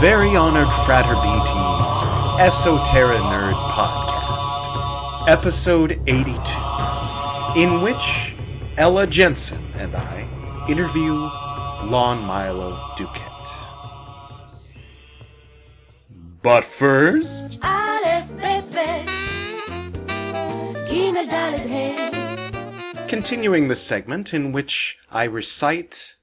very 0.00 0.36
honored 0.36 0.68
Frater 0.84 1.14
BT's 1.14 2.04
Esoteric 2.38 3.18
Nerd 3.18 3.54
Podcast, 3.70 5.26
Episode 5.26 5.92
82, 6.06 7.58
in 7.58 7.80
which 7.80 8.36
Ella 8.76 9.06
Jensen 9.06 9.64
and 9.76 9.96
I 9.96 10.66
interview 10.68 11.14
Lon 11.90 12.20
Milo 12.26 12.76
DuQuette. 12.98 13.52
But 16.42 16.66
first. 16.66 17.58
Continuing 23.08 23.68
the 23.68 23.76
segment 23.76 24.34
in 24.34 24.52
which 24.52 24.98
I 25.10 25.24
recite 25.24 26.16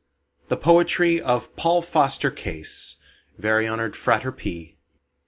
the 0.47 0.57
poetry 0.57 1.19
of 1.19 1.55
Paul 1.55 1.81
Foster 1.81 2.29
Case 2.29 2.97
very 3.37 3.67
Honored 3.67 3.95
Frater 3.95 4.31
P, 4.31 4.75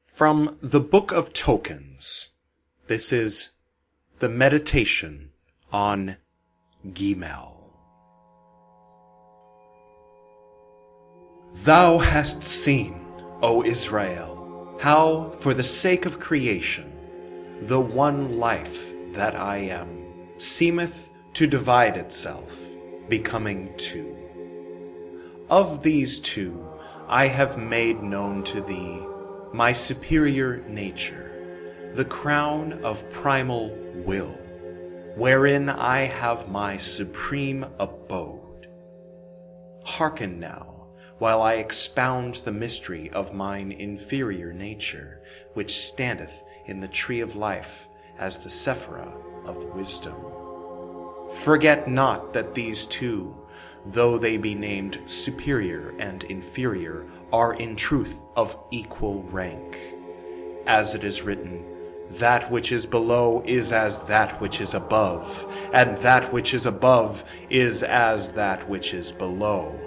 from 0.06 0.58
the 0.62 0.80
Book 0.80 1.12
of 1.12 1.34
Tokens. 1.34 2.30
This 2.86 3.12
is 3.12 3.50
the 4.20 4.30
meditation 4.30 5.32
on 5.74 6.18
Gimel. 6.86 7.56
Thou 11.64 11.98
hast 11.98 12.44
seen, 12.44 13.02
O 13.42 13.64
Israel, 13.64 14.78
how, 14.80 15.32
for 15.32 15.56
the 15.56 15.64
sake 15.64 16.06
of 16.06 16.20
creation, 16.20 16.92
the 17.64 17.82
one 17.82 18.38
life 18.38 18.92
that 19.14 19.36
I 19.36 19.58
am 19.58 20.30
seemeth 20.38 21.10
to 21.34 21.48
divide 21.48 21.98
itself, 21.98 22.68
becoming 23.10 23.74
two. 23.78 24.16
Of 25.50 25.82
these 25.82 26.20
two, 26.20 26.64
I 27.08 27.28
have 27.28 27.58
made 27.58 28.02
known 28.02 28.44
to 28.46 28.62
thee 28.62 29.00
my 29.54 29.72
superior 29.72 30.58
nature, 30.68 31.92
the 31.94 32.04
crown 32.04 32.74
of 32.84 33.10
primal 33.12 33.70
will, 34.04 34.38
wherein 35.16 35.70
I 35.70 36.06
have 36.06 36.50
my 36.50 36.78
supreme 36.78 37.64
abode. 37.80 38.68
Hearken 39.86 40.40
now, 40.40 40.88
while 41.20 41.44
I 41.44 41.54
expound 41.54 42.36
the 42.36 42.52
mystery 42.52 43.12
of 43.12 43.36
mine 43.36 43.72
inferior 43.72 44.52
nature, 44.52 45.22
which 45.54 45.78
standeth 45.86 46.44
in 46.66 46.80
the 46.80 46.88
tree 46.88 47.22
of 47.22 47.36
life 47.36 47.88
as 48.18 48.40
the 48.40 48.50
Sephira 48.50 49.14
of 49.46 49.76
wisdom. 49.76 50.16
Forget 51.30 51.88
not 51.88 52.34
that 52.34 52.56
these 52.56 52.88
two, 52.88 53.36
though 53.86 54.18
they 54.18 54.38
be 54.38 54.56
named 54.56 55.02
superior 55.06 55.94
and 56.00 56.24
inferior, 56.26 57.06
are 57.32 57.54
in 57.54 57.76
truth 57.76 58.20
of 58.36 58.58
equal 58.72 59.24
rank. 59.24 59.78
As 60.68 60.96
it 60.96 61.04
is 61.04 61.22
written, 61.22 61.66
that 62.12 62.52
which 62.52 62.72
is 62.72 62.86
below 62.86 63.44
is 63.46 63.72
as 63.72 64.04
that 64.04 64.40
which 64.40 64.62
is 64.62 64.74
above, 64.74 65.46
and 65.74 65.98
that 65.98 66.32
which 66.32 66.54
is 66.54 66.66
above 66.66 67.26
is 67.50 67.84
as 67.84 68.32
that 68.34 68.68
which 68.70 68.94
is 68.94 69.12
below. 69.12 69.78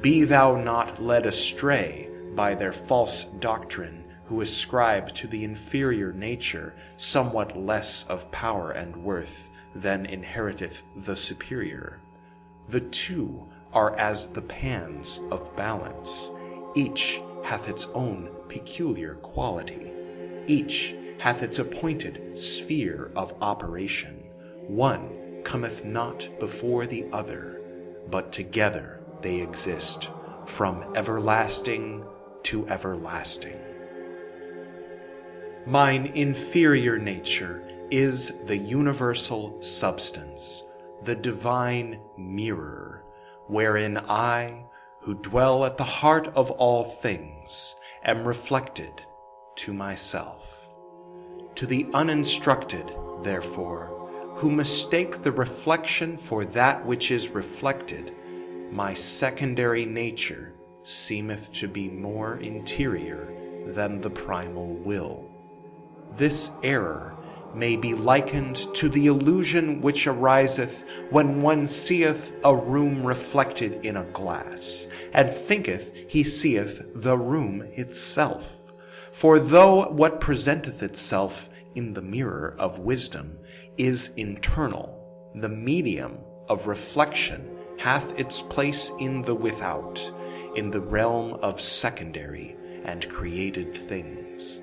Be 0.00 0.24
thou 0.24 0.56
not 0.56 1.02
led 1.02 1.26
astray 1.26 2.10
by 2.34 2.54
their 2.54 2.72
false 2.72 3.24
doctrine, 3.38 4.04
who 4.24 4.40
ascribe 4.40 5.12
to 5.14 5.26
the 5.26 5.44
inferior 5.44 6.12
nature 6.12 6.74
somewhat 6.96 7.56
less 7.56 8.04
of 8.08 8.30
power 8.30 8.70
and 8.72 8.96
worth 8.96 9.50
than 9.74 10.06
inheriteth 10.06 10.82
the 10.96 11.16
superior. 11.16 12.00
The 12.68 12.80
two 12.80 13.46
are 13.72 13.96
as 13.98 14.26
the 14.26 14.42
pans 14.42 15.20
of 15.30 15.54
balance. 15.56 16.30
Each 16.74 17.20
hath 17.44 17.68
its 17.68 17.86
own 17.94 18.30
peculiar 18.48 19.14
quality. 19.16 19.92
Each 20.46 20.94
hath 21.18 21.42
its 21.42 21.58
appointed 21.58 22.38
sphere 22.38 23.10
of 23.16 23.34
operation. 23.40 24.24
One 24.66 25.42
cometh 25.44 25.84
not 25.84 26.28
before 26.40 26.86
the 26.86 27.06
other, 27.12 27.60
but 28.10 28.32
together 28.32 29.00
they 29.20 29.40
exist 29.40 30.10
from 30.46 30.96
everlasting 30.96 32.04
to 32.44 32.66
everlasting. 32.68 33.58
Mine 35.66 36.06
inferior 36.14 36.98
nature 36.98 37.62
is 37.90 38.38
the 38.44 38.56
universal 38.56 39.60
substance, 39.62 40.64
the 41.04 41.14
divine 41.14 42.00
mirror, 42.16 43.04
wherein 43.46 43.98
I, 43.98 44.64
who 45.00 45.14
dwell 45.14 45.64
at 45.64 45.76
the 45.76 45.84
heart 45.84 46.28
of 46.28 46.50
all 46.50 46.84
things, 46.84 47.76
am 48.04 48.26
reflected 48.26 49.02
to 49.56 49.72
myself. 49.72 50.66
To 51.56 51.66
the 51.66 51.86
uninstructed, 51.92 52.90
therefore, 53.22 54.32
who 54.36 54.50
mistake 54.50 55.22
the 55.22 55.32
reflection 55.32 56.16
for 56.16 56.44
that 56.46 56.84
which 56.84 57.10
is 57.10 57.28
reflected, 57.28 58.14
my 58.72 58.94
secondary 58.94 59.84
nature 59.84 60.54
seemeth 60.82 61.52
to 61.52 61.68
be 61.68 61.88
more 61.88 62.38
interior 62.38 63.28
than 63.66 64.00
the 64.00 64.10
primal 64.10 64.74
will. 64.74 65.30
This 66.16 66.50
error 66.62 67.16
may 67.54 67.76
be 67.76 67.94
likened 67.94 68.56
to 68.74 68.88
the 68.88 69.06
illusion 69.06 69.80
which 69.80 70.06
ariseth 70.06 70.84
when 71.10 71.40
one 71.40 71.66
seeth 71.66 72.34
a 72.44 72.54
room 72.54 73.06
reflected 73.06 73.84
in 73.84 73.96
a 73.96 74.04
glass, 74.06 74.88
and 75.12 75.32
thinketh 75.32 75.92
he 76.08 76.22
seeth 76.22 76.82
the 76.94 77.16
room 77.16 77.62
itself. 77.72 78.60
For 79.12 79.38
though 79.38 79.88
what 79.90 80.20
presenteth 80.20 80.82
itself 80.82 81.48
in 81.74 81.92
the 81.92 82.02
mirror 82.02 82.56
of 82.58 82.78
wisdom 82.78 83.38
is 83.76 84.12
internal, 84.16 85.30
the 85.34 85.48
medium 85.48 86.18
of 86.48 86.66
reflection 86.66 87.48
hath 87.78 88.18
its 88.18 88.42
place 88.42 88.90
in 88.98 89.22
the 89.22 89.34
without, 89.34 90.00
in 90.54 90.70
the 90.70 90.80
realm 90.80 91.34
of 91.42 91.60
secondary 91.60 92.56
and 92.84 93.08
created 93.08 93.74
things. 93.74 94.62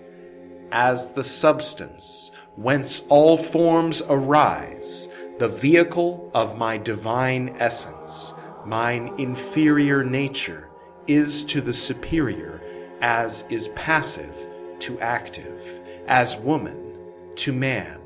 As 0.72 1.09
the 1.09 1.23
substance 1.23 2.31
whence 2.62 3.04
all 3.10 3.38
forms 3.38 4.04
arise, 4.08 5.10
the 5.40 5.48
vehicle 5.48 6.30
of 6.36 6.58
my 6.58 6.78
divine 6.78 7.56
essence, 7.58 8.36
mine 8.66 9.12
inferior 9.18 10.04
nature, 10.04 10.70
is 11.08 11.44
to 11.44 11.60
the 11.60 11.74
superior 11.74 12.62
as 13.02 13.44
is 13.50 13.70
passive 13.70 14.35
to 14.78 15.00
active, 15.00 15.82
as 16.08 16.38
woman 16.38 16.96
to 17.35 17.52
man, 17.52 18.00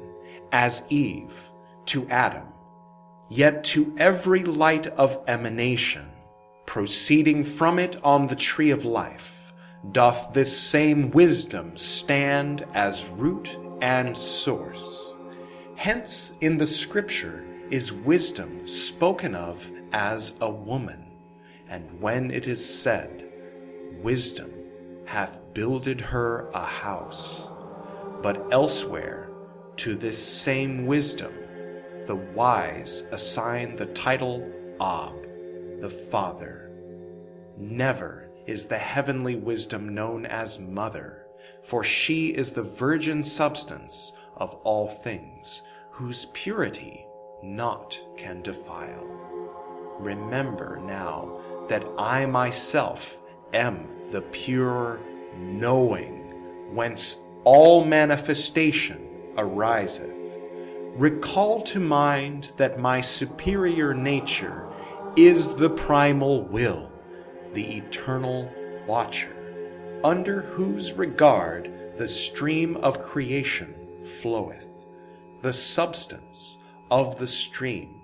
as 0.53 0.83
Eve 0.89 1.51
to 1.85 2.07
Adam. 2.07 2.47
Yet 3.29 3.65
to 3.65 3.93
every 3.97 4.43
light 4.43 4.87
of 4.87 5.21
emanation, 5.27 6.09
proceeding 6.65 7.43
from 7.43 7.77
it 7.77 8.01
on 8.05 8.27
the 8.27 8.35
tree 8.35 8.69
of 8.69 8.85
life, 8.85 9.53
doth 9.91 10.33
this 10.33 10.57
same 10.57 11.11
wisdom 11.11 11.75
stand 11.75 12.65
as 12.73 13.09
root 13.09 13.57
and 13.81 14.17
source. 14.17 15.13
Hence, 15.75 16.33
in 16.41 16.57
the 16.57 16.67
scripture 16.67 17.45
is 17.69 17.91
wisdom 17.91 18.67
spoken 18.67 19.35
of 19.35 19.69
as 19.91 20.35
a 20.41 20.49
woman, 20.49 21.11
and 21.67 21.99
when 21.99 22.31
it 22.31 22.47
is 22.47 22.63
said, 22.63 23.29
Wisdom 24.01 24.51
hath 25.05 25.41
builded 25.53 25.99
her 25.99 26.49
a 26.53 26.63
house. 26.63 27.49
But 28.21 28.47
elsewhere, 28.51 29.29
to 29.77 29.95
this 29.95 30.23
same 30.23 30.85
wisdom, 30.85 31.33
the 32.05 32.15
wise 32.15 33.01
assign 33.11 33.75
the 33.75 33.87
title 33.87 34.49
Ab, 34.79 35.15
the 35.81 35.89
Father. 35.89 36.71
Never 37.57 38.29
is 38.45 38.67
the 38.67 38.77
heavenly 38.77 39.35
wisdom 39.35 39.93
known 39.93 40.25
as 40.25 40.59
Mother, 40.59 41.24
for 41.65 41.83
she 41.83 42.27
is 42.27 42.51
the 42.51 42.63
virgin 42.63 43.23
substance 43.23 44.13
of 44.37 44.53
all 44.63 44.87
things, 44.87 45.63
whose 45.91 46.25
purity 46.25 47.05
naught 47.41 47.99
can 48.17 48.41
defile. 48.41 49.07
Remember 49.99 50.79
now 50.85 51.39
that 51.67 51.83
I 51.97 52.25
myself 52.25 53.17
am 53.53 53.87
the 54.11 54.21
pure 54.21 54.99
knowing, 55.37 56.73
whence 56.73 57.17
all 57.43 57.83
manifestation 57.83 59.01
ariseth. 59.37 60.11
Recall 60.95 61.61
to 61.61 61.79
mind 61.79 62.51
that 62.57 62.79
my 62.79 63.01
superior 63.01 63.93
nature 63.93 64.71
is 65.15 65.55
the 65.55 65.69
primal 65.69 66.43
will, 66.43 66.91
the 67.53 67.77
eternal 67.77 68.51
watcher, 68.87 69.34
under 70.05 70.41
whose 70.41 70.93
regard 70.93 71.97
the 71.97 72.07
stream 72.07 72.77
of 72.77 72.99
creation 72.99 73.73
floweth. 74.21 74.67
The 75.41 75.51
substance 75.51 76.59
of 76.91 77.17
the 77.17 77.25
stream 77.25 77.99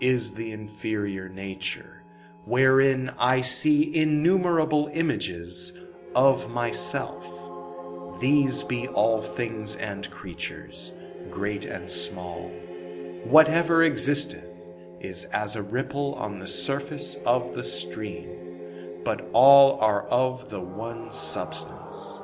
is 0.00 0.32
the 0.32 0.50
inferior 0.52 1.28
nature, 1.28 2.04
wherein 2.46 3.10
I 3.18 3.42
see 3.42 3.94
innumerable 3.94 4.90
images 4.94 5.76
of 6.14 6.50
myself. 6.50 7.22
These 8.18 8.64
be 8.64 8.88
all 8.88 9.20
things 9.20 9.76
and 9.76 10.10
creatures, 10.10 10.94
great 11.30 11.66
and 11.66 11.90
small. 11.90 12.48
Whatever 13.24 13.82
existeth 13.82 14.48
is 15.00 15.26
as 15.26 15.54
a 15.54 15.62
ripple 15.62 16.14
on 16.14 16.38
the 16.38 16.46
surface 16.46 17.16
of 17.26 17.52
the 17.52 17.64
stream, 17.64 18.51
but 19.04 19.28
all 19.32 19.78
are 19.80 20.06
of 20.08 20.48
the 20.48 20.60
one 20.60 21.10
substance. 21.10 22.20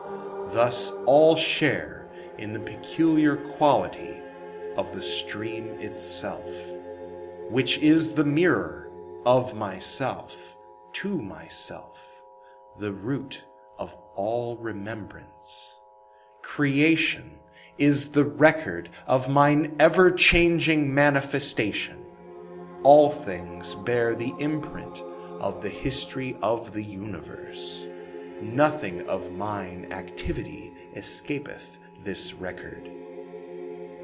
Thus 0.53 0.93
all 1.07 1.37
share 1.37 2.09
in 2.39 2.53
the 2.53 2.61
peculiar 2.61 3.37
quality 3.37 4.21
of 4.77 4.93
the 4.93 5.03
stream 5.03 5.67
itself, 5.81 6.49
which 7.51 7.79
is 7.79 8.13
the 8.13 8.25
mirror 8.25 8.91
of 9.27 9.55
myself 9.55 10.37
to 10.95 11.21
myself, 11.21 11.99
the 12.79 12.93
root 12.93 13.45
of 13.79 13.97
all 14.15 14.57
remembrance. 14.57 15.77
Creation 16.43 17.39
is 17.77 18.13
the 18.13 18.25
record 18.25 18.89
of 19.07 19.29
mine 19.29 19.77
ever 19.79 20.11
changing 20.11 20.93
manifestation. 20.93 22.05
All 22.83 23.11
things 23.11 23.75
bear 23.75 24.15
the 24.15 24.35
imprint 24.39 25.03
of 25.41 25.63
the 25.63 25.69
history 25.69 26.37
of 26.43 26.73
the 26.73 26.83
universe. 26.83 27.87
Nothing 28.41 29.09
of 29.09 29.33
mine 29.33 29.89
activity 29.93 30.73
escapeth 30.95 31.79
this 32.05 32.35
record. 32.35 32.91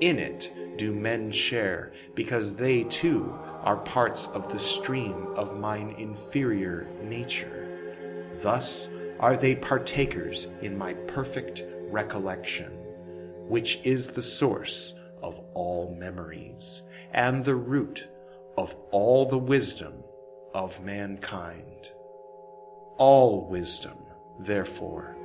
In 0.01 0.19
it 0.19 0.53
do 0.77 0.93
men 0.93 1.31
share, 1.31 1.93
because 2.15 2.57
they 2.57 2.85
too 2.85 3.33
are 3.63 3.77
parts 3.77 4.27
of 4.29 4.53
the 4.53 4.59
stream 4.59 5.29
of 5.37 5.59
mine 5.59 5.95
inferior 5.99 6.89
nature. 7.03 8.33
Thus 8.41 8.89
are 9.21 9.37
they 9.37 9.55
partakers 9.55 10.49
in 10.63 10.77
my 10.77 10.95
perfect 10.95 11.65
recollection, 11.91 12.73
which 13.49 13.81
is 13.85 14.09
the 14.09 14.23
source 14.23 14.95
of 15.23 15.41
all 15.55 15.97
memories, 15.99 16.83
and 17.13 17.45
the 17.45 17.55
root 17.55 18.07
of 18.59 18.75
all 18.91 19.27
the 19.27 19.39
wisdom 19.39 20.04
of 20.55 20.83
mankind. 20.83 21.91
All 22.97 23.47
wisdom, 23.51 23.99
therefore, 24.39 25.17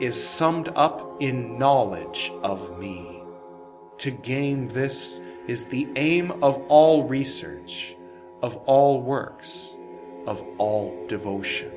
is 0.00 0.22
summed 0.22 0.70
up 0.74 1.18
in 1.20 1.58
knowledge 1.58 2.32
of 2.42 2.78
me. 2.78 3.22
To 3.98 4.10
gain 4.10 4.68
this 4.68 5.20
is 5.46 5.66
the 5.66 5.88
aim 5.96 6.42
of 6.42 6.56
all 6.68 7.04
research, 7.04 7.96
of 8.42 8.56
all 8.64 9.02
works, 9.02 9.76
of 10.26 10.42
all 10.56 11.06
devotion. 11.06 11.72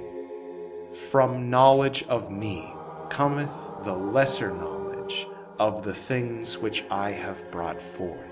From 1.10 1.50
knowledge 1.50 2.04
of 2.04 2.32
me 2.32 2.74
cometh 3.10 3.54
the 3.84 3.96
lesser 3.96 4.54
knowledge 4.54 5.28
of 5.60 5.84
the 5.84 5.94
things 5.94 6.58
which 6.58 6.86
I 6.90 7.12
have 7.12 7.50
brought 7.52 7.82
forth. 7.82 8.31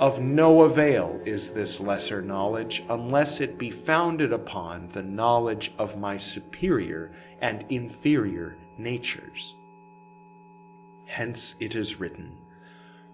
Of 0.00 0.20
no 0.20 0.62
avail 0.62 1.20
is 1.24 1.50
this 1.50 1.80
lesser 1.80 2.22
knowledge 2.22 2.84
unless 2.88 3.40
it 3.40 3.58
be 3.58 3.72
founded 3.72 4.32
upon 4.32 4.88
the 4.90 5.02
knowledge 5.02 5.72
of 5.76 5.98
my 5.98 6.16
superior 6.16 7.10
and 7.40 7.64
inferior 7.68 8.56
natures. 8.78 9.56
Hence 11.06 11.56
it 11.58 11.74
is 11.74 11.98
written, 11.98 12.36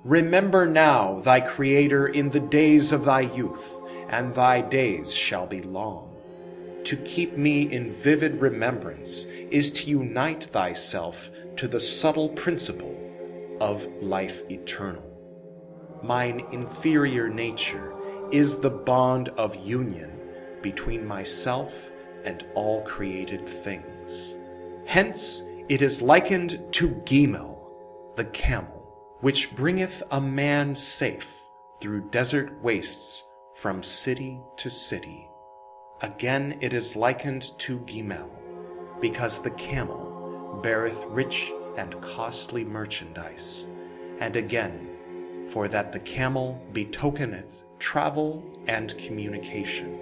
Remember 0.05 0.67
now 0.67 1.21
thy 1.21 1.41
Creator 1.41 2.09
in 2.09 2.29
the 2.29 2.41
days 2.41 2.93
of 2.93 3.07
thy 3.07 3.23
youth, 3.23 3.81
and 4.11 4.35
thy 4.35 4.61
days 4.61 5.11
shall 5.11 5.47
be 5.47 5.63
long. 5.63 6.15
To 6.85 6.97
keep 6.99 7.39
me 7.39 7.63
in 7.63 7.91
vivid 7.91 8.43
remembrance 8.43 9.25
is 9.51 9.71
to 9.71 9.91
unite 9.91 10.45
thyself 10.45 11.31
to 11.57 11.67
the 11.67 11.81
subtle 11.81 12.29
principle 12.29 12.95
of 13.59 13.87
life 14.03 14.43
eternal. 14.51 15.14
Mine 16.05 16.47
inferior 16.53 17.31
nature 17.31 17.95
is 18.31 18.59
the 18.59 18.69
bond 18.69 19.31
of 19.31 19.57
union 19.57 20.11
between 20.61 21.07
myself 21.07 21.91
and 22.25 22.45
all 22.55 22.83
created 22.83 23.49
things. 23.49 24.37
Hence 24.85 25.43
it 25.71 25.81
is 25.81 26.03
likened 26.03 26.61
to 26.73 26.91
Gimel, 27.07 27.57
the 28.17 28.27
camel, 28.27 29.17
which 29.21 29.55
bringeth 29.55 30.03
a 30.11 30.21
man 30.21 30.75
safe 30.75 31.41
through 31.81 32.11
desert 32.11 32.53
wastes 32.63 33.25
from 33.55 33.83
city 33.83 34.43
to 34.59 34.69
city. 34.69 35.27
Again 36.03 36.59
it 36.61 36.75
is 36.75 36.97
likened 36.97 37.59
to 37.61 37.79
Gimel, 37.79 38.29
because 39.01 39.41
the 39.41 39.53
camel 39.53 40.61
beareth 40.63 41.03
rich 41.07 41.51
and 41.79 41.99
costly 42.03 42.63
merchandise. 42.63 43.67
And 44.21 44.37
again, 44.37 44.91
for 45.49 45.69
that 45.69 45.93
the 45.93 46.01
camel 46.01 46.65
betokeneth 46.73 47.65
travel 47.79 48.43
and 48.67 48.97
communication, 48.99 49.99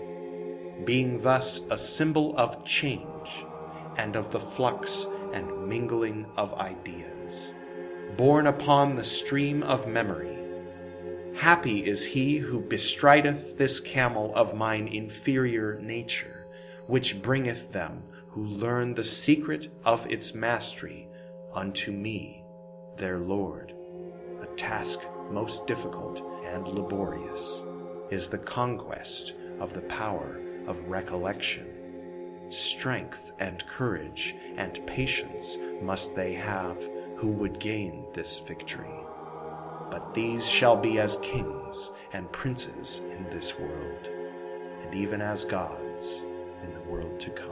being 0.85 1.21
thus 1.23 1.63
a 1.71 1.79
symbol 1.79 2.37
of 2.37 2.65
change 2.65 3.45
and 3.97 4.17
of 4.17 4.31
the 4.31 4.41
flux 4.41 5.07
and 5.33 5.69
mingling 5.69 6.27
of 6.37 6.55
ideas, 6.55 7.55
borne 8.17 8.47
upon 8.47 8.95
the 8.95 9.05
stream 9.05 9.63
of 9.63 9.87
memory. 9.87 10.39
Happy 11.35 11.85
is 11.85 12.05
he 12.05 12.37
who 12.37 12.61
bestrideth 12.61 13.57
this 13.57 13.81
camel 13.81 14.33
of 14.35 14.55
mine 14.55 14.87
inferior 14.87 15.81
nature, 15.81 16.47
which 16.87 17.23
bringeth 17.23 17.73
them 17.73 18.03
who 18.29 18.45
learn 18.45 18.95
the 18.95 19.05
secret 19.05 19.73
of 19.85 20.07
its 20.11 20.35
mastery 20.35 21.09
unto 21.55 21.91
me, 21.91 22.45
their 22.97 23.19
Lord. 23.19 23.75
A 24.41 24.47
task 24.57 25.01
most 25.33 25.67
difficult 25.67 26.23
and 26.45 26.69
laborious 26.69 27.63
is 28.11 28.29
the 28.29 28.39
conquest 28.39 29.35
of 29.61 29.73
the 29.73 29.83
power 29.83 30.41
of 30.67 30.89
recollection. 30.89 31.67
Strength 32.51 33.33
and 33.39 33.67
courage 33.67 34.35
and 34.57 34.87
patience 34.87 35.57
must 35.81 36.15
they 36.15 36.35
have 36.35 36.79
who 37.17 37.29
would 37.29 37.59
gain 37.59 38.05
this 38.13 38.41
victory. 38.41 38.95
But 39.91 40.13
these 40.13 40.49
shall 40.49 40.77
be 40.77 40.99
as 40.99 41.17
kings 41.19 41.93
and 42.13 42.31
princes 42.33 43.01
in 43.11 43.25
this 43.31 43.59
world, 43.59 44.09
and 44.83 44.95
even 44.95 45.23
as 45.23 45.45
gods 45.45 46.25
in 46.63 46.75
the 46.75 46.91
world 46.91 47.19
to 47.21 47.31
come. 47.31 47.52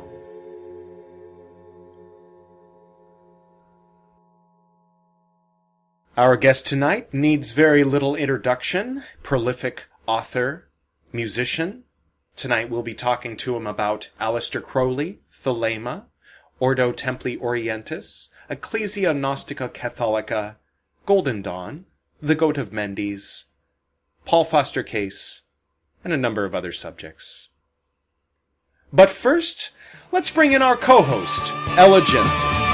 Our 6.16 6.36
guest 6.36 6.66
tonight 6.66 7.14
needs 7.14 7.52
very 7.52 7.84
little 7.84 8.16
introduction. 8.16 9.04
Prolific 9.22 9.86
author, 10.08 10.68
musician. 11.12 11.84
Tonight 12.34 12.68
we'll 12.68 12.82
be 12.82 12.94
talking 12.94 13.36
to 13.38 13.56
him 13.56 13.64
about 13.66 14.10
Aleister 14.20 14.60
Crowley, 14.60 15.20
Thelema, 15.32 16.06
Ordo 16.58 16.92
Templi 16.92 17.38
Orientis, 17.38 18.28
Ecclesia 18.48 19.14
Gnostica 19.14 19.68
Catholica, 19.72 20.56
Golden 21.06 21.42
Dawn, 21.42 21.84
The 22.20 22.34
Goat 22.34 22.58
of 22.58 22.72
Mendes, 22.72 23.44
Paul 24.24 24.44
Foster 24.44 24.82
Case, 24.82 25.42
and 26.02 26.12
a 26.12 26.18
number 26.18 26.44
of 26.44 26.56
other 26.56 26.72
subjects. 26.72 27.50
But 28.92 29.10
first, 29.10 29.70
let's 30.10 30.32
bring 30.32 30.52
in 30.52 30.60
our 30.60 30.76
co-host, 30.76 31.52
Ella 31.78 32.02
Jensen. 32.04 32.69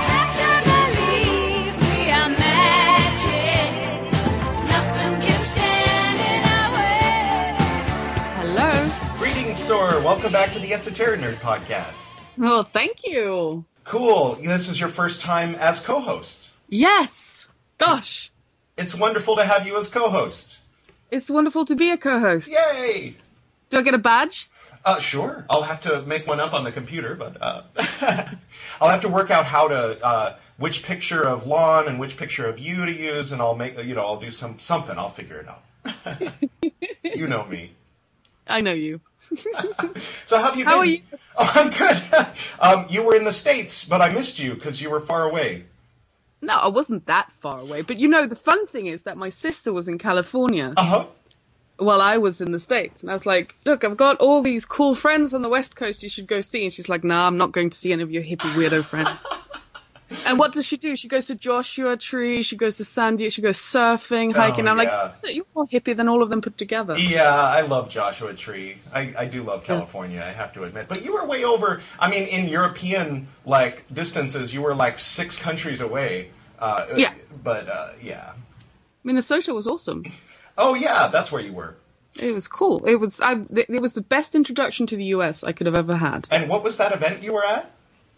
Sor. 9.67 10.01
Welcome 10.01 10.31
back 10.31 10.53
to 10.53 10.61
the 10.61 10.73
Esoteric 10.73 11.19
Nerd 11.19 11.41
Podcast. 11.41 12.23
Oh, 12.39 12.63
thank 12.63 13.05
you. 13.05 13.65
Cool. 13.83 14.37
This 14.37 14.69
is 14.69 14.79
your 14.79 14.89
first 14.89 15.21
time 15.21 15.57
as 15.57 15.81
co-host. 15.81 16.53
Yes. 16.69 17.51
Gosh. 17.77 18.31
It's 18.77 18.95
wonderful 18.95 19.35
to 19.35 19.45
have 19.45 19.67
you 19.67 19.77
as 19.77 19.89
co-host. 19.89 20.61
It's 21.11 21.29
wonderful 21.29 21.65
to 21.65 21.75
be 21.75 21.91
a 21.91 21.97
co-host. 21.97 22.53
Yay! 22.53 23.17
Do 23.71 23.79
I 23.79 23.83
get 23.83 23.95
a 23.95 23.99
badge? 23.99 24.49
Uh, 24.85 25.01
sure. 25.01 25.45
I'll 25.51 25.63
have 25.63 25.81
to 25.81 26.03
make 26.03 26.29
one 26.29 26.39
up 26.39 26.55
on 26.55 26.63
the 26.63 26.71
computer, 26.71 27.17
but 27.17 27.37
uh, 27.41 27.63
I'll 28.81 28.91
have 28.91 29.01
to 29.01 29.09
work 29.09 29.33
out 29.33 29.47
how 29.47 29.67
to 29.67 30.07
uh, 30.07 30.37
which 30.59 30.85
picture 30.85 31.27
of 31.27 31.45
Lon 31.45 31.89
and 31.89 31.99
which 31.99 32.17
picture 32.17 32.49
of 32.49 32.61
you 32.61 32.87
to 32.87 32.93
use, 32.93 33.33
and 33.33 33.43
I'll 33.43 33.57
make 33.57 33.83
you 33.83 33.97
know 33.97 34.07
I'll 34.07 34.21
do 34.21 34.31
some 34.31 34.61
something. 34.61 34.97
I'll 34.97 35.11
figure 35.11 35.41
it 35.41 35.49
out. 35.49 36.23
you 37.03 37.27
know 37.27 37.45
me. 37.47 37.73
I 38.49 38.61
know 38.61 38.73
you. 38.73 39.01
so 39.17 40.39
how 40.39 40.45
have 40.51 40.57
you 40.57 40.65
How 40.65 40.73
been? 40.73 40.81
are 40.81 40.85
you? 40.85 41.01
Oh, 41.39 41.53
I'm 41.55 41.69
good. 41.71 42.27
um, 42.61 42.87
you 42.89 43.03
were 43.03 43.15
in 43.15 43.25
the 43.25 43.33
states, 43.33 43.85
but 43.85 44.01
I 44.01 44.09
missed 44.09 44.39
you 44.39 44.55
because 44.55 44.81
you 44.81 44.89
were 44.89 45.01
far 45.01 45.25
away. 45.29 45.65
No, 46.41 46.59
I 46.63 46.69
wasn't 46.69 47.05
that 47.07 47.31
far 47.31 47.59
away. 47.61 47.83
But 47.83 47.99
you 47.99 48.09
know, 48.09 48.27
the 48.27 48.37
fun 48.37 48.67
thing 48.67 48.87
is 48.87 49.03
that 49.03 49.19
my 49.19 49.29
sister 49.29 49.71
was 49.73 49.87
in 49.89 49.99
California. 49.99 50.73
Uh 50.77 50.85
huh. 50.85 51.07
while 51.79 52.01
I 52.01 52.17
was 52.17 52.41
in 52.41 52.53
the 52.53 52.59
States. 52.59 53.03
And 53.03 53.11
I 53.11 53.15
was 53.15 53.27
like, 53.27 53.53
look, 53.67 53.85
I've 53.85 53.99
got 53.99 54.17
all 54.21 54.41
these 54.43 54.65
cool 54.65 54.95
friends 54.95 55.35
on 55.35 55.43
the 55.43 55.51
West 55.51 55.77
Coast 55.77 56.03
you 56.03 56.09
should 56.09 56.27
go 56.27 56.41
see. 56.41 56.65
And 56.65 56.73
she's 56.73 56.89
like, 56.89 57.05
nah, 57.05 57.27
I'm 57.27 57.37
not 57.37 57.53
going 57.53 57.69
to 57.69 57.77
see 57.77 57.93
any 57.93 58.03
of 58.03 58.11
your 58.13 58.23
hippie 58.23 58.51
weirdo 58.55 58.83
friends. 58.83 59.11
and 60.27 60.39
what 60.39 60.53
does 60.53 60.67
she 60.67 60.77
do? 60.77 60.95
She 60.95 61.09
goes 61.09 61.27
to 61.27 61.35
Joshua 61.35 61.97
Tree, 61.97 62.43
she 62.43 62.57
goes 62.57 62.77
to 62.77 62.85
San 62.85 63.17
Diego, 63.17 63.31
she 63.31 63.43
goes 63.43 63.59
surfing, 63.59 64.35
hiking. 64.35 64.69
Oh, 64.69 64.73
I'm 64.73 64.79
yeah. 64.79 65.13
like, 65.23 65.35
you're 65.35 65.47
more 65.55 65.67
hippie 65.67 65.97
than 65.97 66.09
all 66.09 66.23
of 66.23 66.31
them 66.31 66.41
put 66.41 66.57
together. 66.57 66.97
Yeah, 66.99 67.35
I 67.35 67.63
love 67.63 67.89
Joshua 67.89 68.35
Tree. 68.35 68.79
I, 68.93 69.15
I 69.19 69.25
do 69.27 69.43
love 69.43 69.65
California, 69.65 70.23
I 70.23 70.33
have 70.33 70.53
to 70.55 70.65
admit. 70.65 70.89
But 70.89 71.05
you 71.05 71.15
were 71.15 71.27
way 71.27 71.45
over. 71.45 71.81
I 71.99 72.09
mean, 72.09 72.29
in 72.29 72.49
European 72.49 73.29
like 73.45 73.85
distances, 73.93 74.55
you 74.55 74.63
were 74.63 74.75
like 74.75 74.99
six 74.99 75.37
countries 75.37 75.81
away. 75.81 76.31
Uh, 76.59 76.87
Yeah. 76.97 77.13
But 77.43 77.69
uh, 77.69 77.93
yeah. 78.01 78.33
Minnesota 79.05 79.55
was 79.55 79.67
awesome. 79.67 80.05
Oh 80.59 80.75
yeah, 80.75 81.09
that's 81.09 81.31
where 81.31 81.43
you 81.43 81.53
were. 81.53 81.77
It 82.19 82.33
was 82.33 82.49
cool. 82.49 82.87
It 82.87 82.97
was 82.97 83.21
I, 83.21 83.45
it 83.51 83.83
was 83.83 83.95
the 83.95 84.01
best 84.01 84.35
introduction 84.35 84.87
to 84.87 84.97
the 84.97 85.05
US 85.17 85.45
I 85.45 85.53
could 85.53 85.67
have 85.67 85.75
ever 85.75 85.95
had. 85.95 86.29
And 86.31 86.49
what 86.49 86.65
was 86.65 86.79
that 86.79 86.93
event 86.93 87.23
you 87.23 87.35
were 87.35 87.45
at? 87.45 87.71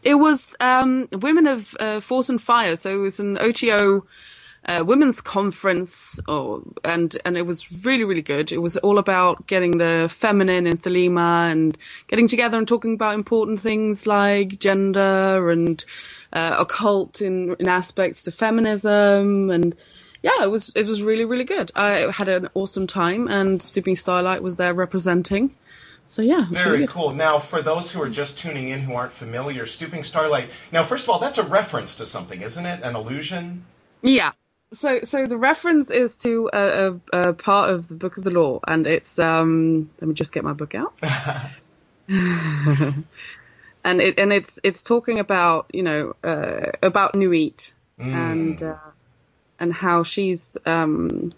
It 0.03 0.15
was 0.15 0.55
um, 0.61 1.09
Women 1.13 1.47
of 1.47 1.75
uh, 1.79 2.01
Force 2.01 2.29
and 2.29 2.41
Fire, 2.41 2.77
so 2.77 2.95
it 2.95 3.03
was 3.03 3.21
an 3.21 3.39
OTO 3.39 4.07
uh, 4.65 4.85
women's 4.87 5.21
conference, 5.23 6.21
or, 6.29 6.63
and 6.85 7.17
and 7.25 7.37
it 7.37 7.47
was 7.47 7.85
really 7.85 8.05
really 8.05 8.23
good. 8.23 8.53
It 8.53 8.59
was 8.59 8.77
all 8.77 8.99
about 8.99 9.47
getting 9.47 9.79
the 9.79 10.09
feminine 10.11 10.67
in 10.67 10.77
Thelema 10.77 11.51
and 11.51 11.77
getting 12.07 12.29
together 12.29 12.59
and 12.59 12.69
talking 12.69 12.95
about 12.95 13.15
important 13.15 13.61
things 13.61 14.07
like 14.07 14.59
gender 14.59 15.51
and 15.51 15.83
uh, 16.33 16.57
occult 16.61 17.23
in, 17.23 17.57
in 17.59 17.69
aspects 17.69 18.25
to 18.25 18.31
feminism 18.31 19.51
and. 19.51 19.75
Yeah, 20.21 20.43
it 20.43 20.51
was 20.51 20.73
it 20.75 20.85
was 20.85 21.01
really 21.01 21.27
really 21.27 21.45
good. 21.45 21.71
I 21.77 22.11
had 22.11 22.27
an 22.27 22.49
awesome 22.53 22.89
time, 22.89 23.29
and 23.29 23.63
Stooping 23.63 23.95
Starlight 23.95 24.43
was 24.43 24.57
there 24.57 24.75
representing. 24.75 25.55
So 26.09 26.23
yeah, 26.23 26.45
it 26.45 26.51
was 26.51 26.61
Very 26.61 26.73
really 26.73 26.87
good. 26.87 26.93
cool. 26.95 27.13
Now, 27.13 27.39
for 27.39 27.61
those 27.61 27.93
who 27.93 28.01
are 28.01 28.09
just 28.09 28.39
tuning 28.39 28.71
in 28.71 28.81
who 28.81 28.95
aren't 28.95 29.13
familiar, 29.13 29.67
Stooping 29.67 30.05
Starlight. 30.05 30.57
Now, 30.73 30.83
first 30.83 31.05
of 31.05 31.11
all, 31.11 31.19
that's 31.19 31.37
a 31.37 31.43
reference 31.43 31.97
to 31.97 32.07
something, 32.07 32.41
isn't 32.41 32.65
it? 32.65 32.83
An 32.83 32.95
allusion. 32.95 33.67
Yeah. 34.01 34.31
So, 34.73 35.01
so 35.01 35.27
the 35.27 35.37
reference 35.37 35.91
is 35.91 36.17
to 36.19 36.49
a, 36.51 36.93
a, 37.13 37.31
a 37.31 37.33
part 37.35 37.69
of 37.69 37.89
the 37.89 37.95
Book 37.95 38.17
of 38.17 38.25
the 38.25 38.31
Law, 38.31 38.61
and 38.67 38.87
it's 38.87 39.19
um. 39.19 39.91
Let 40.01 40.09
me 40.09 40.15
just 40.15 40.33
get 40.33 40.45
my 40.45 40.55
book 40.55 40.75
out. 40.75 40.95
and 42.09 43.05
it 43.85 44.19
and 44.19 44.33
it's 44.33 44.59
it's 44.65 44.83
talking 44.83 45.19
about 45.19 45.67
you 45.75 45.83
know 45.83 46.15
uh, 46.25 46.73
about 46.83 47.15
Nuit 47.15 47.73
and 47.99 48.63
uh, 48.63 48.77
and 49.61 49.75
how 49.75 50.05
she's 50.05 50.57
um 50.65 51.33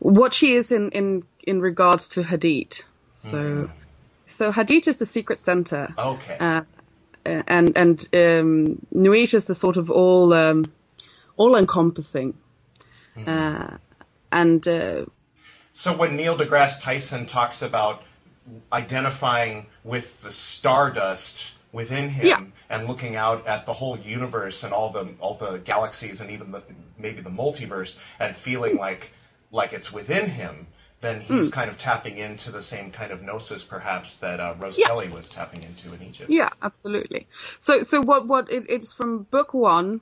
what 0.00 0.34
she 0.34 0.54
is 0.54 0.72
in 0.72 0.90
in 0.90 1.22
in 1.44 1.60
regards 1.60 2.08
to 2.10 2.22
Hadit. 2.22 2.84
So, 3.12 3.70
so 4.26 4.50
Hadit 4.52 4.88
is 4.88 4.96
the 4.98 5.04
secret 5.06 5.38
center 5.38 5.88
Okay. 5.98 6.36
uh, 6.40 6.62
and 7.24 7.76
and 7.76 7.98
um, 8.14 8.78
Nuit 8.92 9.34
is 9.34 9.44
the 9.46 9.54
sort 9.54 9.76
of 9.76 9.90
all 9.90 10.32
um, 10.32 10.64
all 11.36 11.56
encompassing, 11.56 12.34
uh, 13.26 13.76
and 14.30 14.68
uh, 14.68 15.04
So 15.72 15.96
when 15.96 16.16
Neil 16.16 16.36
deGrasse 16.36 16.80
Tyson 16.82 17.26
talks 17.26 17.62
about 17.62 18.02
identifying 18.72 19.66
with 19.82 20.20
the 20.22 20.30
stardust 20.30 21.54
within 21.72 22.08
him 22.10 22.26
Yeah. 22.26 22.40
and 22.68 22.86
looking 22.86 23.16
out 23.16 23.46
at 23.46 23.66
the 23.66 23.72
whole 23.72 23.98
universe 23.98 24.62
and 24.62 24.72
all 24.72 24.90
the 24.92 25.08
all 25.20 25.34
the 25.34 25.58
galaxies 25.58 26.20
and 26.20 26.30
even 26.30 26.52
the, 26.52 26.62
maybe 26.98 27.20
the 27.20 27.30
multiverse 27.30 27.98
and 28.20 28.36
feeling 28.36 28.76
like 28.76 29.12
like 29.50 29.72
it's 29.72 29.92
within 29.92 30.30
him, 30.30 30.66
then 31.04 31.20
he's 31.20 31.50
kind 31.50 31.68
of 31.70 31.78
tapping 31.78 32.18
into 32.18 32.50
the 32.50 32.62
same 32.62 32.90
kind 32.90 33.12
of 33.12 33.22
gnosis 33.22 33.64
perhaps 33.64 34.16
that 34.18 34.40
uh, 34.40 34.54
Rose 34.58 34.78
Yeah. 34.78 34.88
Kelly 34.88 35.08
was 35.08 35.28
tapping 35.30 35.62
into 35.62 35.92
in 35.94 36.02
Egypt. 36.02 36.30
yeah, 36.30 36.50
absolutely. 36.62 37.26
So 37.58 37.82
so 37.82 38.00
what 38.00 38.26
what 38.26 38.50
it, 38.50 38.64
it's 38.68 38.92
from 38.92 39.24
book 39.24 39.54
one, 39.54 40.00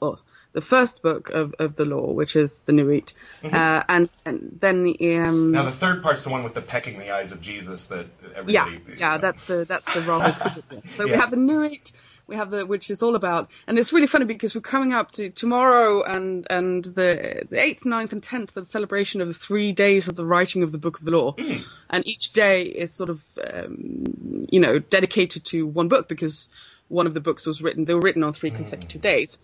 or 0.00 0.18
the 0.52 0.60
first 0.60 1.02
book 1.02 1.30
of, 1.30 1.52
of 1.58 1.74
the 1.74 1.84
law, 1.84 2.12
which 2.12 2.36
is 2.36 2.60
the 2.60 2.72
Nuit, 2.72 3.14
uh, 3.44 3.82
and 3.88 4.08
and 4.24 4.56
then 4.60 4.84
the 4.84 5.16
um, 5.18 5.52
Now 5.52 5.64
the 5.64 5.72
third 5.72 6.02
part's 6.02 6.24
the 6.24 6.30
one 6.30 6.44
with 6.44 6.54
the 6.54 6.62
pecking 6.62 6.98
the 6.98 7.10
eyes 7.10 7.32
of 7.32 7.40
Jesus 7.40 7.86
that 7.88 8.06
yeah 8.46 8.64
everybody 8.66 8.98
yeah 8.98 9.18
that's 9.18 9.46
the 9.46 9.64
that's 9.64 9.92
the 9.94 10.00
wrong. 10.02 10.22
so 10.96 11.04
we 11.06 11.10
have 11.12 11.30
the 11.30 11.36
Nuit. 11.36 11.92
We 12.26 12.36
have 12.36 12.50
the 12.50 12.64
which 12.64 12.90
is 12.90 13.02
all 13.02 13.16
about, 13.16 13.50
and 13.66 13.78
it's 13.78 13.92
really 13.92 14.06
funny 14.06 14.24
because 14.24 14.54
we're 14.54 14.62
coming 14.62 14.94
up 14.94 15.10
to 15.12 15.28
tomorrow 15.28 16.02
and 16.02 16.46
and 16.48 16.82
the 16.84 17.44
the 17.50 17.60
eighth, 17.60 17.84
9th, 17.84 18.12
and 18.12 18.22
tenth, 18.22 18.54
the 18.54 18.64
celebration 18.64 19.20
of 19.20 19.28
the 19.28 19.34
three 19.34 19.72
days 19.72 20.08
of 20.08 20.16
the 20.16 20.24
writing 20.24 20.62
of 20.62 20.72
the 20.72 20.78
Book 20.78 20.98
of 20.98 21.04
the 21.04 21.10
Law, 21.10 21.34
and 21.90 22.06
each 22.06 22.32
day 22.32 22.62
is 22.62 22.94
sort 22.94 23.10
of 23.10 23.22
um, 23.52 24.46
you 24.50 24.60
know 24.60 24.78
dedicated 24.78 25.44
to 25.46 25.66
one 25.66 25.88
book 25.88 26.08
because 26.08 26.48
one 26.88 27.06
of 27.06 27.14
the 27.14 27.20
books 27.20 27.46
was 27.46 27.62
written. 27.62 27.84
They 27.84 27.94
were 27.94 28.00
written 28.00 28.24
on 28.24 28.32
three 28.32 28.50
consecutive 28.50 29.02
days, 29.02 29.42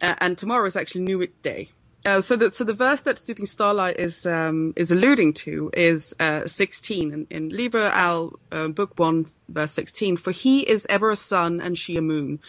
uh, 0.00 0.14
and 0.18 0.38
tomorrow 0.38 0.64
is 0.64 0.76
actually 0.76 1.02
Nuit 1.02 1.42
Day. 1.42 1.68
Uh, 2.04 2.20
so 2.20 2.34
that 2.34 2.52
so 2.52 2.64
the 2.64 2.74
verse 2.74 3.02
that 3.02 3.16
Stooping 3.16 3.46
Starlight 3.46 3.96
is 3.98 4.26
um, 4.26 4.72
is 4.74 4.90
alluding 4.90 5.34
to 5.34 5.70
is 5.72 6.16
uh, 6.18 6.46
16 6.46 7.12
in, 7.12 7.26
in 7.30 7.48
Liber 7.50 7.86
al 7.86 8.32
uh, 8.50 8.68
book 8.68 8.98
one 8.98 9.24
verse 9.48 9.72
16. 9.72 10.16
For 10.16 10.32
he 10.32 10.68
is 10.68 10.86
ever 10.90 11.10
a 11.10 11.16
sun 11.16 11.60
and 11.60 11.78
she 11.78 11.96
a 11.96 12.02
moon, 12.02 12.40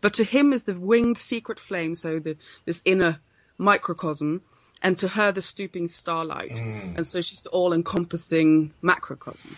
but 0.00 0.14
to 0.14 0.24
him 0.24 0.54
is 0.54 0.64
the 0.64 0.78
winged 0.78 1.18
secret 1.18 1.58
flame. 1.58 1.94
So 1.94 2.20
the 2.20 2.38
this 2.64 2.80
inner 2.86 3.18
microcosm, 3.58 4.40
and 4.82 4.96
to 4.98 5.08
her 5.08 5.30
the 5.30 5.42
stooping 5.42 5.88
starlight, 5.88 6.58
and 6.60 7.06
so 7.06 7.20
she's 7.20 7.42
the 7.42 7.50
all 7.50 7.74
encompassing 7.74 8.72
macrocosm. 8.80 9.56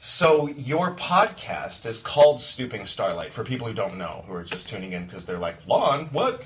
So 0.00 0.46
your 0.46 0.94
podcast 0.94 1.84
is 1.86 2.00
called 2.00 2.40
Stooping 2.40 2.86
Starlight 2.86 3.32
for 3.32 3.42
people 3.42 3.66
who 3.66 3.74
don't 3.74 3.98
know, 3.98 4.24
who 4.28 4.34
are 4.34 4.44
just 4.44 4.68
tuning 4.68 4.92
in 4.92 5.06
because 5.06 5.26
they're 5.26 5.40
like, 5.40 5.66
"Lon, 5.66 6.06
what?" 6.12 6.42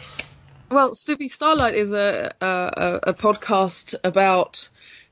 Well, 0.71 0.95
Stooping 0.95 1.29
Starlight 1.29 1.75
is 1.75 1.93
a 1.93 2.31
a, 2.41 3.01
a, 3.09 3.15
podcast 3.15 3.97
about 4.05 4.69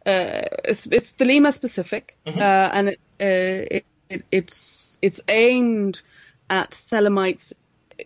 uh, 0.07 0.43
it's 0.65 0.87
it's 0.87 1.13
Thelema 1.15 1.53
specific, 1.53 2.17
uh, 2.27 2.71
and 2.73 2.89
it, 2.91 3.01
uh, 3.21 3.77
it, 3.77 3.87
it 4.09 4.25
it's 4.31 4.99
it's 5.03 5.21
aimed 5.29 6.01
at 6.49 6.71
Thelemites 6.71 7.55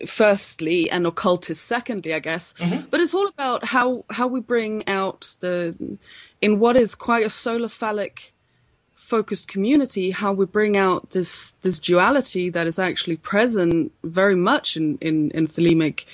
firstly 0.07 0.91
and 0.91 1.07
occultists 1.07 1.63
secondly, 1.63 2.15
I 2.15 2.21
guess. 2.21 2.55
But 2.91 3.01
it's 3.01 3.15
all 3.15 3.27
about 3.27 3.67
how 3.67 4.07
how 4.09 4.29
we 4.29 4.41
bring 4.41 4.89
out 4.89 5.37
the 5.41 5.99
in 6.41 6.59
what 6.59 6.77
is 6.77 6.95
quite 6.95 7.27
a 7.27 7.31
solar 7.31 7.69
phallic 7.69 8.33
focused 8.95 9.49
community 9.49 10.11
how 10.11 10.33
we 10.33 10.47
bring 10.47 10.77
out 10.77 11.11
this 11.11 11.53
this 11.63 11.81
duality 11.81 12.51
that 12.51 12.67
is 12.67 12.79
actually 12.79 13.17
present 13.17 13.93
very 14.05 14.37
much 14.37 14.77
in 14.77 14.97
in, 14.99 15.31
in 15.33 15.47
Thelemic 15.47 16.07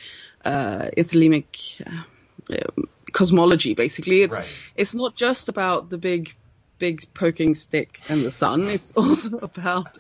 uh, 0.45 0.89
in 0.97 1.05
Thelemic 1.05 1.81
uh, 1.87 2.83
cosmology. 3.13 3.75
Basically, 3.75 4.23
it's 4.23 4.39
Right. 4.39 4.73
it's 4.77 4.95
not 4.95 5.15
just 5.17 5.49
about 5.49 5.91
the 5.91 5.99
big 5.99 6.31
big 6.79 7.01
poking 7.13 7.55
stick 7.55 7.99
and 8.09 8.25
the 8.25 8.31
sun. 8.31 8.69
It's 8.69 8.93
also 8.93 9.39
about 9.43 9.99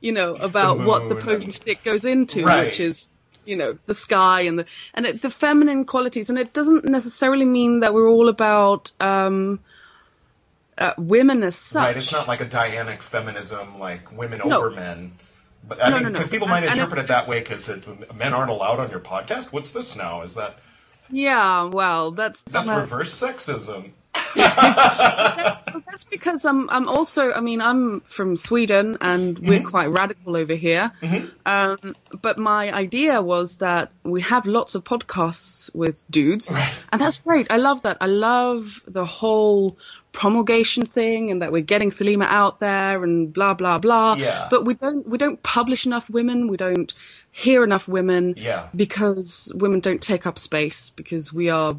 you 0.00 0.12
know 0.12 0.34
about 0.34 0.78
what 0.78 1.08
the 1.08 1.16
poking 1.16 1.52
stick 1.52 1.82
goes 1.84 2.04
into, 2.04 2.44
Right. 2.44 2.66
which 2.66 2.80
is 2.80 3.10
you 3.46 3.56
know 3.56 3.72
the 3.86 3.94
sky 3.94 4.42
and 4.42 4.58
the 4.58 4.66
and 4.94 5.06
it, 5.06 5.22
the 5.22 5.30
feminine 5.30 5.84
qualities. 5.86 6.28
And 6.30 6.38
it 6.38 6.52
doesn't 6.52 6.84
necessarily 6.84 7.46
mean 7.46 7.80
that 7.80 7.94
we're 7.94 8.08
all 8.08 8.28
about 8.28 8.92
um, 9.00 9.60
uh, 10.76 10.92
women 10.98 11.42
as 11.42 11.56
such. 11.56 11.82
Right, 11.84 11.96
it's 11.96 12.12
not 12.12 12.28
like 12.28 12.40
a 12.42 12.46
Dianic 12.46 13.00
feminism, 13.02 13.78
like 13.78 14.12
women 14.16 14.40
No. 14.44 14.58
over 14.58 14.70
men. 14.70 15.12
But 15.68 15.84
I 15.84 15.88
No, 15.90 15.94
mean, 15.96 16.02
no, 16.04 16.08
no. 16.08 16.12
because 16.14 16.28
people 16.28 16.48
might 16.48 16.58
And- 16.62 16.70
and 16.70 16.80
interpret 16.80 16.98
it's- 17.00 17.04
it 17.04 17.08
that 17.08 17.28
way 17.28 17.40
because 17.40 17.68
men 18.14 18.32
aren't 18.34 18.50
allowed 18.50 18.80
on 18.80 18.90
your 18.90 19.00
podcast. 19.00 19.52
What's 19.52 19.70
this 19.70 19.94
now? 19.96 20.22
Is 20.22 20.34
that 20.34 20.58
Yeah, 21.10 21.64
well, 21.64 22.10
that's 22.10 22.42
that's 22.42 22.52
somehow- 22.66 22.80
reverse 22.80 23.14
sexism? 23.14 23.90
that's, 24.34 25.60
that's 25.86 26.04
because 26.04 26.44
I'm 26.44 26.68
I'm 26.70 26.88
also 26.88 27.32
I 27.32 27.40
mean 27.40 27.60
I'm 27.60 28.00
from 28.00 28.36
Sweden 28.36 28.98
and 29.00 29.38
we're 29.38 29.62
quite 29.62 29.86
radical 29.86 30.36
over 30.36 30.54
here. 30.54 30.92
Um, 31.46 31.78
but 32.20 32.38
my 32.38 32.72
idea 32.72 33.22
was 33.22 33.58
that 33.58 33.90
we 34.02 34.20
have 34.22 34.46
lots 34.46 34.74
of 34.74 34.84
podcasts 34.84 35.74
with 35.74 36.04
dudes, 36.10 36.54
and 36.92 37.00
that's 37.00 37.18
great. 37.18 37.48
I 37.50 37.56
love 37.58 37.82
that. 37.82 37.98
I 38.00 38.06
love 38.06 38.82
the 38.86 39.04
whole 39.04 39.78
promulgation 40.12 40.84
thing 40.86 41.30
and 41.30 41.42
that 41.42 41.52
we're 41.52 41.62
getting 41.62 41.90
Thelema 41.90 42.24
out 42.24 42.60
there 42.60 43.02
and 43.04 43.32
blah 43.32 43.54
blah 43.54 43.78
blah. 43.78 44.14
Yeah. 44.14 44.48
But 44.50 44.64
we 44.64 44.74
don't 44.74 45.06
we 45.08 45.18
don't 45.18 45.42
publish 45.42 45.86
enough 45.86 46.10
women. 46.10 46.48
We 46.48 46.56
don't 46.56 46.92
hear 47.30 47.62
enough 47.64 47.86
women 47.88 48.34
Yeah. 48.36 48.68
because 48.74 49.52
women 49.54 49.80
don't 49.80 50.00
take 50.02 50.26
up 50.26 50.38
space 50.38 50.90
because 50.90 51.32
we 51.32 51.50
are 51.50 51.76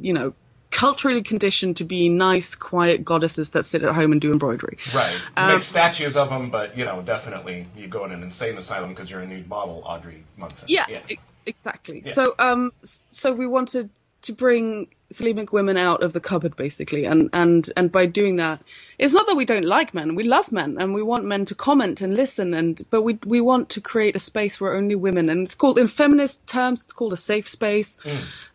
you 0.00 0.12
know 0.14 0.34
culturally 0.70 1.22
conditioned 1.22 1.76
to 1.76 1.84
be 1.84 2.08
nice 2.08 2.54
quiet 2.56 3.04
goddesses 3.04 3.50
that 3.50 3.62
sit 3.62 3.82
at 3.82 3.94
home 3.94 4.10
and 4.12 4.20
do 4.20 4.32
embroidery 4.32 4.76
Right. 4.92 5.16
Um, 5.36 5.52
make 5.52 5.62
statues 5.62 6.16
of 6.16 6.28
them, 6.28 6.50
but 6.50 6.76
you 6.76 6.84
know, 6.84 7.00
definitely 7.02 7.66
you 7.76 7.86
go 7.86 8.04
in 8.04 8.10
an 8.10 8.22
insane 8.22 8.58
asylum 8.58 8.90
because 8.90 9.08
you're 9.10 9.20
a 9.20 9.26
nude 9.26 9.48
model, 9.48 9.82
Audrey 9.86 10.24
Munson. 10.36 10.64
yeah, 10.68 10.86
e- 11.08 11.16
exactly 11.46 12.02
Yeah. 12.04 12.12
so 12.12 12.34
um 12.38 12.72
so 12.82 13.32
we 13.32 13.46
wanted 13.46 13.88
to 14.22 14.32
bring 14.32 14.88
Thelemic 15.12 15.52
women 15.52 15.76
out 15.76 16.02
of 16.02 16.12
the 16.12 16.20
cupboard, 16.20 16.56
basically, 16.56 17.04
and 17.04 17.30
and 17.32 17.70
and 17.76 17.92
by 17.92 18.06
doing 18.06 18.36
that, 18.36 18.60
it's 18.98 19.14
not 19.14 19.28
that 19.28 19.36
we 19.36 19.44
don't 19.44 19.64
like 19.64 19.94
men. 19.94 20.16
We 20.16 20.24
love 20.24 20.50
men, 20.50 20.78
and 20.80 20.94
we 20.94 21.02
want 21.02 21.24
men 21.24 21.44
to 21.46 21.54
comment 21.54 22.00
and 22.00 22.16
listen, 22.16 22.54
and 22.54 22.80
but 22.90 23.02
we 23.02 23.18
we 23.24 23.40
want 23.40 23.70
to 23.70 23.80
create 23.80 24.16
a 24.16 24.20
space 24.20 24.60
where 24.60 24.74
only 24.74 24.96
women, 24.96 25.28
and 25.30 25.44
it's 25.44 25.54
called 25.54 25.78
in 25.78 25.86
feminist 25.86 26.48
terms, 26.48 26.82
it's 26.82 26.92
called 26.92 27.12
a 27.12 27.16
safe 27.16 27.46
space, 27.46 28.04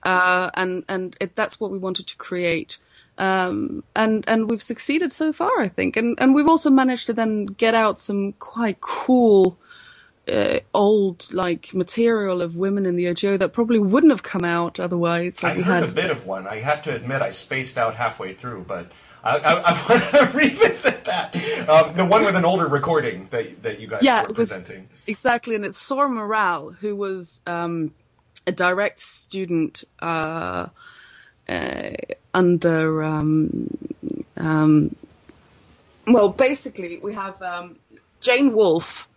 uh, 0.04 0.52
and 0.54 0.84
and 0.90 1.16
it, 1.22 1.36
that's 1.36 1.60
what 1.60 1.72
we 1.72 1.78
wanted 1.78 2.08
to 2.08 2.18
create. 2.18 2.78
Um, 3.18 3.84
and 3.96 4.26
and 4.28 4.50
we've 4.50 4.62
succeeded 4.62 5.14
so 5.14 5.32
far, 5.32 5.62
I 5.62 5.70
think, 5.70 5.96
and 5.96 6.18
and 6.20 6.36
we've 6.36 6.50
also 6.50 6.70
managed 6.70 7.08
to 7.08 7.14
then 7.14 7.46
get 7.46 7.76
out 7.76 8.00
some 8.00 8.34
quite 8.34 8.82
cool 8.82 9.58
uh, 10.32 10.60
old 10.74 11.34
like 11.34 11.74
material 11.74 12.42
of 12.42 12.56
women 12.56 12.86
in 12.86 12.96
the 12.96 13.08
OTO 13.10 13.38
that 13.38 13.50
probably 13.50 13.80
wouldn't 13.80 14.12
have 14.12 14.24
come 14.24 14.46
out 14.46 14.80
otherwise. 14.80 15.44
Like 15.44 15.54
I 15.54 15.58
we 15.58 15.64
heard 15.64 15.84
had 15.84 15.92
a 15.92 15.94
bit 15.94 16.12
of 16.12 16.26
one. 16.26 16.48
I 16.48 16.60
have 16.60 16.84
to 16.84 16.96
admit, 16.96 17.22
I 17.22 17.32
spaced 17.32 17.78
out 17.78 17.96
halfway 17.96 18.34
through, 18.34 18.66
but 18.68 18.92
I, 19.24 19.38
I, 19.38 19.72
I 19.72 19.72
want 19.90 20.32
to 20.32 20.38
revisit 20.38 21.06
that. 21.06 21.36
Um, 21.68 21.96
the 21.96 22.06
one 22.06 22.26
with 22.26 22.36
an 22.36 22.46
older 22.46 22.68
recording 22.68 23.28
that 23.32 23.64
that 23.64 23.80
you 23.80 23.88
guys 23.88 24.04
yeah, 24.04 24.24
were 24.24 24.30
it 24.30 24.38
was 24.38 24.50
presenting. 24.50 24.90
exactly, 25.06 25.56
and 25.56 25.66
it's 25.66 25.90
Soror 25.90 26.10
Meral 26.10 26.76
who 26.76 26.96
was 26.96 27.42
um, 27.46 27.94
a 28.48 28.52
direct 28.52 29.00
student 29.00 29.84
uh, 30.00 30.68
uh, 31.50 31.92
under. 32.34 33.04
Um, 33.04 33.50
um, 34.38 34.96
well, 36.08 36.32
basically, 36.32 37.00
we 37.04 37.14
have 37.14 37.42
um, 37.42 37.78
Jane 38.22 38.56
Wolfe 38.56 39.08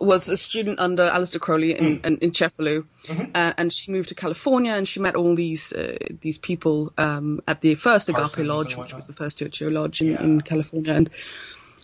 was 0.00 0.28
a 0.28 0.36
student 0.36 0.78
under 0.80 1.02
Aleister 1.04 1.40
Crowley 1.40 1.72
in, 1.72 2.00
in, 2.04 2.18
in 2.18 2.30
Cefalù, 2.32 2.84
uh, 3.34 3.52
and 3.58 3.72
she 3.72 3.90
moved 3.92 4.08
to 4.10 4.14
California 4.14 4.72
and 4.72 4.86
she 4.86 5.00
met 5.00 5.16
all 5.16 5.34
these 5.34 5.72
uh, 5.72 5.96
these 6.20 6.38
people 6.38 6.92
um, 6.98 7.40
at 7.46 7.60
the 7.60 7.74
first 7.74 8.08
Agape 8.08 8.20
Parsons 8.20 8.46
Lodge, 8.48 8.76
which 8.76 8.94
was 8.94 9.06
the 9.06 9.12
first 9.12 9.38
Churchill 9.38 9.70
Lodge 9.72 10.00
in, 10.00 10.08
Yeah. 10.08 10.22
in 10.22 10.40
California, 10.40 10.92
and 10.94 11.10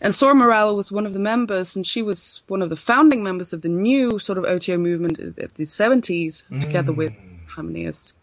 and 0.02 0.12
Soror 0.12 0.34
Meral 0.34 0.74
was 0.76 0.90
one 0.92 1.06
of 1.06 1.12
the 1.12 1.18
members, 1.20 1.76
and 1.76 1.86
she 1.86 2.02
was 2.02 2.42
one 2.48 2.62
of 2.62 2.68
the 2.68 2.76
founding 2.76 3.22
members 3.24 3.52
of 3.52 3.62
the 3.62 3.68
new 3.68 4.18
sort 4.18 4.38
of 4.38 4.44
OTO 4.44 4.76
movement 4.76 5.18
of 5.20 5.36
the 5.54 5.64
70s, 5.64 6.58
together 6.60 6.92
with 6.92 7.16
Hymenaeus 7.46 8.14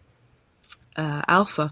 uh, 0.98 1.22
Alpha. 1.28 1.72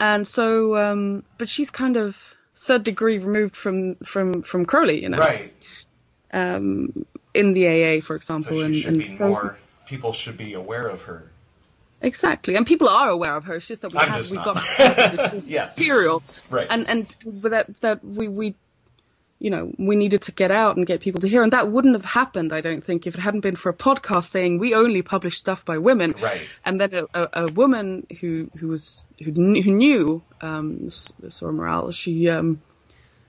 And 0.00 0.26
so, 0.26 0.76
um, 0.76 1.24
but 1.36 1.48
she's 1.48 1.70
kind 1.70 1.96
of 1.96 2.14
third 2.54 2.84
degree 2.84 3.18
removed 3.18 3.56
from 3.56 3.96
from 3.96 4.42
from 4.42 4.64
Crowley, 4.64 5.02
you 5.02 5.08
know, 5.08 5.18
Right. 5.18 5.52
um, 6.32 7.04
in 7.38 7.52
the 7.54 7.64
AA, 7.68 8.00
for 8.00 8.14
So 8.18 8.36
example, 8.36 8.56
she 8.68 8.84
and, 8.84 8.96
and 9.02 9.10
so- 9.10 9.28
more. 9.28 9.56
People 9.86 10.12
should 10.12 10.36
be 10.36 10.52
aware 10.52 10.86
of 10.88 11.00
her. 11.08 11.20
exactly. 12.02 12.56
And 12.56 12.66
people 12.66 12.88
are 12.88 13.08
aware 13.08 13.34
of 13.36 13.44
her. 13.44 13.54
It's 13.54 13.68
just 13.68 13.82
that 13.82 13.92
we 13.92 13.98
I'm 13.98 14.08
have 14.08 14.16
just 14.18 14.30
we 14.30 14.36
not. 14.36 14.44
got 14.54 14.56
the 14.56 15.44
Yeah. 15.56 15.66
material, 15.66 16.22
Right. 16.50 16.66
and 16.70 16.88
and 16.90 17.16
that 17.44 17.66
that 17.80 18.04
we 18.04 18.28
we 18.28 18.54
you 19.40 19.50
know 19.50 19.72
we 19.78 19.94
needed 19.96 20.22
to 20.22 20.32
get 20.32 20.50
out 20.50 20.76
and 20.76 20.84
get 20.86 21.00
people 21.00 21.20
to 21.20 21.28
hear 21.28 21.42
and 21.44 21.52
that 21.52 21.70
wouldn't 21.70 21.94
have 21.94 22.04
happened 22.04 22.52
i 22.52 22.60
don't 22.60 22.82
think 22.82 23.06
if 23.06 23.14
it 23.14 23.20
hadn't 23.20 23.42
been 23.48 23.54
for 23.54 23.68
a 23.70 23.72
podcast 23.86 24.24
saying 24.24 24.58
we 24.58 24.74
only 24.74 25.00
publish 25.02 25.36
stuff 25.36 25.64
by 25.64 25.78
women 25.78 26.12
Right. 26.20 26.42
and 26.66 26.80
then 26.80 26.90
a, 26.92 27.04
a, 27.22 27.28
a 27.44 27.52
woman 27.52 28.04
who 28.20 28.50
who 28.58 28.66
was 28.66 29.06
who 29.24 29.30
knew, 29.30 29.62
who 29.62 29.70
knew 29.76 30.22
um 30.40 30.66
Soror 30.88 31.54
Meral 31.54 31.94
she 31.94 32.28
um 32.28 32.60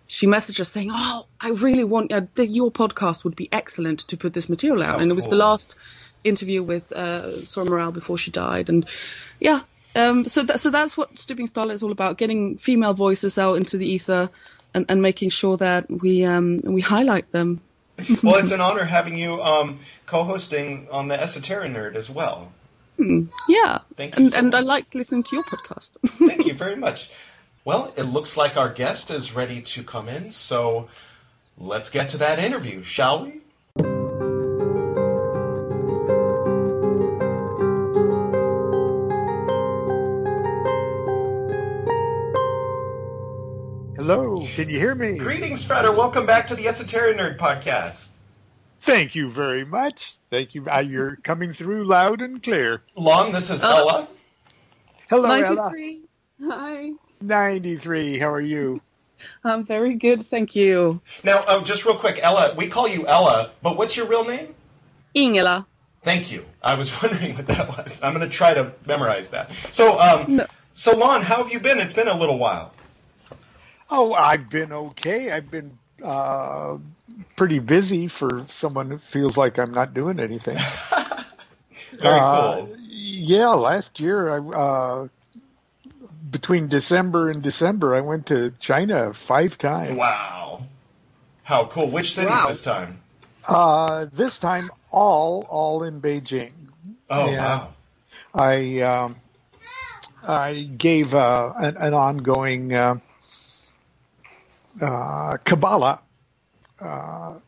she 0.10 0.28
messaged 0.28 0.60
us 0.60 0.70
saying 0.70 0.90
oh 0.92 1.26
i 1.40 1.50
really 1.52 1.86
want 1.86 2.12
uh, 2.12 2.22
the, 2.34 2.46
your 2.46 2.70
podcast 2.72 3.24
would 3.24 3.36
be 3.36 3.48
excellent 3.52 4.00
to 4.00 4.18
put 4.18 4.34
this 4.34 4.50
material 4.50 4.84
out 4.84 4.98
Oh, 4.98 5.00
and 5.00 5.10
it 5.10 5.14
was 5.14 5.28
the 5.28 5.38
last 5.38 5.80
interview 6.26 6.62
with 6.62 6.92
uh 6.94 7.22
Soror 7.24 7.68
Meral 7.68 7.94
before 7.94 8.18
she 8.18 8.32
died 8.32 8.68
and 8.68 8.86
yeah 9.40 9.62
um, 9.96 10.26
so 10.26 10.44
that, 10.44 10.60
so 10.60 10.70
that's 10.70 10.98
what 10.98 11.18
Stooping 11.18 11.48
Starlight 11.48 11.74
is 11.74 11.84
all 11.84 11.92
about: 11.92 12.18
getting 12.18 12.58
female 12.58 12.94
voices 12.94 13.40
out 13.40 13.56
into 13.56 13.78
the 13.78 13.90
ether, 13.90 14.30
and, 14.74 14.86
and 14.90 15.02
making 15.02 15.30
sure 15.30 15.58
that 15.58 15.88
we 15.90 16.26
um, 16.26 16.62
we 16.64 16.82
highlight 16.82 17.32
them. 17.32 17.62
well, 18.24 18.38
it's 18.38 18.52
an 18.52 18.62
honor 18.62 18.86
having 18.86 19.18
you 19.18 19.42
um, 19.42 19.80
co-hosting 20.06 20.88
on 20.92 21.08
the 21.08 21.22
Esoteric 21.22 21.72
Nerd 21.72 21.96
as 21.96 22.10
well. 22.10 22.52
Yeah, 22.98 23.80
Thank 23.96 24.18
you 24.18 24.26
and 24.26 24.34
so 24.34 24.40
and 24.40 24.56
I 24.56 24.60
like 24.60 24.94
listening 24.94 25.24
to 25.24 25.36
your 25.38 25.44
podcast. 25.46 25.98
Thank 26.04 26.46
you 26.46 26.54
very 26.54 26.76
much. 26.76 27.10
Well, 27.66 27.94
it 27.98 28.04
looks 28.04 28.38
like 28.38 28.58
our 28.58 28.70
guest 28.70 29.12
is 29.12 29.34
ready 29.36 29.62
to 29.62 29.84
come 29.84 30.10
in, 30.10 30.32
so 30.32 30.88
let's 31.58 31.90
get 31.90 32.10
to 32.10 32.18
that 32.18 32.40
interview, 32.40 32.84
shall 32.84 33.26
we? 33.26 33.42
Hello, 43.96 44.48
can 44.56 44.70
you 44.70 44.80
hear 44.80 44.96
me? 44.96 45.18
Greetings, 45.18 45.64
Frater. 45.66 45.92
Welcome 45.92 46.26
back 46.26 46.48
to 46.48 46.56
the 46.56 46.68
Esoteric 46.68 47.18
Nerd 47.18 47.38
podcast. 47.38 48.12
Thank 48.82 49.14
you 49.14 49.30
very 49.30 49.66
much. 49.66 50.14
Thank 50.30 50.56
you. 50.56 50.64
Uh, 50.66 50.80
you're 50.80 51.18
coming 51.18 51.52
through 51.52 51.84
loud 51.84 52.22
and 52.22 52.42
clear. 52.42 52.82
Lon, 52.96 53.34
this 53.34 53.50
is 53.50 53.62
Uh, 53.62 53.68
Ella. 53.76 54.08
Hello, 55.10 55.30
Ella. 55.30 55.74
Hi. 56.44 56.92
93. 57.22 58.20
How 58.20 58.30
are 58.32 58.42
you? 58.42 58.82
I'm 59.44 59.66
very 59.66 59.96
good, 59.96 60.24
thank 60.24 60.56
you. 60.56 61.02
Now, 61.24 61.42
oh, 61.48 61.62
just 61.62 61.86
real 61.86 61.96
quick, 61.96 62.20
Ella, 62.24 62.54
we 62.56 62.68
call 62.68 62.88
you 62.88 63.06
Ella, 63.06 63.52
but 63.62 63.78
what's 63.78 63.98
your 63.98 64.06
real 64.08 64.24
name? 64.24 64.56
Ingela. 65.16 65.66
Thank 66.04 66.32
you. 66.32 66.46
I 66.64 66.76
was 66.76 66.90
wondering 67.04 67.36
what 67.36 67.48
that 67.48 67.68
was. 67.68 68.02
I'm 68.02 68.14
going 68.14 68.28
to 68.28 68.34
try 68.34 68.54
to 68.54 68.72
memorize 68.86 69.30
that. 69.32 69.52
So, 69.72 70.00
um, 70.00 70.38
No. 70.38 70.46
so 70.72 70.98
Lon, 70.98 71.22
how 71.22 71.44
have 71.44 71.52
you 71.52 71.60
been? 71.60 71.80
It's 71.80 71.94
been 71.94 72.08
a 72.08 72.18
little 72.18 72.38
while. 72.38 72.72
Oh, 73.90 74.14
I've 74.14 74.50
been 74.50 74.72
okay. 74.72 75.32
I've 75.32 75.50
been 75.52 75.78
uh, 76.04 76.78
pretty 77.36 77.60
busy 77.60 78.08
for 78.08 78.46
someone 78.48 78.90
who 78.90 78.98
feels 79.00 79.36
like 79.36 79.58
I'm 79.58 79.74
not 79.74 79.94
doing 79.94 80.20
anything. 80.20 80.58
Very 81.94 82.20
Uh, 82.20 82.56
cool. 82.56 82.78
Yeah, 82.88 83.48
last 83.50 84.00
year, 84.00 84.30
I 84.30 84.38
uh, 84.38 85.08
between 86.30 86.68
December 86.68 87.30
and 87.30 87.42
December, 87.42 87.96
I 87.96 88.02
went 88.02 88.28
to 88.28 88.52
China 88.60 89.14
five 89.14 89.58
times. 89.58 89.98
Wow. 89.98 90.64
How 91.44 91.66
cool. 91.66 91.88
Which 91.90 92.14
cities 92.14 92.30
Wow. 92.30 92.48
this 92.48 92.62
time? 92.62 93.00
Uh, 93.48 94.06
this 94.14 94.38
time, 94.40 94.70
all 94.92 95.46
all 95.50 95.84
in 95.84 96.02
Beijing. 96.02 96.52
Oh, 97.10 97.30
Yeah. 97.32 97.38
wow. 97.58 97.74
I 98.34 98.82
um, 98.82 99.16
I 100.28 100.54
gave 100.78 101.16
uh, 101.16 101.54
an, 101.58 101.78
an 101.78 101.94
ongoing 101.94 102.74
uh, 102.74 103.00
uh, 104.82 105.38
Kabbalah, 105.44 106.02
uh, 106.80 107.40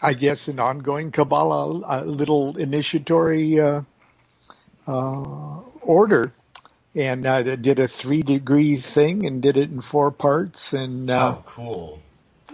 I 0.00 0.12
guess, 0.14 0.48
an 0.48 0.60
ongoing 0.60 1.10
Kabbalah, 1.10 1.82
a 1.86 2.04
little 2.04 2.56
initiatory 2.56 3.58
uh, 3.58 3.82
uh, 4.86 5.60
order, 5.82 6.32
and 6.94 7.26
uh, 7.26 7.56
did 7.56 7.78
a 7.80 7.88
three 7.88 8.22
degree 8.22 8.76
thing 8.76 9.26
and 9.26 9.42
did 9.42 9.56
it 9.56 9.70
in 9.70 9.80
four 9.80 10.10
parts, 10.10 10.72
and 10.72 11.10
uh, 11.10 11.36
Oh, 11.38 11.42
cool. 11.46 12.00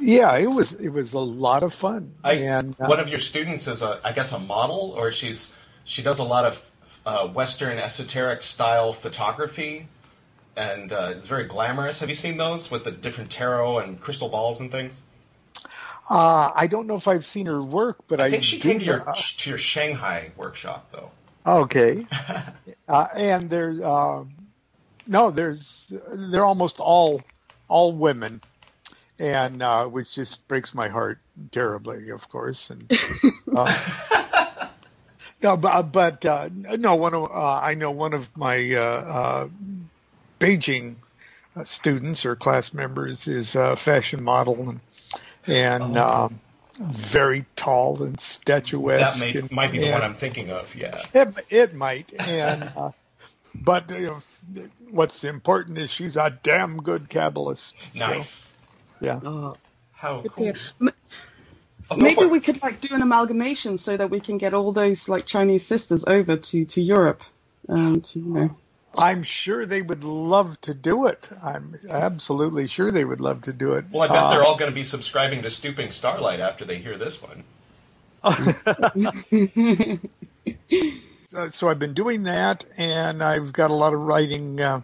yeah, 0.01 0.37
it 0.37 0.49
was 0.49 0.72
it 0.72 0.90
was 0.90 1.12
a 1.12 1.18
lot 1.18 1.62
of 1.62 1.72
fun. 1.75 2.12
I, 2.25 2.35
and 2.35 2.77
uh, 2.81 2.87
one 2.87 3.01
of 3.01 3.09
your 3.09 3.20
students 3.20 3.66
is 3.66 3.83
a, 3.83 4.01
I 4.05 4.12
guess, 4.12 4.33
a 4.33 4.38
model, 4.38 4.94
or 4.96 5.12
she's 5.12 5.57
she 5.85 6.03
does 6.03 6.18
a 6.18 6.25
lot 6.25 6.44
of 6.44 6.72
uh, 7.07 7.29
Western 7.29 7.79
esoteric 7.79 8.42
style 8.42 8.92
photography, 8.92 9.88
and 10.57 10.92
uh, 10.92 11.12
it's 11.16 11.27
very 11.27 11.44
glamorous. 11.44 12.01
Have 12.01 12.09
you 12.09 12.14
seen 12.14 12.37
those 12.37 12.70
with 12.70 12.85
the 12.85 12.90
different 12.90 13.31
tarot 13.31 13.79
and 13.79 14.01
crystal 14.01 14.29
balls 14.29 14.61
and 14.61 14.70
things? 14.70 15.03
uh, 16.11 16.53
I 16.55 16.66
don't 16.68 16.87
know 16.87 16.96
if 16.96 17.09
I've 17.09 17.25
seen 17.27 17.46
her 17.46 17.62
work, 17.62 17.99
but 18.09 18.20
I, 18.20 18.27
I 18.27 18.31
think 18.31 18.42
she 18.44 18.59
came 18.59 18.79
to 18.79 18.85
your 18.85 19.07
to 19.38 19.51
your 19.51 19.59
Shanghai 19.59 20.31
workshop, 20.37 20.90
though. 20.92 21.11
Okay. 21.46 22.06
uh, 22.88 23.06
and 23.14 23.48
there's 23.48 23.80
uh, 23.80 24.24
no, 25.06 25.30
there's 25.30 25.92
they're 26.12 26.44
almost 26.44 26.80
all 26.80 27.22
all 27.68 27.92
women, 27.92 28.40
and 29.18 29.62
uh, 29.62 29.87
which 29.87 30.14
just 30.14 30.46
breaks 30.48 30.74
my 30.74 30.88
heart 30.88 31.18
terribly, 31.52 32.11
of 32.11 32.28
course. 32.28 32.70
And 32.70 32.90
uh, 33.54 34.68
no, 35.42 35.56
but 35.56 35.92
but 35.92 36.24
uh, 36.24 36.48
no, 36.52 36.96
one 36.96 37.14
of 37.14 37.30
uh, 37.30 37.61
I 37.62 37.74
know 37.74 37.92
one 37.92 38.14
of 38.14 38.37
my 38.37 38.74
uh, 38.74 38.80
uh, 38.80 39.48
Beijing 40.40 40.96
uh, 41.54 41.64
students 41.64 42.24
or 42.24 42.35
class 42.35 42.74
members 42.74 43.28
is 43.28 43.54
a 43.54 43.76
fashion 43.76 44.22
model 44.24 44.68
and 44.68 44.80
and 45.46 45.96
um, 45.96 46.40
very 46.78 47.44
tall 47.56 48.02
and 48.02 48.20
statuesque. 48.20 49.14
That 49.14 49.20
may, 49.20 49.38
and- 49.38 49.50
might 49.50 49.72
be 49.72 49.78
the 49.78 49.84
and- 49.86 49.92
one 49.94 50.02
I'm 50.02 50.14
thinking 50.14 50.50
of. 50.50 50.74
Yeah. 50.74 51.02
it, 51.14 51.34
it 51.50 51.74
might, 51.74 52.12
and 52.28 52.70
uh, 52.76 52.90
but 53.54 53.90
you 53.90 54.06
know, 54.06 54.62
what's 54.90 55.24
important 55.24 55.78
is 55.78 55.90
she's 55.90 56.16
a 56.16 56.30
damn 56.42 56.78
good 56.82 57.08
Kabbalist. 57.08 57.74
So, 57.94 58.06
Nice. 58.06 58.52
yeah. 59.00 59.20
Oh, 59.24 59.56
How 59.92 60.22
cool. 60.22 60.52
Oh, 61.88 61.96
Maybe 61.96 62.26
we 62.26 62.40
could 62.40 62.60
like 62.62 62.80
do 62.80 62.94
an 62.96 63.00
amalgamation 63.02 63.78
so 63.78 63.96
that 63.96 64.10
we 64.10 64.18
can 64.18 64.38
get 64.38 64.54
all 64.54 64.72
those 64.72 65.08
like 65.08 65.24
Chinese 65.24 65.64
sisters 65.64 66.04
over 66.04 66.36
to 66.36 66.64
to 66.64 66.80
Europe, 66.82 67.22
um, 67.68 68.00
to 68.00 68.18
you 68.18 68.24
know. 68.26 68.56
I'm 68.98 69.22
sure 69.22 69.66
they 69.66 69.82
would 69.82 70.04
love 70.04 70.61
to 70.62 70.74
do 70.74 71.06
it. 71.06 71.28
I'm 71.42 71.74
absolutely 71.88 72.66
sure 72.66 72.90
they 72.90 73.04
would 73.04 73.20
love 73.20 73.42
to 73.42 73.52
do 73.52 73.74
it. 73.74 73.87
Well, 73.90 74.02
I 74.02 74.09
bet 74.09 74.16
Uh, 74.16 74.30
they're 74.30 74.44
all 74.44 74.56
going 74.56 74.70
to 74.70 74.74
be 74.74 74.82
subscribing 74.82 75.42
to 75.42 75.50
Stooping 75.50 75.90
Starlight 75.90 76.40
after 76.40 76.64
they 76.64 76.78
hear 76.78 76.96
this 76.96 77.20
one. 77.22 77.44
Uh, 81.35 81.50
so 81.50 81.68
I've 81.68 81.78
been 81.78 81.92
doing 81.92 82.22
that, 82.22 82.64
and 82.78 83.22
I've 83.22 83.52
got 83.52 83.70
a 83.70 83.74
lot 83.74 83.92
of 83.92 84.00
writing 84.00 84.59
uh, 84.59 84.80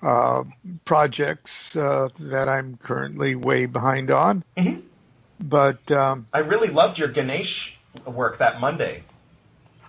uh, 0.00 0.44
projects 0.84 1.74
uh, 1.76 2.08
that 2.20 2.48
I'm 2.48 2.76
currently 2.76 3.34
way 3.34 3.66
behind 3.66 4.12
on. 4.12 4.44
Mm-hmm. 4.56 4.80
But 5.40 5.90
um, 5.90 6.26
I 6.32 6.40
really 6.40 6.68
loved 6.68 6.98
your 6.98 7.08
Ganesh 7.08 7.80
work 8.06 8.38
that 8.38 8.60
Monday. 8.60 9.02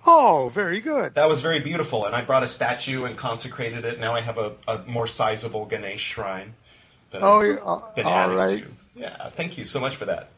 Oh, 0.06 0.50
very 0.52 0.80
good. 0.80 1.14
That 1.14 1.28
was 1.28 1.40
very 1.40 1.60
beautiful, 1.60 2.04
and 2.06 2.14
I 2.14 2.22
brought 2.22 2.42
a 2.42 2.48
statue 2.48 3.04
and 3.04 3.16
consecrated 3.16 3.84
it. 3.84 4.00
Now 4.00 4.14
I 4.14 4.20
have 4.20 4.38
a, 4.38 4.52
a 4.68 4.78
more 4.86 5.06
sizable 5.06 5.66
Ganesh 5.66 6.00
shrine 6.00 6.54
that 7.10 7.22
Oh, 7.22 7.40
I've 7.88 7.94
been 7.96 8.06
all 8.06 8.12
adding 8.12 8.36
right. 8.36 8.62
to. 8.62 9.00
Yeah, 9.00 9.28
thank 9.30 9.56
you 9.58 9.64
so 9.64 9.80
much 9.80 9.96
for 9.96 10.04
that. 10.06 10.28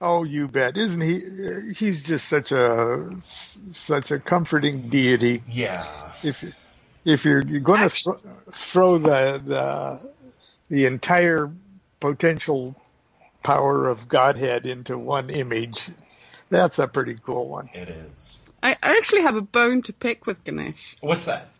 Oh, 0.00 0.24
you 0.24 0.48
bet. 0.48 0.76
Isn't 0.76 1.00
he? 1.00 1.16
uh, 1.24 1.74
He's 1.76 2.02
just 2.02 2.28
such 2.28 2.52
a 2.52 3.10
such 3.20 4.10
a 4.10 4.18
comforting 4.18 4.88
deity. 4.90 5.42
Yeah. 5.48 5.86
If 6.22 6.44
if 7.04 7.24
you're, 7.24 7.42
you're 7.46 7.60
going 7.60 7.88
to 7.88 7.94
th- 7.94 8.16
throw 8.52 8.98
the, 8.98 9.40
the 9.44 10.10
the 10.68 10.86
entire 10.86 11.50
potential 12.00 12.74
power 13.42 13.88
of 13.88 14.08
Godhead 14.08 14.66
into 14.66 14.98
one 14.98 15.30
image, 15.30 15.90
that's 16.50 16.78
a 16.78 16.88
pretty 16.88 17.16
cool 17.24 17.48
one. 17.48 17.70
It 17.72 17.88
is. 17.88 18.40
I, 18.64 18.76
I 18.82 18.96
actually 18.96 19.22
have 19.22 19.36
a 19.36 19.42
bone 19.42 19.82
to 19.82 19.92
pick 19.92 20.26
with 20.26 20.42
Ganesh. 20.42 20.96
What's 21.02 21.26
that? 21.26 21.50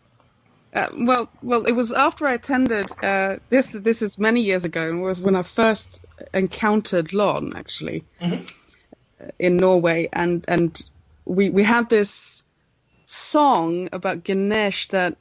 Uh, 0.73 0.87
well, 0.97 1.29
well, 1.43 1.65
it 1.65 1.71
was 1.73 1.93
after 1.93 2.25
I 2.25 2.33
attended 2.33 2.91
uh, 3.03 3.37
this. 3.49 3.71
This 3.71 4.01
is 4.01 4.17
many 4.17 4.41
years 4.41 4.65
ago, 4.65 4.89
and 4.89 5.03
was 5.03 5.21
when 5.21 5.35
I 5.35 5.43
first 5.43 6.03
encountered 6.33 7.13
Lon 7.13 7.55
actually 7.55 8.03
uh, 8.19 8.39
in 9.37 9.57
Norway, 9.57 10.09
and 10.11 10.43
and 10.47 10.81
we 11.25 11.51
we 11.51 11.63
had 11.63 11.89
this 11.89 12.43
song 13.05 13.87
about 13.93 14.23
Ganesh 14.23 14.87
that 14.87 15.15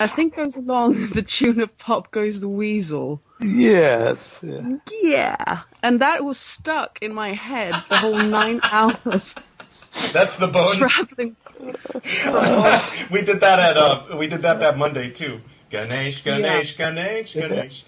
I 0.00 0.08
think 0.08 0.34
goes 0.34 0.56
along 0.56 0.92
the 1.14 1.22
tune 1.22 1.60
of 1.60 1.78
"Pop 1.78 2.10
Goes 2.10 2.40
the 2.40 2.48
Weasel." 2.48 3.22
Yes. 3.40 4.40
yeah. 4.42 4.78
Yeah, 5.00 5.60
and 5.82 6.00
that 6.00 6.24
was 6.24 6.38
stuck 6.38 6.98
in 7.00 7.14
my 7.14 7.28
head 7.28 7.74
the 7.88 7.96
whole 7.96 8.18
nine 8.18 8.60
hours 8.64 9.36
That's 10.12 10.36
the 10.36 10.48
bone. 10.48 10.68
traveling. 10.74 11.36
we 13.10 13.22
did 13.22 13.40
that 13.40 13.58
at 13.58 13.76
uh, 13.76 14.16
we 14.16 14.26
did 14.26 14.42
that 14.42 14.60
that 14.60 14.78
Monday 14.78 15.10
too. 15.10 15.40
Ganesh, 15.70 16.22
Ganesh, 16.24 16.76
Ganesh, 16.76 17.34
Ganesh. 17.34 17.84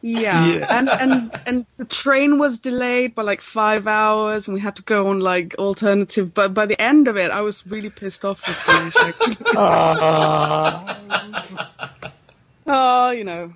Yeah. 0.00 0.46
Yeah. 0.46 0.66
and 0.68 0.88
and 0.88 1.40
and 1.46 1.66
the 1.76 1.84
train 1.84 2.38
was 2.38 2.58
delayed 2.58 3.14
by 3.14 3.22
like 3.22 3.40
five 3.40 3.86
hours, 3.86 4.48
and 4.48 4.54
we 4.54 4.60
had 4.60 4.76
to 4.76 4.82
go 4.82 5.08
on 5.08 5.20
like 5.20 5.54
alternative. 5.58 6.34
But 6.34 6.54
by 6.54 6.66
the 6.66 6.80
end 6.80 7.06
of 7.06 7.16
it, 7.16 7.30
I 7.30 7.42
was 7.42 7.64
really 7.66 7.90
pissed 7.90 8.24
off 8.24 8.46
with 8.46 8.66
Ganesh. 8.66 8.96
actually. 8.96 9.46
Uh, 9.56 10.94
oh, 12.66 13.10
you 13.10 13.24
know, 13.24 13.52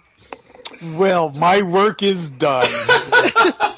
well, 0.94 1.32
my 1.38 1.62
work 1.62 2.02
is 2.02 2.30
done. 2.30 2.68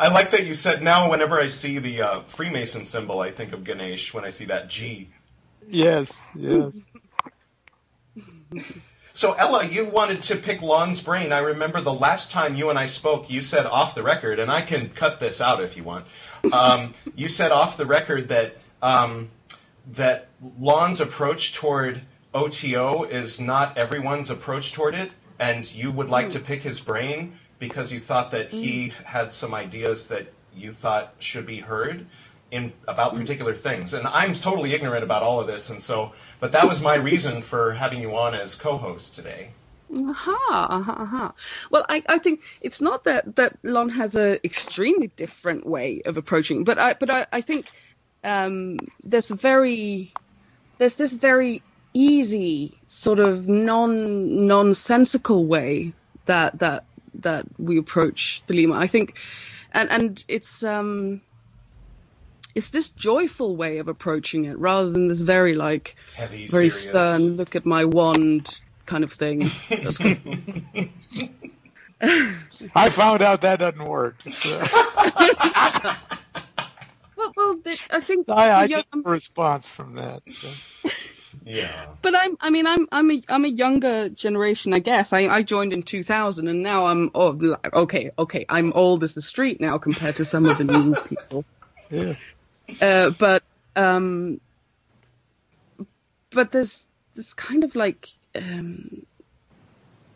I 0.00 0.08
like 0.08 0.30
that 0.30 0.46
you 0.46 0.54
said. 0.54 0.82
Now, 0.82 1.10
whenever 1.10 1.38
I 1.38 1.46
see 1.48 1.78
the 1.78 2.00
uh, 2.00 2.20
Freemason 2.22 2.86
symbol, 2.86 3.20
I 3.20 3.30
think 3.30 3.52
of 3.52 3.64
Ganesh. 3.64 4.14
When 4.14 4.24
I 4.24 4.30
see 4.30 4.46
that 4.46 4.70
G. 4.70 5.10
yes, 5.68 6.26
yes. 6.34 6.88
So 9.12 9.34
Ella, 9.34 9.66
you 9.66 9.84
wanted 9.84 10.22
to 10.24 10.36
pick 10.36 10.62
Lon's 10.62 11.02
brain. 11.02 11.32
I 11.32 11.38
remember 11.40 11.82
the 11.82 11.92
last 11.92 12.30
time 12.30 12.54
you 12.54 12.70
and 12.70 12.78
I 12.78 12.86
spoke, 12.86 13.28
you 13.28 13.42
said 13.42 13.66
off 13.66 13.94
the 13.94 14.02
record, 14.02 14.38
and 14.38 14.50
I 14.50 14.62
can 14.62 14.88
cut 14.88 15.20
this 15.20 15.38
out 15.40 15.62
if 15.62 15.76
you 15.76 15.84
want. 15.84 16.06
Um, 16.50 16.94
you 17.14 17.28
said 17.28 17.52
off 17.52 17.76
the 17.76 17.84
record 17.84 18.28
that 18.28 18.56
um, 18.80 19.28
that 19.92 20.28
Lon's 20.58 21.02
approach 21.02 21.52
toward 21.52 22.00
OTO 22.32 23.04
is 23.04 23.38
not 23.38 23.76
everyone's 23.76 24.30
approach 24.30 24.72
toward 24.72 24.94
it, 24.94 25.10
and 25.38 25.70
you 25.74 25.90
would 25.90 26.08
like 26.08 26.30
to 26.30 26.40
pick 26.40 26.62
his 26.62 26.80
brain 26.80 27.34
because 27.60 27.92
you 27.92 28.00
thought 28.00 28.32
that 28.32 28.50
he 28.50 28.88
mm. 28.88 29.04
had 29.04 29.30
some 29.30 29.54
ideas 29.54 30.08
that 30.08 30.32
you 30.56 30.72
thought 30.72 31.14
should 31.20 31.46
be 31.46 31.60
heard 31.60 32.06
in 32.50 32.72
about 32.88 33.14
mm. 33.14 33.18
particular 33.18 33.54
things. 33.54 33.94
And 33.94 34.08
I'm 34.08 34.34
totally 34.34 34.74
ignorant 34.74 35.04
about 35.04 35.22
all 35.22 35.38
of 35.38 35.46
this, 35.46 35.70
and 35.70 35.80
so, 35.80 36.12
but 36.40 36.50
that 36.50 36.68
was 36.68 36.82
my 36.82 36.96
reason 36.96 37.42
for 37.42 37.74
having 37.74 38.00
you 38.00 38.16
on 38.16 38.34
as 38.34 38.56
co-host 38.56 39.14
today. 39.14 39.50
aha, 39.96 40.66
aha, 40.70 40.96
aha. 40.98 41.34
Well, 41.70 41.86
I, 41.88 42.02
I 42.08 42.18
think 42.18 42.40
it's 42.62 42.80
not 42.80 43.04
that 43.04 43.36
that 43.36 43.56
Lon 43.62 43.90
has 43.90 44.16
a 44.16 44.44
extremely 44.44 45.08
different 45.14 45.64
way 45.66 46.02
of 46.06 46.16
approaching, 46.16 46.64
but 46.64 46.78
I 46.78 46.94
but 46.94 47.10
I, 47.10 47.26
I 47.32 47.40
think 47.42 47.70
um, 48.24 48.78
there's 49.04 49.30
a 49.30 49.36
very 49.36 50.12
there's 50.78 50.96
this 50.96 51.12
very 51.12 51.62
easy 51.92 52.72
sort 52.86 53.18
of 53.18 53.48
non 53.48 54.46
nonsensical 54.46 55.44
way 55.44 55.92
that 56.26 56.58
that 56.60 56.84
that 57.22 57.46
we 57.58 57.78
approach 57.78 58.42
Thelema. 58.46 58.74
I 58.76 58.86
think, 58.86 59.18
and 59.72 59.90
and 59.90 60.24
it's 60.28 60.62
um 60.64 61.20
it's 62.54 62.70
this 62.70 62.90
joyful 62.90 63.56
way 63.56 63.78
of 63.78 63.88
approaching 63.88 64.44
it 64.44 64.58
rather 64.58 64.90
than 64.90 65.08
this 65.08 65.22
very 65.22 65.54
like 65.54 65.96
Heavy, 66.16 66.46
very 66.48 66.68
serious. 66.68 66.84
stern 66.84 67.36
look 67.36 67.54
at 67.56 67.64
my 67.66 67.84
wand 67.84 68.62
kind 68.86 69.04
of 69.04 69.12
thing. 69.12 69.48
That's 69.68 69.98
kind 69.98 70.90
I 72.74 72.88
found 72.88 73.22
out 73.22 73.42
that 73.42 73.58
doesn't 73.58 73.84
work. 73.84 74.16
So, 74.22 74.58
well, 77.16 77.32
well, 77.36 77.56
I 77.92 78.00
think 78.00 78.28
I, 78.28 78.48
I 78.50 78.64
young- 78.64 78.82
get 78.92 79.04
a 79.04 79.10
response 79.10 79.68
from 79.68 79.94
that. 79.96 80.22
so. 80.32 80.48
Yeah. 81.44 81.86
But 82.02 82.14
I'm, 82.16 82.36
I 82.40 82.50
mean, 82.50 82.66
I'm, 82.66 82.86
I'm 82.92 83.10
a, 83.10 83.20
I'm 83.28 83.44
a 83.44 83.48
younger 83.48 84.08
generation, 84.08 84.72
I 84.74 84.78
guess. 84.78 85.12
I, 85.12 85.28
I 85.28 85.42
joined 85.42 85.72
in 85.72 85.82
2000, 85.82 86.48
and 86.48 86.62
now 86.62 86.86
I'm, 86.86 87.10
oh, 87.14 87.56
okay, 87.72 88.10
okay, 88.18 88.44
I'm 88.48 88.72
old 88.72 89.02
as 89.04 89.14
the 89.14 89.22
street 89.22 89.60
now 89.60 89.78
compared 89.78 90.16
to 90.16 90.24
some 90.24 90.46
of 90.46 90.58
the 90.58 90.64
new 90.64 90.94
people. 91.08 91.44
Yeah. 91.90 92.14
Uh, 92.80 93.10
but, 93.10 93.42
um, 93.74 94.40
but 96.30 96.52
there's, 96.52 96.86
this 97.14 97.34
kind 97.34 97.64
of 97.64 97.74
like, 97.74 98.08
um, 98.36 99.04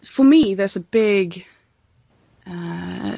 for 0.02 0.24
me, 0.24 0.54
there's 0.54 0.76
a 0.76 0.80
big 0.80 1.44
uh, 2.46 3.16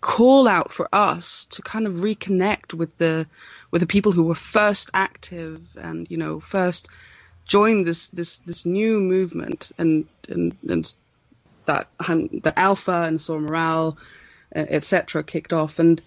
call 0.00 0.48
out 0.48 0.70
for 0.70 0.88
us 0.92 1.46
to 1.46 1.62
kind 1.62 1.86
of 1.86 1.94
reconnect 1.94 2.74
with 2.74 2.96
the, 2.98 3.26
with 3.70 3.80
the 3.80 3.86
people 3.86 4.12
who 4.12 4.24
were 4.24 4.34
first 4.34 4.90
active 4.94 5.76
and 5.78 6.10
you 6.10 6.16
know 6.16 6.40
first 6.40 6.88
join 7.46 7.84
this 7.84 8.08
this 8.08 8.40
this 8.40 8.66
new 8.66 9.00
movement 9.00 9.72
and 9.78 10.06
and, 10.28 10.56
and 10.68 10.96
that 11.66 11.88
that 11.98 12.54
Alpha 12.56 13.02
and 13.02 13.18
Soror 13.18 13.48
Meral, 13.48 13.96
uh, 14.54 14.66
etc. 14.68 15.22
kicked 15.22 15.52
off, 15.52 15.78
and 15.78 16.02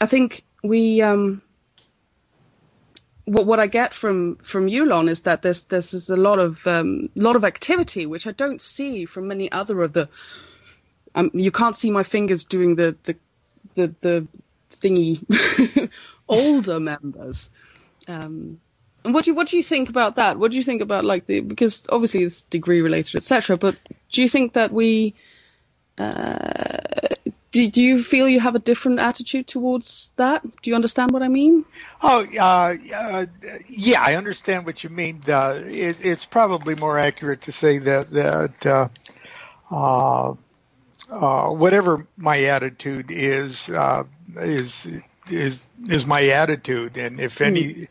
I 0.00 0.06
think 0.06 0.44
we 0.62 1.00
um, 1.00 1.42
what 3.24 3.46
what 3.46 3.60
I 3.60 3.66
get 3.66 3.94
from 3.94 4.36
from 4.36 4.66
Yulon 4.66 5.08
is 5.08 5.22
that 5.22 5.42
there's 5.42 5.64
there's, 5.64 5.92
there's 5.92 6.10
a 6.10 6.16
lot 6.16 6.38
of 6.38 6.66
um, 6.66 7.06
lot 7.16 7.36
of 7.36 7.44
activity 7.44 8.06
which 8.06 8.26
I 8.26 8.32
don't 8.32 8.60
see 8.60 9.04
from 9.04 9.28
many 9.28 9.50
other 9.50 9.82
of 9.82 9.92
the. 9.92 10.08
Um, 11.14 11.30
you 11.34 11.50
can't 11.50 11.76
see 11.76 11.90
my 11.90 12.02
fingers 12.02 12.44
doing 12.44 12.76
the 12.76 12.96
the 13.04 13.16
the, 13.74 13.94
the 14.00 14.26
thingy 14.70 15.90
older 16.28 16.80
members. 16.80 17.50
Um, 18.08 18.60
what 19.04 19.24
do 19.24 19.30
you 19.30 19.34
what 19.34 19.48
do 19.48 19.56
you 19.56 19.62
think 19.62 19.88
about 19.88 20.16
that? 20.16 20.38
What 20.38 20.50
do 20.50 20.56
you 20.56 20.62
think 20.62 20.82
about 20.82 21.04
like 21.04 21.26
the 21.26 21.40
because 21.40 21.86
obviously 21.90 22.22
it's 22.22 22.42
degree 22.42 22.82
related, 22.82 23.16
etc. 23.16 23.56
But 23.56 23.76
do 24.10 24.22
you 24.22 24.28
think 24.28 24.54
that 24.54 24.72
we 24.72 25.14
uh, 25.98 26.50
do, 27.52 27.68
do 27.68 27.82
you 27.82 28.02
feel 28.02 28.28
you 28.28 28.40
have 28.40 28.54
a 28.54 28.58
different 28.58 28.98
attitude 28.98 29.46
towards 29.46 30.12
that? 30.16 30.42
Do 30.62 30.70
you 30.70 30.74
understand 30.74 31.10
what 31.10 31.22
I 31.22 31.28
mean? 31.28 31.64
Oh, 32.02 32.26
uh, 32.38 32.76
uh, 32.94 33.26
yeah, 33.68 34.02
I 34.02 34.14
understand 34.14 34.64
what 34.64 34.82
you 34.82 34.90
mean. 34.90 35.22
It, 35.26 35.96
it's 36.00 36.24
probably 36.24 36.74
more 36.74 36.98
accurate 36.98 37.42
to 37.42 37.52
say 37.52 37.78
that 37.78 38.10
that 38.10 38.66
uh, 38.66 38.88
uh, 39.70 40.34
uh, 41.10 41.50
whatever 41.50 42.06
my 42.16 42.44
attitude 42.44 43.10
is 43.10 43.70
is 44.36 44.86
is 45.28 45.64
is 45.88 46.06
my 46.06 46.28
attitude, 46.28 46.96
and 46.96 47.20
if 47.20 47.40
any 47.40 47.88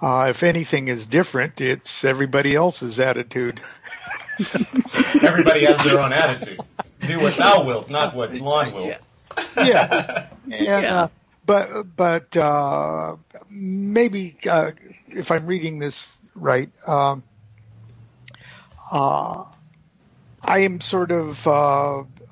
uh, 0.00 0.26
if 0.30 0.42
anything 0.42 0.88
is 0.88 1.06
different, 1.06 1.60
it's 1.60 2.04
everybody 2.04 2.54
else's 2.54 3.00
attitude. 3.00 3.60
Everybody 5.22 5.64
has 5.64 5.82
their 5.84 6.00
own 6.04 6.12
attitude. 6.12 6.58
Do 7.00 7.20
what 7.20 7.32
thou 7.34 7.64
wilt, 7.64 7.88
not 7.88 8.14
what 8.14 8.34
Lon 8.34 8.72
will. 8.72 8.94
yeah, 9.56 10.28
and, 10.52 10.86
uh, 10.86 11.08
but 11.46 11.96
but 11.96 12.36
uh, 12.36 13.16
maybe 13.48 14.36
uh, 14.50 14.72
if 15.08 15.30
I'm 15.30 15.46
reading 15.46 15.78
this 15.78 16.20
right, 16.34 16.70
um, 16.88 17.22
uh, 18.90 19.44
I 20.42 20.58
am 20.60 20.80
sort 20.80 21.12
of. 21.12 21.46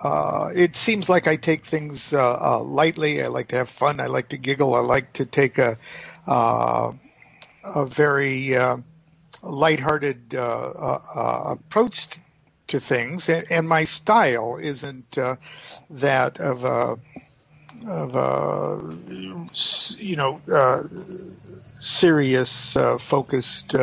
Uh, 0.03 0.51
it 0.53 0.75
seems 0.75 1.09
like 1.09 1.29
I 1.29 1.37
take 1.37 1.65
things 1.65 2.12
uh, 2.12 2.38
uh, 2.41 2.61
lightly. 2.61 3.23
I 3.23 3.29
like 3.29 3.49
to 3.49 3.57
have 3.57 3.69
fun. 3.69 4.01
I 4.01 4.07
like 4.07 4.31
to 4.31 4.37
giggle. 4.37 4.75
I 4.75 4.81
like 4.81 5.12
to 5.15 5.25
take 5.27 5.59
a 5.59 5.79
uh, 6.27 6.93
a 7.65 7.87
very 7.87 8.57
uh, 8.57 8.79
lighthearted 9.43 10.35
uh, 10.35 10.99
approach 11.47 12.09
to 12.69 12.81
things, 12.81 13.29
and, 13.29 13.47
and 13.51 13.69
my 13.69 13.85
style 13.85 14.59
isn't 14.61 15.19
that 15.91 16.41
of 16.41 16.65
a 16.65 16.99
of 17.87 18.17
a 18.17 18.97
you 19.99 20.17
know 20.17 20.41
serious, 21.75 22.77
focused. 22.99 23.77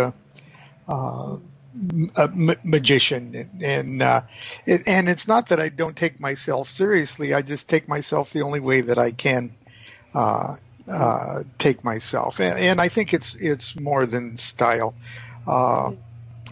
Uh, 1.75 2.07
uh, 2.15 2.23
a 2.23 2.27
ma- 2.29 2.55
magician 2.63 3.49
and 3.61 4.01
uh, 4.01 4.21
it, 4.65 4.83
and 4.87 5.09
it's 5.09 5.27
not 5.27 5.47
that 5.49 5.59
I 5.59 5.69
don't 5.69 5.95
take 5.95 6.19
myself 6.19 6.69
seriously. 6.69 7.33
I 7.33 7.41
just 7.41 7.69
take 7.69 7.87
myself 7.87 8.31
the 8.33 8.41
only 8.41 8.59
way 8.59 8.81
that 8.81 8.97
I 8.97 9.11
can 9.11 9.51
uh, 10.13 10.57
uh, 10.89 11.43
take 11.57 11.83
myself, 11.83 12.39
and, 12.39 12.59
and 12.59 12.81
I 12.81 12.89
think 12.89 13.13
it's 13.13 13.35
it's 13.35 13.79
more 13.79 14.05
than 14.05 14.37
style. 14.37 14.95
Uh, 15.47 15.93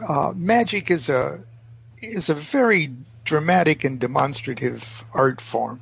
uh, 0.08 0.34
magic 0.36 0.91
is 0.91 1.10
a 1.10 1.43
is 2.01 2.30
a 2.30 2.36
very 2.36 2.91
dramatic 3.23 3.84
and 3.84 3.99
demonstrative 3.99 5.03
art 5.13 5.41
form, 5.41 5.82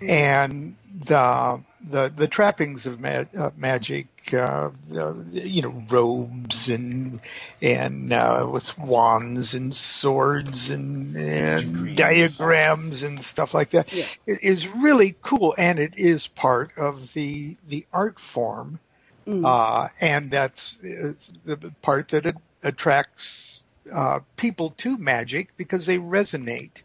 and 0.00 0.76
the 1.04 1.60
the 1.88 2.12
the 2.14 2.28
trappings 2.28 2.86
of 2.86 3.00
ma- 3.00 3.24
uh, 3.36 3.50
magic, 3.56 4.06
uh, 4.32 4.70
the, 4.88 5.42
you 5.44 5.62
know, 5.62 5.82
robes 5.90 6.68
and 6.68 7.20
and 7.60 8.12
uh, 8.12 8.48
with 8.50 8.78
wands 8.78 9.54
and 9.54 9.74
swords 9.74 10.70
and, 10.70 11.16
and 11.16 11.96
diagrams 11.96 13.02
and 13.02 13.22
stuff 13.22 13.54
like 13.54 13.70
that, 13.70 13.92
Yeah. 13.92 14.04
it 14.26 14.42
is 14.42 14.68
really 14.68 15.14
cool, 15.20 15.54
and 15.58 15.78
it 15.78 15.96
is 15.96 16.26
part 16.26 16.72
of 16.76 17.12
the 17.14 17.56
the 17.68 17.86
art 17.92 18.20
form, 18.20 18.78
uh, 19.26 19.88
and 20.00 20.30
that's 20.30 20.78
it's 20.82 21.32
the 21.44 21.72
part 21.82 22.08
that 22.08 22.26
it 22.26 22.36
attracts 22.62 23.64
uh, 23.92 24.20
people 24.36 24.70
to 24.70 24.96
magic 24.96 25.56
because 25.56 25.86
they 25.86 25.98
resonate 25.98 26.82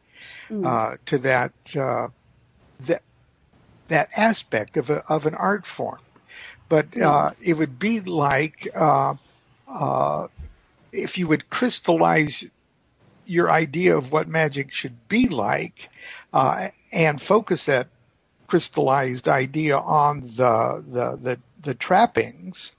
uh, 0.64 0.96
to 1.06 1.18
that 1.20 1.52
uh, 1.76 2.08
that 2.82 3.02
that 3.88 4.10
aspect 4.18 4.78
of 4.78 4.90
a, 4.90 5.04
of 5.08 5.26
an 5.26 5.36
art 5.36 5.66
form. 5.66 6.00
But 6.70 6.98
uh, 7.00 7.32
it 7.42 7.54
would 7.54 7.80
be 7.80 8.02
like 8.02 8.68
uh, 8.76 9.16
uh, 9.68 10.28
if 10.92 11.18
you 11.18 11.28
would 11.28 11.50
crystallize 11.50 12.46
your 13.26 13.52
idea 13.52 13.98
of 13.98 14.12
what 14.12 14.28
magic 14.28 14.74
should 14.74 15.08
be 15.08 15.28
like 15.28 15.90
uh, 16.34 16.70
and 16.92 17.22
focus 17.22 17.66
that 17.66 17.88
crystallized 18.48 19.28
idea 19.28 19.78
on 19.78 20.22
the 20.22 20.84
the 20.88 21.20
the, 21.22 21.40
the 21.62 21.74
trappings. 21.74 22.72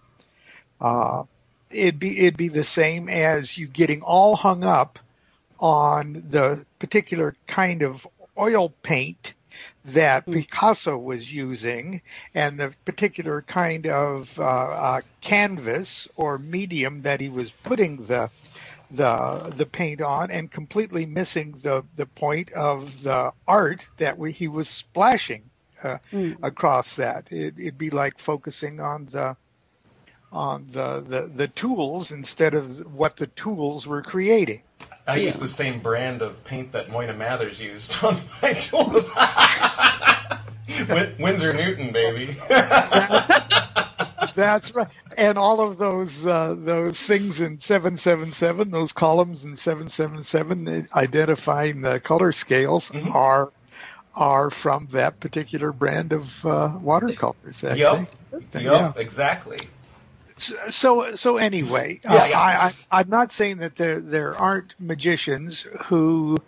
Uh, 0.81 1.25
it'd 1.71 1.99
be 1.99 2.18
it'd 2.21 2.37
be 2.37 2.49
the 2.49 2.64
same 2.64 3.09
as 3.09 3.57
you 3.57 3.66
getting 3.66 4.03
all 4.03 4.37
hung 4.37 4.64
up 4.64 4.99
on 5.61 6.12
the 6.29 6.64
particular 6.79 7.35
kind 7.47 7.83
of 7.83 8.07
oil 8.38 8.73
paint 8.83 9.33
that 9.87 10.27
Picasso 10.27 10.97
was 10.97 11.33
using 11.33 12.03
and 12.35 12.59
the 12.59 12.75
particular 12.85 13.42
kind 13.42 13.87
of 13.87 14.38
uh, 14.38 14.42
uh, 14.42 15.01
canvas 15.21 16.09
or 16.16 16.38
medium 16.38 17.03
that 17.03 17.21
he 17.21 17.29
was 17.29 17.51
putting 17.51 17.97
the 18.07 18.31
the 18.90 19.53
the 19.57 19.66
paint 19.66 20.01
on 20.01 20.31
and 20.31 20.51
completely 20.51 21.05
missing 21.05 21.53
the 21.62 21.85
the 21.97 22.07
point 22.07 22.51
of 22.53 23.03
the 23.03 23.33
art 23.47 23.87
that 23.99 24.18
we, 24.18 24.33
he 24.33 24.49
was 24.49 24.68
splashing 24.68 25.42
uh, 25.83 25.99
across 26.42 26.97
that. 26.97 27.31
It, 27.31 27.55
it'd 27.59 27.79
be 27.79 27.90
like 27.90 28.18
focusing 28.18 28.81
on 28.81 29.07
the 29.07 29.37
on 30.33 30.67
the, 30.71 31.01
the 31.07 31.31
the 31.35 31.49
tools 31.49 32.11
instead 32.12 32.55
of 32.55 32.81
what 32.95 33.17
the 33.17 33.27
tools 33.29 33.87
were 33.87 34.03
creating 34.03 34.61
I 35.07 35.17
Yeah. 35.17 35.25
use 35.27 35.38
the 35.38 35.49
same 35.49 35.79
brand 35.79 36.21
of 36.21 36.45
paint 36.45 36.73
that 36.73 36.88
Moina 36.91 37.14
Mathers 37.17 37.61
used 37.61 38.05
on 38.05 38.17
my 38.43 38.53
tools. 38.53 39.11
Win- 40.88 41.14
Winsor 41.19 41.55
Newton, 41.55 41.93
baby. 41.93 42.37
That's 44.35 44.75
right. 44.75 44.87
And 45.17 45.37
all 45.38 45.61
of 45.61 45.79
those 45.79 46.27
uh, 46.27 46.55
those 46.59 47.01
things 47.01 47.41
in 47.41 47.59
777, 47.59 48.71
those 48.71 48.93
columns 48.93 49.45
in 49.45 49.57
777 49.57 50.88
identifying 50.95 51.81
the 51.81 51.99
color 52.01 52.31
scales 52.33 52.93
are 53.12 53.51
are 54.14 54.51
from 54.51 54.87
that 54.93 55.19
particular 55.21 55.73
brand 55.73 56.12
of 56.12 56.45
uh, 56.47 56.71
watercolors. 56.81 57.64
Actually. 57.64 57.79
Yep. 57.81 58.43
Yeah. 58.55 58.61
Yep, 58.61 58.99
exactly. 58.99 59.59
So 60.38 61.14
so 61.16 61.37
anyway, 61.37 62.01
Yeah, 62.05 62.12
uh, 62.14 62.27
yeah. 62.27 62.40
I, 62.40 62.53
I, 62.66 63.01
I'm 63.01 63.09
not 63.09 63.33
saying 63.33 63.59
that 63.59 63.77
there 63.77 64.01
there 64.01 64.37
aren't 64.37 64.74
magicians 64.79 65.62
who 65.87 66.38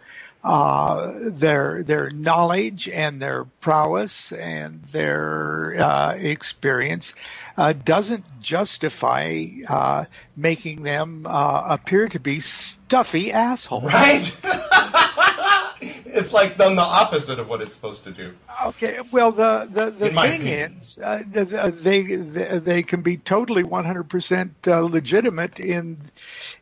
uh, 0.42 1.12
their 1.16 1.83
their 1.83 2.11
knowledge 2.11 2.88
and 2.88 3.20
their 3.20 3.44
prowess 3.44 4.33
and 4.33 4.83
their 4.85 5.76
uh, 5.79 6.14
experience 6.14 7.14
uh, 7.59 7.74
doesn't 7.74 8.24
justify 8.40 9.44
uh, 9.68 10.05
making 10.37 10.83
them 10.83 11.26
uh, 11.29 11.66
appear 11.68 12.09
to 12.09 12.18
be 12.18 12.40
stuffy 12.40 13.33
assholes. 13.33 13.85
Right? 13.92 14.40
it's 16.07 16.33
like 16.33 16.57
done 16.57 16.77
the 16.77 16.83
opposite 16.83 17.38
of 17.38 17.49
what 17.49 17.61
it's 17.61 17.75
supposed 17.75 18.05
to 18.05 18.11
do. 18.11 18.35
Okay, 18.66 18.99
well 19.11 19.33
the 19.33 19.66
the, 19.71 19.90
the 19.90 20.09
thing 20.11 20.19
opinion. 20.19 20.77
is 20.81 20.99
uh, 21.03 21.23
the, 21.31 21.45
the, 21.45 21.71
they, 21.71 22.03
they 22.03 22.59
they 22.59 22.83
can 22.83 23.03
be 23.03 23.16
totally 23.16 23.62
100% 23.62 24.51
uh, 24.66 24.81
legitimate 24.83 25.59
in 25.61 25.97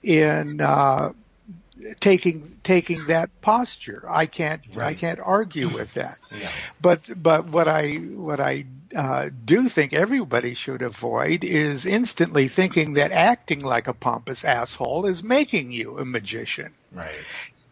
in 0.03 0.61
uh, 0.61 1.13
taking 2.01 2.57
taking 2.63 3.07
that 3.07 3.31
posture. 3.41 4.05
I 4.09 4.27
can't 4.27 4.61
I 4.79 4.95
can't 4.95 5.21
argue 5.21 5.69
with 5.69 5.95
that. 5.95 6.19
Yeah. 6.39 6.51
But 6.81 7.01
but 7.21 7.47
what 7.49 7.67
I 7.69 7.95
what 7.97 8.39
I 8.41 8.65
uh, 8.95 9.31
do 9.45 9.69
think 9.69 9.93
everybody 9.93 10.55
should 10.55 10.83
avoid 10.83 11.43
is 11.45 11.85
instantly 11.87 12.49
thinking 12.49 12.95
that 12.95 13.11
acting 13.13 13.61
like 13.61 13.89
a 13.89 13.95
pompous 13.95 14.45
asshole 14.45 15.07
is 15.07 15.23
making 15.23 15.73
you 15.73 15.99
a 15.99 16.05
magician 16.05 16.73
Right. 16.93 17.11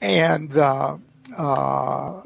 and 0.01 0.55
uh, 0.57 0.97
uh, 1.37 2.21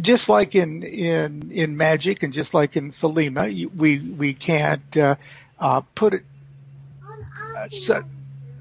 just 0.00 0.28
like 0.28 0.54
in 0.54 0.82
in 0.82 1.50
in 1.50 1.76
magic 1.76 2.22
and 2.22 2.32
just 2.32 2.54
like 2.54 2.76
in 2.76 2.90
Thelema, 2.90 3.70
we 3.74 3.98
we 3.98 4.34
can't 4.34 4.96
uh, 4.96 5.16
uh, 5.58 5.80
put 5.94 6.14
it 6.14 6.24
uh, 7.56 7.68
su- 7.68 8.04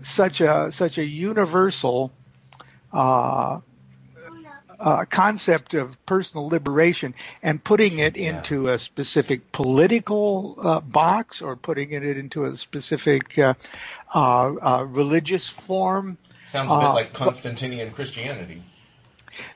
such 0.01 0.41
a 0.41 0.71
such 0.71 0.97
a 0.97 1.05
universal 1.05 2.11
uh, 2.91 3.59
uh, 4.79 5.05
concept 5.05 5.73
of 5.73 6.03
personal 6.05 6.47
liberation 6.47 7.13
and 7.41 7.63
putting 7.63 7.99
it 7.99 8.17
into 8.17 8.67
a 8.69 8.77
specific 8.77 9.51
political 9.51 10.57
uh, 10.61 10.79
box 10.81 11.41
or 11.41 11.55
putting 11.55 11.91
it 11.91 12.03
into 12.03 12.43
a 12.45 12.55
specific 12.57 13.37
uh, 13.39 13.53
uh, 14.13 14.53
uh, 14.61 14.85
religious 14.89 15.49
form. 15.49 16.17
Sounds 16.53 16.71
a 16.71 16.77
bit 16.77 16.85
Uh, 16.85 16.93
like 16.93 17.13
Constantinian 17.13 17.91
Christianity. 17.91 18.61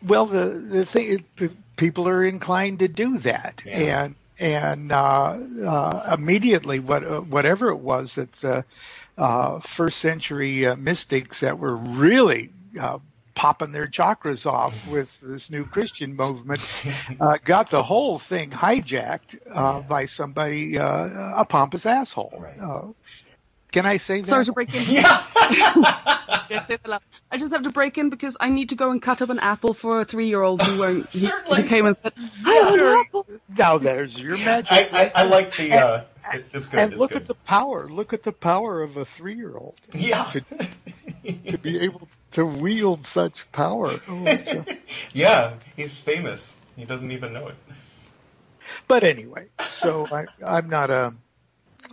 Well, 0.02 0.26
the 0.26 0.46
the 0.50 0.84
thing 0.84 1.24
people 1.76 2.08
are 2.08 2.24
inclined 2.24 2.80
to 2.80 2.88
do 2.88 3.20
that, 3.20 3.62
Yeah. 3.64 4.06
and 4.06 4.16
and 4.40 4.92
uh, 4.92 5.38
uh, 5.64 6.16
immediately 6.18 6.80
what 6.80 7.04
uh, 7.04 7.22
whatever 7.22 7.70
it 7.70 7.78
was 7.78 8.16
that 8.16 8.32
the 8.42 8.66
uh, 9.16 9.60
first 9.60 10.00
century 10.00 10.66
uh, 10.66 10.76
mystics 10.76 11.42
that 11.42 11.60
were 11.60 11.76
really 11.76 12.50
uh, 12.82 12.98
popping 13.36 13.72
their 13.74 13.86
chakras 13.88 14.52
off 14.52 14.88
with 14.96 15.22
this 15.22 15.52
new 15.52 15.66
Christian 15.66 16.16
movement 16.16 16.68
uh, 17.20 17.38
got 17.46 17.70
the 17.70 17.84
whole 17.84 18.18
thing 18.18 18.50
hijacked 18.50 19.38
uh, 19.54 19.82
by 19.82 20.06
somebody 20.08 20.80
uh, 20.80 21.42
a 21.42 21.46
pompous 21.46 21.86
asshole. 21.86 22.34
Right. 22.40 22.96
Can 23.72 23.86
I 23.86 23.98
say 23.98 24.22
that? 24.22 24.28
Sorry 24.28 24.46
to 24.46 24.54
break 24.54 24.74
in. 24.74 24.82
Yeah. 24.94 25.22
I 27.32 27.38
just 27.38 27.54
have 27.54 27.64
to 27.64 27.70
break 27.72 27.98
in 27.98 28.10
because 28.10 28.38
I 28.40 28.50
need 28.50 28.70
to 28.70 28.76
go 28.76 28.92
and 28.92 29.02
cut 29.02 29.22
up 29.22 29.30
an 29.30 29.40
apple 29.40 29.74
for 29.74 30.02
a 30.02 30.06
three-year-old 30.06 30.62
who 30.62 30.80
won't. 30.80 31.10
Certainly. 31.14 31.62
Who 31.64 31.68
came 31.68 31.86
and 31.86 31.96
said, 32.02 32.14
"I 32.46 32.62
want 32.64 32.82
an 32.82 33.06
apple." 33.08 33.28
now 33.58 33.78
there's 33.78 34.20
your 34.20 34.38
magic. 34.38 34.72
I, 34.72 34.90
I, 34.92 35.12
I 35.16 35.24
like 35.24 35.56
the. 35.56 35.74
Uh, 35.74 36.04
it- 36.34 36.46
it's 36.54 36.68
good. 36.68 36.80
and 36.80 36.92
it's 36.94 37.00
look 37.00 37.12
good. 37.12 37.22
at 37.22 37.28
the 37.28 37.36
power. 37.36 37.88
Look 37.90 38.12
at 38.14 38.24
the 38.24 38.32
power 38.34 38.82
of 38.82 38.98
a 38.98 39.06
three-year-old 39.06 39.76
Yeah. 39.94 40.24
to, 40.26 40.42
to 41.52 41.58
be 41.58 41.80
able 41.80 42.08
to 42.32 42.46
wield 42.46 43.06
such 43.06 43.50
power. 43.54 43.92
Oh, 44.10 44.66
Yeah, 45.14 45.54
he's 45.78 45.98
famous. 46.00 46.56
He 46.76 46.84
doesn't 46.86 47.12
even 47.12 47.32
know 47.34 47.48
it. 47.48 47.56
but 48.90 49.04
anyway, 49.06 49.48
so 49.72 50.06
I, 50.12 50.26
I'm 50.46 50.70
not 50.70 50.90
a, 50.90 51.14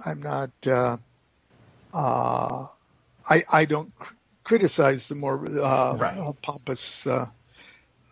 I'm 0.04 0.20
not, 0.20 0.50
uh, 0.66 0.96
uh, 1.94 2.66
I 3.30 3.44
I 3.50 3.64
don't 3.64 3.96
cr- 3.98 4.14
criticize 4.44 5.08
the 5.08 5.14
more 5.14 5.46
uh, 5.60 5.96
Right. 5.96 6.18
uh, 6.18 6.32
pompous 6.42 7.06
uh, 7.06 7.26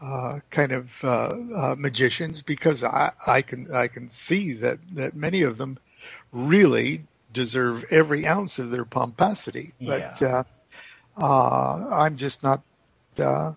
uh, 0.00 0.40
kind 0.50 0.72
of 0.72 1.78
magicians 1.78 2.42
because 2.42 2.84
I, 2.84 3.12
I 3.26 3.42
can 3.42 3.74
I 3.74 3.88
can 3.88 4.08
see 4.10 4.54
that 4.54 4.78
that 4.94 5.14
many 5.16 5.42
of 5.42 5.58
them 5.58 5.78
really 6.32 7.04
deserve 7.32 7.84
every 7.90 8.26
ounce 8.26 8.58
of 8.58 8.70
their 8.70 8.84
pomposity, 8.84 9.72
but 9.86 10.22
Yeah. 10.22 10.44
uh, 11.18 11.22
uh, 11.22 11.88
I'm 11.92 12.16
just 12.16 12.42
not 12.42 12.62
uh, 13.18 13.52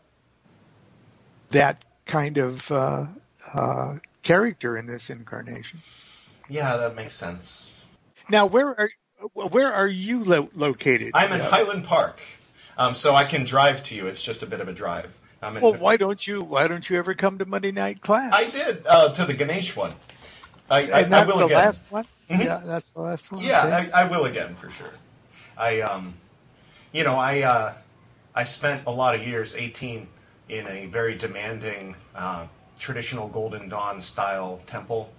that 1.52 1.84
kind 2.06 2.38
of 2.38 2.72
uh, 2.72 3.08
uh, 3.54 3.98
character 4.24 4.78
in 4.78 4.86
this 4.86 5.10
incarnation. 5.10 5.80
Yeah, 6.50 6.78
that 6.78 6.96
makes 6.96 7.16
sense. 7.16 7.76
Now, 8.30 8.46
where 8.46 8.68
are 8.80 8.90
where 9.34 9.72
are 9.74 9.88
you 9.88 10.24
lo- 10.24 10.50
located? 10.54 11.12
I'm 11.14 11.32
in 11.32 11.40
Highland 11.42 11.86
Park, 11.86 12.20
um, 12.78 12.94
so 12.94 13.16
I 13.16 13.24
can 13.26 13.44
drive 13.44 13.84
to 13.84 13.96
you. 13.96 14.08
It's 14.08 14.22
just 14.22 14.44
a 14.44 14.46
bit 14.46 14.60
of 14.62 14.68
a 14.68 14.74
drive. 14.74 15.18
I'm 15.42 15.58
in, 15.58 15.64
Well, 15.64 15.74
why 15.74 15.98
don't 15.98 16.26
you 16.26 16.42
why 16.42 16.68
don't 16.68 16.90
you 16.90 16.98
ever 16.98 17.14
come 17.14 17.38
to 17.40 17.46
Monday 17.46 17.72
night 17.72 18.02
class? 18.02 18.34
I 18.36 18.50
did 18.50 18.86
uh, 18.88 19.10
to 19.14 19.26
the 19.26 19.34
Ganesh 19.34 19.76
one. 19.76 19.94
I, 20.70 20.78
I, 20.80 20.82
and 20.82 20.94
I 20.94 21.02
that's 21.04 21.28
will 21.32 21.40
the 21.40 21.46
again. 21.46 21.58
last 21.58 21.92
one. 21.92 22.06
Yeah, 22.30 22.62
that's 22.66 22.92
the 22.92 23.02
last 23.02 23.32
one. 23.32 23.44
Yeah, 23.44 23.66
Okay. 23.66 23.92
I, 23.92 24.02
I 24.04 24.08
will 24.10 24.26
again 24.26 24.56
for 24.56 24.70
sure. 24.70 24.94
I 25.58 25.82
um, 25.82 26.16
you 26.92 27.04
know, 27.04 27.16
I 27.16 27.42
uh, 27.44 27.74
I 28.34 28.44
spent 28.44 28.84
a 28.88 28.92
lot 28.92 29.14
of 29.16 29.26
years, 29.26 29.56
18, 29.56 30.08
in 30.50 30.68
a 30.68 30.88
very 30.88 31.16
demanding 31.16 31.96
uh, 32.16 32.48
traditional 32.80 33.28
Golden 33.28 33.70
Dawn 33.70 34.02
style 34.02 34.60
temple. 34.68 35.12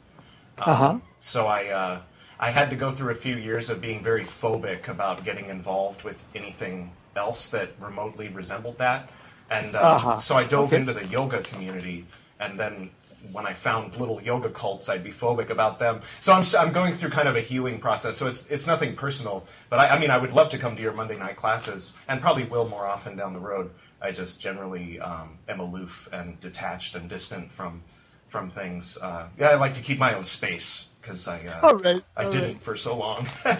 Um, 0.58 0.64
Uh-huh. 0.72 0.98
So 1.18 1.46
I 1.46 1.66
uh, 1.68 2.00
I 2.38 2.50
had 2.50 2.70
to 2.70 2.76
go 2.76 2.90
through 2.90 3.10
a 3.10 3.14
few 3.16 3.36
years 3.36 3.70
of 3.70 3.80
being 3.80 4.02
very 4.02 4.24
phobic 4.24 4.88
about 4.88 5.24
getting 5.24 5.46
involved 5.46 6.02
with 6.02 6.22
anything 6.34 6.92
else 7.14 7.48
that 7.48 7.70
remotely 7.80 8.28
resembled 8.28 8.78
that, 8.78 9.08
and 9.50 9.74
uh, 9.74 9.80
Uh-huh. 9.80 10.18
so 10.18 10.36
I 10.36 10.44
dove 10.44 10.68
Okay. 10.68 10.76
into 10.76 10.92
the 10.92 11.06
yoga 11.06 11.40
community, 11.42 12.04
and 12.38 12.60
then 12.60 12.90
when 13.32 13.46
I 13.46 13.54
found 13.54 13.96
little 13.96 14.20
yoga 14.22 14.50
cults, 14.50 14.88
I'd 14.88 15.02
be 15.02 15.10
phobic 15.10 15.48
about 15.50 15.78
them. 15.78 16.02
So 16.20 16.32
I'm, 16.34 16.44
I'm 16.58 16.72
going 16.72 16.92
through 16.92 17.10
kind 17.10 17.26
of 17.26 17.34
a 17.36 17.40
healing 17.40 17.80
process. 17.80 18.16
So 18.18 18.26
it's 18.28 18.46
it's 18.48 18.66
nothing 18.66 18.94
personal, 18.94 19.46
but 19.70 19.80
I, 19.80 19.96
I 19.96 19.98
mean 19.98 20.10
I 20.10 20.18
would 20.18 20.32
love 20.34 20.50
to 20.50 20.58
come 20.58 20.76
to 20.76 20.82
your 20.82 20.92
Monday 20.92 21.16
night 21.16 21.36
classes, 21.36 21.94
and 22.06 22.20
probably 22.20 22.44
will 22.44 22.68
more 22.68 22.86
often 22.86 23.16
down 23.16 23.32
the 23.32 23.40
road. 23.40 23.70
I 24.00 24.12
just 24.12 24.40
generally 24.40 25.00
um, 25.00 25.38
am 25.48 25.58
aloof 25.58 26.08
and 26.12 26.38
detached 26.38 26.94
and 26.94 27.08
distant 27.08 27.50
from 27.50 27.82
from 28.28 28.50
things. 28.50 28.98
Uh, 28.98 29.26
yeah, 29.38 29.48
I 29.48 29.54
like 29.54 29.74
to 29.74 29.80
keep 29.82 29.98
my 29.98 30.14
own 30.14 30.26
space 30.26 30.90
because 31.06 31.28
I 31.28 31.46
uh, 31.46 31.60
All 31.62 31.76
right, 31.76 32.02
I 32.16 32.24
all 32.24 32.32
didn't 32.32 32.48
right. 32.48 32.58
for 32.62 32.76
so 32.76 32.96
long. 32.96 33.26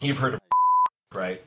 You've 0.00 0.18
heard 0.18 0.34
of 0.34 0.40
right? 1.14 1.42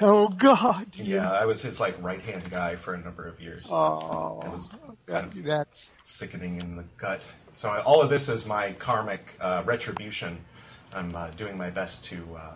Oh 0.00 0.28
God. 0.28 0.86
Yeah, 0.94 1.30
I 1.30 1.44
was 1.44 1.62
his 1.62 1.78
like 1.78 1.94
right 2.02 2.20
hand 2.20 2.50
guy 2.50 2.74
for 2.74 2.94
a 2.94 2.98
number 2.98 3.26
of 3.26 3.40
years. 3.40 3.66
Oh, 3.70 4.42
it 4.44 4.50
was 4.50 4.74
kind 5.06 5.26
of 5.26 5.44
that's 5.44 5.92
sickening 6.02 6.60
in 6.60 6.76
the 6.76 6.84
gut. 6.98 7.20
So 7.52 7.68
I, 7.70 7.82
all 7.82 8.02
of 8.02 8.10
this 8.10 8.28
is 8.28 8.46
my 8.46 8.72
karmic 8.72 9.36
uh, 9.40 9.62
retribution. 9.64 10.38
I'm 10.92 11.14
uh, 11.14 11.28
doing 11.36 11.56
my 11.56 11.70
best 11.70 12.04
to 12.06 12.16
uh, 12.36 12.52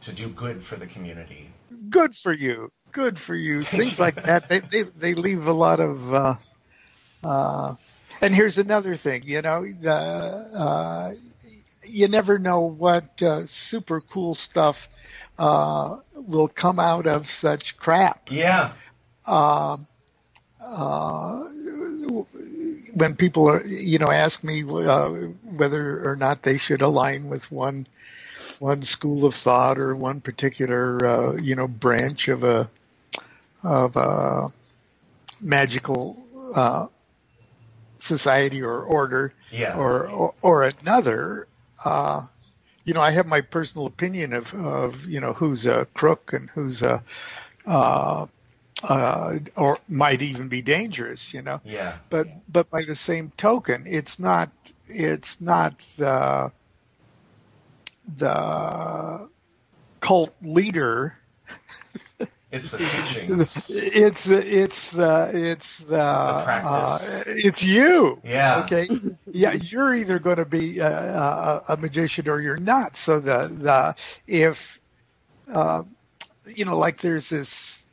to 0.00 0.12
do 0.12 0.28
good 0.28 0.62
for 0.62 0.76
the 0.76 0.86
community. 0.86 1.50
good 1.90 2.14
for 2.14 2.32
you. 2.32 2.70
Good 2.92 3.18
for 3.18 3.34
you. 3.34 3.62
Things 3.62 4.00
like 4.00 4.22
that 4.22 4.48
they 4.48 4.60
they, 4.60 4.82
they 4.82 5.14
leave 5.14 5.46
a 5.46 5.52
lot 5.52 5.80
of. 5.80 6.38
Uh, 8.20 8.24
uh, 8.24 8.26
and 8.26 8.34
here's 8.34 8.58
another 8.58 8.94
thing. 8.94 9.22
You 9.24 9.42
know, 9.42 9.66
the, 9.66 9.92
uh, 10.56 11.12
you 11.84 12.08
never 12.08 12.38
know 12.38 12.60
what 12.60 13.22
uh, 13.22 13.46
super 13.46 14.00
cool 14.00 14.34
stuff 14.34 14.88
uh, 15.38 15.98
will 16.14 16.48
come 16.48 16.78
out 16.78 17.06
of 17.06 17.30
such 17.30 17.76
crap. 17.76 18.28
Yeah, 18.30 18.72
when 22.94 23.14
people 23.16 23.48
are, 23.48 23.64
you 23.64 23.98
know, 23.98 24.10
ask 24.10 24.42
me 24.44 24.62
uh, 24.62 25.08
whether 25.08 26.08
or 26.08 26.16
not 26.16 26.42
they 26.42 26.56
should 26.56 26.82
align 26.82 27.28
with 27.28 27.50
one 27.52 27.86
one 28.60 28.82
school 28.82 29.24
of 29.24 29.34
thought 29.34 29.78
or 29.78 29.96
one 29.96 30.20
particular, 30.20 31.06
uh, 31.06 31.36
you 31.36 31.56
know, 31.56 31.68
branch 31.68 32.28
of 32.28 32.44
a 32.44 32.68
of 33.62 33.96
a 33.96 34.48
magical 35.40 36.16
uh, 36.54 36.86
society 37.98 38.62
or 38.62 38.82
order, 38.82 39.32
Yeah. 39.50 39.76
or, 39.76 40.08
or 40.08 40.34
or 40.42 40.62
another. 40.64 41.46
Uh, 41.84 42.26
you 42.84 42.94
know, 42.94 43.02
I 43.02 43.10
have 43.10 43.26
my 43.26 43.42
personal 43.42 43.86
opinion 43.86 44.32
of, 44.32 44.54
of 44.54 45.06
you 45.06 45.20
know 45.20 45.32
who's 45.32 45.66
a 45.66 45.86
crook 45.94 46.32
and 46.32 46.48
who's 46.50 46.82
a 46.82 47.02
uh, 47.66 48.26
uh, 48.82 49.38
or 49.56 49.78
might 49.88 50.22
even 50.22 50.48
be 50.48 50.62
dangerous. 50.62 51.34
You 51.34 51.42
know, 51.42 51.60
yeah, 51.64 51.94
but 52.10 52.26
but 52.50 52.70
by 52.70 52.84
the 52.84 52.94
same 52.94 53.32
token, 53.36 53.84
it's 53.86 54.18
not 54.18 54.50
it's 54.88 55.40
not 55.40 55.78
the 55.98 56.50
the 58.16 59.28
cult 60.00 60.34
leader. 60.42 61.14
It's 62.50 62.70
the 62.70 62.78
teachings. 62.78 63.68
It's 63.68 64.24
the 64.24 64.38
it's 64.38 64.90
the 64.92 65.50
it's 65.50 65.78
the, 65.80 65.96
The 65.96 66.42
practice. 66.44 67.10
uh, 67.10 67.22
it's 67.26 67.62
you. 67.62 68.20
Yeah. 68.24 68.62
Okay. 68.64 68.86
Yeah, 69.30 69.52
you're 69.52 69.94
either 69.94 70.18
going 70.18 70.36
to 70.36 70.46
be 70.46 70.78
a, 70.78 71.62
a, 71.68 71.76
magician 71.76 72.28
or 72.28 72.40
you're 72.40 72.56
not. 72.56 72.96
So 72.96 73.20
the 73.20 73.48
the 73.48 73.94
if 74.26 74.80
uh, 75.52 75.82
you 76.46 76.64
know, 76.64 76.78
like 76.78 76.98
there's 77.00 77.28
this 77.28 77.86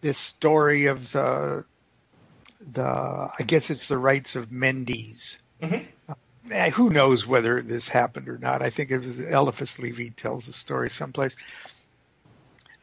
this 0.00 0.18
story 0.18 0.86
of 0.86 1.12
the 1.12 1.64
the 2.72 2.84
I 3.38 3.42
guess 3.46 3.70
it's 3.70 3.88
the 3.88 3.98
rites 3.98 4.36
of 4.36 4.50
Mendes. 4.50 5.38
Eh, 6.50 6.70
who 6.70 6.90
knows 6.90 7.26
whether 7.26 7.62
this 7.62 7.88
happened 7.88 8.28
or 8.28 8.36
not? 8.38 8.60
I 8.60 8.68
think 8.68 8.90
it 8.90 8.98
was 8.98 9.18
Eliphas 9.18 9.78
Levi 9.78 10.08
tells 10.14 10.46
the 10.46 10.52
story 10.52 10.90
someplace. 10.90 11.36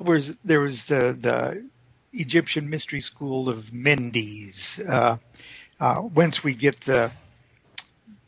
Whereas 0.01 0.35
there 0.43 0.61
was 0.61 0.85
the 0.85 1.15
the 1.17 1.69
Egyptian 2.13 2.69
mystery 2.69 3.01
school 3.01 3.49
of 3.49 3.73
Mendes, 3.73 4.81
uh, 4.87 5.17
uh, 5.79 5.95
whence 5.97 6.43
we 6.43 6.55
get 6.55 6.81
the 6.81 7.11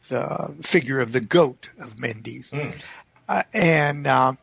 the 0.09 0.55
figure 0.61 0.99
of 0.99 1.11
the 1.11 1.21
goat 1.21 1.69
of 1.79 1.99
Mendes, 1.99 2.53
uh, 3.27 3.43
and 3.53 4.05
uh, 4.07 4.33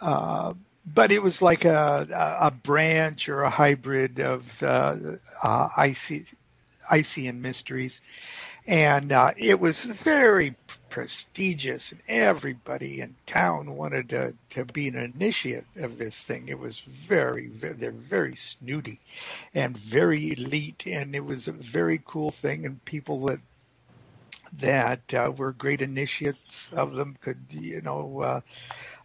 uh, 0.00 0.54
but 0.86 1.12
it 1.12 1.22
was 1.22 1.42
like 1.42 1.64
a, 1.64 2.38
a 2.40 2.50
branch 2.50 3.28
or 3.28 3.42
a 3.42 3.50
hybrid 3.50 4.20
of 4.20 4.58
the 4.58 5.20
uh, 5.42 5.68
Icy, 5.76 6.24
Icean 6.90 7.42
mysteries, 7.42 8.00
and 8.66 9.12
uh, 9.12 9.32
it 9.36 9.60
was 9.60 9.84
very 9.84 10.54
prestigious, 10.88 11.92
and 11.92 12.00
everybody 12.06 13.00
in 13.00 13.14
town 13.26 13.76
wanted 13.76 14.10
to, 14.10 14.34
to 14.50 14.64
be 14.64 14.86
an 14.88 14.94
initiate 14.94 15.64
of 15.78 15.98
this 15.98 16.20
thing. 16.20 16.48
It 16.48 16.58
was 16.58 16.78
very, 16.78 17.48
very, 17.48 17.74
they're 17.74 17.90
very 17.90 18.36
snooty 18.36 19.00
and 19.54 19.76
very 19.76 20.32
elite, 20.32 20.86
and 20.86 21.14
it 21.14 21.24
was 21.24 21.48
a 21.48 21.52
very 21.52 22.00
cool 22.04 22.30
thing, 22.30 22.64
and 22.64 22.84
people 22.84 23.26
that 23.26 23.40
that 24.60 25.12
uh, 25.12 25.32
were 25.36 25.50
great 25.50 25.82
initiates 25.82 26.72
of 26.72 26.94
them 26.94 27.16
could, 27.22 27.40
you 27.50 27.80
know, 27.80 28.20
uh, 28.20 28.40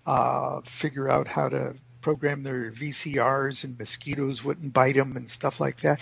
uh, 0.06 0.62
figure 0.62 1.10
out 1.10 1.28
how 1.28 1.50
to 1.50 1.74
program 2.02 2.44
their 2.44 2.72
VCRs, 2.72 3.64
and 3.64 3.80
mosquitoes 3.80 4.44
wouldn't 4.44 4.74
bite 4.74 4.96
them 4.96 5.18
and 5.18 5.30
stuff 5.30 5.60
like 5.60 5.82
that, 5.82 6.00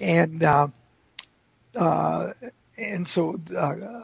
and. 0.00 0.44
Uh, 0.44 0.68
uh, 1.74 2.34
and 2.76 3.06
so 3.08 3.36
uh, 3.56 4.02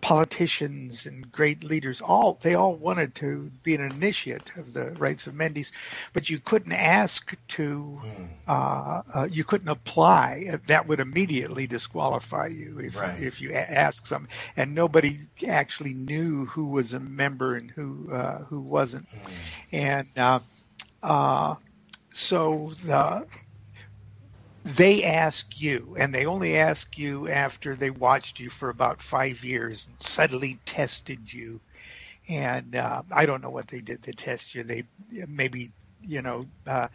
politicians 0.00 1.06
and 1.06 1.30
great 1.32 1.64
leaders 1.64 2.00
all 2.00 2.38
they 2.42 2.54
all 2.54 2.74
wanted 2.76 3.14
to 3.16 3.50
be 3.64 3.74
an 3.74 3.80
initiate 3.80 4.50
of 4.56 4.72
the 4.72 4.92
rites 4.92 5.26
of 5.26 5.34
Mendes, 5.34 5.72
but 6.12 6.30
you 6.30 6.38
couldn't 6.38 6.72
ask 6.72 7.36
to 7.48 8.04
uh, 8.46 9.02
uh, 9.14 9.28
you 9.30 9.44
couldn't 9.44 9.68
apply. 9.68 10.46
That 10.66 10.86
would 10.88 11.00
immediately 11.00 11.66
disqualify 11.66 12.46
you 12.48 12.78
if 12.80 13.02
Right. 13.02 13.18
if 13.18 13.40
you 13.40 13.52
ask 13.52 14.06
some. 14.06 14.28
And 14.56 14.74
nobody 14.74 15.20
actually 15.46 15.94
knew 15.94 16.46
who 16.46 16.66
was 16.66 16.92
a 16.94 17.00
member 17.00 17.56
and 17.56 17.70
who 17.70 18.10
uh, 18.12 18.44
who 18.44 18.60
wasn't. 18.62 19.08
And 19.72 20.08
uh, 20.16 20.40
uh, 21.02 21.56
so 22.12 22.72
the 22.84 23.26
they 24.64 25.04
ask 25.04 25.60
you, 25.60 25.96
and 25.98 26.14
they 26.14 26.26
only 26.26 26.56
ask 26.56 26.98
you 26.98 27.28
after 27.28 27.74
they 27.74 27.90
watched 27.90 28.40
you 28.40 28.50
for 28.50 28.68
about 28.68 29.00
five 29.02 29.44
years 29.44 29.86
and 29.86 30.00
subtly 30.00 30.58
tested 30.66 31.32
you. 31.32 31.60
And 32.28 32.76
uh, 32.76 33.02
I 33.10 33.26
don't 33.26 33.42
know 33.42 33.50
what 33.50 33.68
they 33.68 33.80
did 33.80 34.02
to 34.04 34.12
test 34.12 34.54
you. 34.54 34.62
They 34.62 34.84
maybe, 35.26 35.70
you 36.02 36.20
know, 36.22 36.46
uh, 36.66 36.88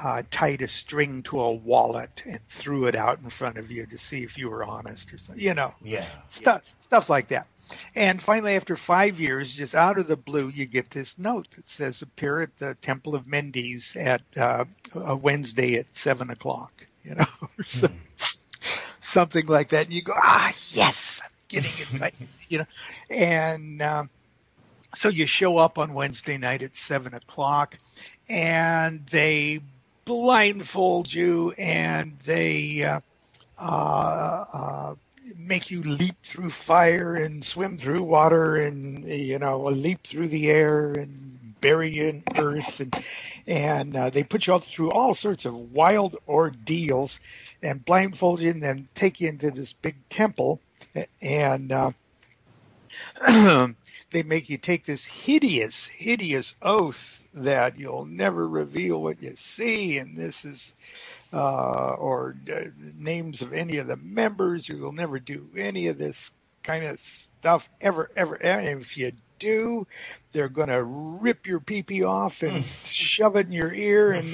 uh, 0.00 0.22
tied 0.30 0.62
a 0.62 0.68
string 0.68 1.22
to 1.24 1.40
a 1.40 1.52
wallet 1.52 2.22
and 2.24 2.38
threw 2.48 2.86
it 2.86 2.94
out 2.94 3.20
in 3.20 3.30
front 3.30 3.58
of 3.58 3.70
you 3.72 3.86
to 3.86 3.98
see 3.98 4.22
if 4.22 4.38
you 4.38 4.50
were 4.50 4.62
honest 4.62 5.12
or 5.12 5.18
something. 5.18 5.42
You 5.44 5.54
know, 5.54 5.74
Yeah. 5.82 6.06
stuff 6.28 6.62
stuff 6.80 7.10
like 7.10 7.28
that. 7.28 7.48
And 7.94 8.22
finally, 8.22 8.54
after 8.56 8.76
five 8.76 9.20
years, 9.20 9.54
just 9.54 9.74
out 9.74 9.98
of 9.98 10.06
the 10.06 10.16
blue, 10.16 10.48
you 10.48 10.66
get 10.66 10.90
this 10.90 11.18
note 11.18 11.50
that 11.56 11.68
says 11.68 12.00
appear 12.02 12.40
at 12.40 12.56
the 12.58 12.76
Temple 12.80 13.14
of 13.14 13.26
Mendes 13.26 13.96
at 13.96 14.22
uh, 14.36 14.64
a 14.94 15.16
Wednesday 15.16 15.74
at 15.76 15.94
seven 15.94 16.30
o'clock. 16.30 16.72
You 17.08 17.16
know, 17.16 17.26
or 17.58 17.64
so, 17.64 17.88
something 19.00 19.46
like 19.46 19.70
that. 19.70 19.86
And 19.86 19.94
you 19.94 20.02
go, 20.02 20.14
ah, 20.16 20.52
yes, 20.70 21.22
I'm 21.24 21.30
getting 21.48 21.72
it. 22.02 22.14
you 22.48 22.58
know, 22.58 22.66
and 23.10 23.82
um, 23.82 24.10
so 24.94 25.08
you 25.08 25.26
show 25.26 25.58
up 25.58 25.78
on 25.78 25.94
Wednesday 25.94 26.38
night 26.38 26.62
at 26.62 26.76
seven 26.76 27.14
o'clock, 27.14 27.78
and 28.28 29.06
they 29.06 29.60
blindfold 30.04 31.12
you 31.12 31.52
and 31.58 32.18
they 32.20 32.82
uh, 32.82 33.00
uh, 33.60 34.44
uh, 34.52 34.94
make 35.36 35.70
you 35.70 35.82
leap 35.82 36.16
through 36.22 36.50
fire 36.50 37.14
and 37.16 37.44
swim 37.44 37.76
through 37.76 38.02
water 38.02 38.56
and 38.56 39.04
you 39.06 39.38
know 39.38 39.64
leap 39.64 40.06
through 40.06 40.28
the 40.28 40.50
air 40.50 40.92
and 40.92 41.27
bury 41.60 41.90
you 41.90 42.06
in 42.06 42.22
earth 42.36 42.80
and 42.80 42.94
and 43.46 43.96
uh, 43.96 44.10
they 44.10 44.22
put 44.24 44.46
you 44.46 44.52
all 44.52 44.58
through 44.58 44.90
all 44.90 45.14
sorts 45.14 45.44
of 45.44 45.54
wild 45.54 46.16
ordeals 46.28 47.20
and 47.62 47.84
blindfold 47.84 48.40
you 48.40 48.50
and 48.50 48.62
then 48.62 48.88
take 48.94 49.20
you 49.20 49.28
into 49.28 49.50
this 49.50 49.72
big 49.72 49.96
temple 50.08 50.60
and 51.20 51.72
uh, 51.72 51.90
they 54.10 54.22
make 54.22 54.48
you 54.48 54.56
take 54.56 54.84
this 54.84 55.04
hideous 55.04 55.86
hideous 55.86 56.54
oath 56.62 57.22
that 57.34 57.78
you'll 57.78 58.06
never 58.06 58.46
reveal 58.46 59.02
what 59.02 59.22
you 59.22 59.34
see 59.36 59.98
and 59.98 60.16
this 60.16 60.44
is 60.44 60.74
uh, 61.32 61.94
or 61.98 62.36
uh, 62.52 62.64
names 62.96 63.42
of 63.42 63.52
any 63.52 63.76
of 63.76 63.86
the 63.86 63.96
members. 63.96 64.68
You'll 64.68 64.92
never 64.92 65.18
do 65.18 65.48
any 65.56 65.88
of 65.88 65.98
this 65.98 66.30
kind 66.62 66.84
of 66.84 67.00
stuff 67.00 67.68
ever, 67.80 68.10
ever. 68.16 68.34
And 68.34 68.80
if 68.80 68.96
you 68.96 69.12
do, 69.38 69.86
they're 70.38 70.48
going 70.48 70.68
to 70.68 70.84
rip 70.84 71.48
your 71.48 71.58
pee 71.58 72.04
off 72.04 72.44
and 72.44 72.64
shove 72.84 73.34
it 73.34 73.46
in 73.46 73.52
your 73.52 73.72
ear, 73.74 74.12
and 74.12 74.32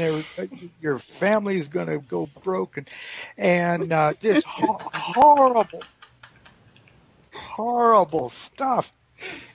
your 0.82 0.98
family's 0.98 1.66
going 1.68 1.86
to 1.86 1.98
go 1.98 2.28
broken. 2.42 2.86
And 3.38 3.90
uh, 3.90 4.12
this 4.20 4.42
ho- 4.44 4.82
horrible, 4.92 5.82
horrible 7.32 8.28
stuff 8.28 8.92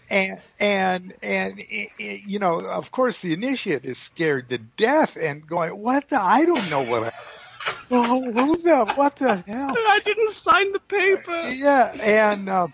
and 0.09 0.41
and 0.59 1.13
and 1.21 1.59
it, 1.59 1.89
it, 1.99 2.21
you 2.25 2.39
know, 2.39 2.61
of 2.61 2.91
course, 2.91 3.21
the 3.21 3.33
initiate 3.33 3.85
is 3.85 3.99
scared 3.99 4.49
to 4.49 4.57
death 4.57 5.17
and 5.17 5.45
going, 5.45 5.77
"What 5.77 6.09
the? 6.09 6.19
I 6.19 6.45
don't 6.45 6.67
know 6.67 6.81
what." 6.81 7.03
I, 7.03 7.11
oh, 7.91 8.31
who 8.31 8.57
the? 8.57 8.91
What 8.95 9.17
the 9.17 9.35
hell? 9.47 9.75
I 9.77 9.99
didn't 10.03 10.31
sign 10.31 10.71
the 10.71 10.79
paper. 10.79 11.49
Yeah, 11.49 11.95
and 12.01 12.49
uh, 12.49 12.67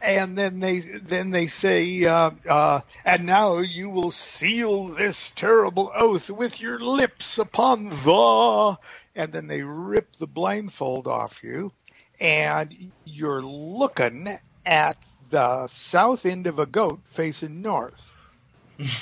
and 0.00 0.36
then 0.36 0.60
they 0.60 0.78
then 0.78 1.30
they 1.30 1.46
say, 1.46 2.04
uh, 2.04 2.30
uh, 2.48 2.80
"And 3.04 3.26
now 3.26 3.58
you 3.58 3.90
will 3.90 4.10
seal 4.10 4.88
this 4.88 5.30
terrible 5.30 5.90
oath 5.94 6.30
with 6.30 6.60
your 6.60 6.78
lips 6.78 7.38
upon 7.38 7.88
the." 7.90 8.78
And 9.14 9.32
then 9.32 9.48
they 9.48 9.62
rip 9.62 10.12
the 10.16 10.26
blindfold 10.26 11.08
off 11.08 11.42
you, 11.42 11.72
and 12.20 12.92
you're 13.04 13.42
looking 13.42 14.38
at 14.64 14.96
the 15.30 15.66
south 15.66 16.26
end 16.26 16.46
of 16.46 16.58
a 16.58 16.66
goat 16.66 17.00
facing 17.04 17.62
north. 17.62 18.12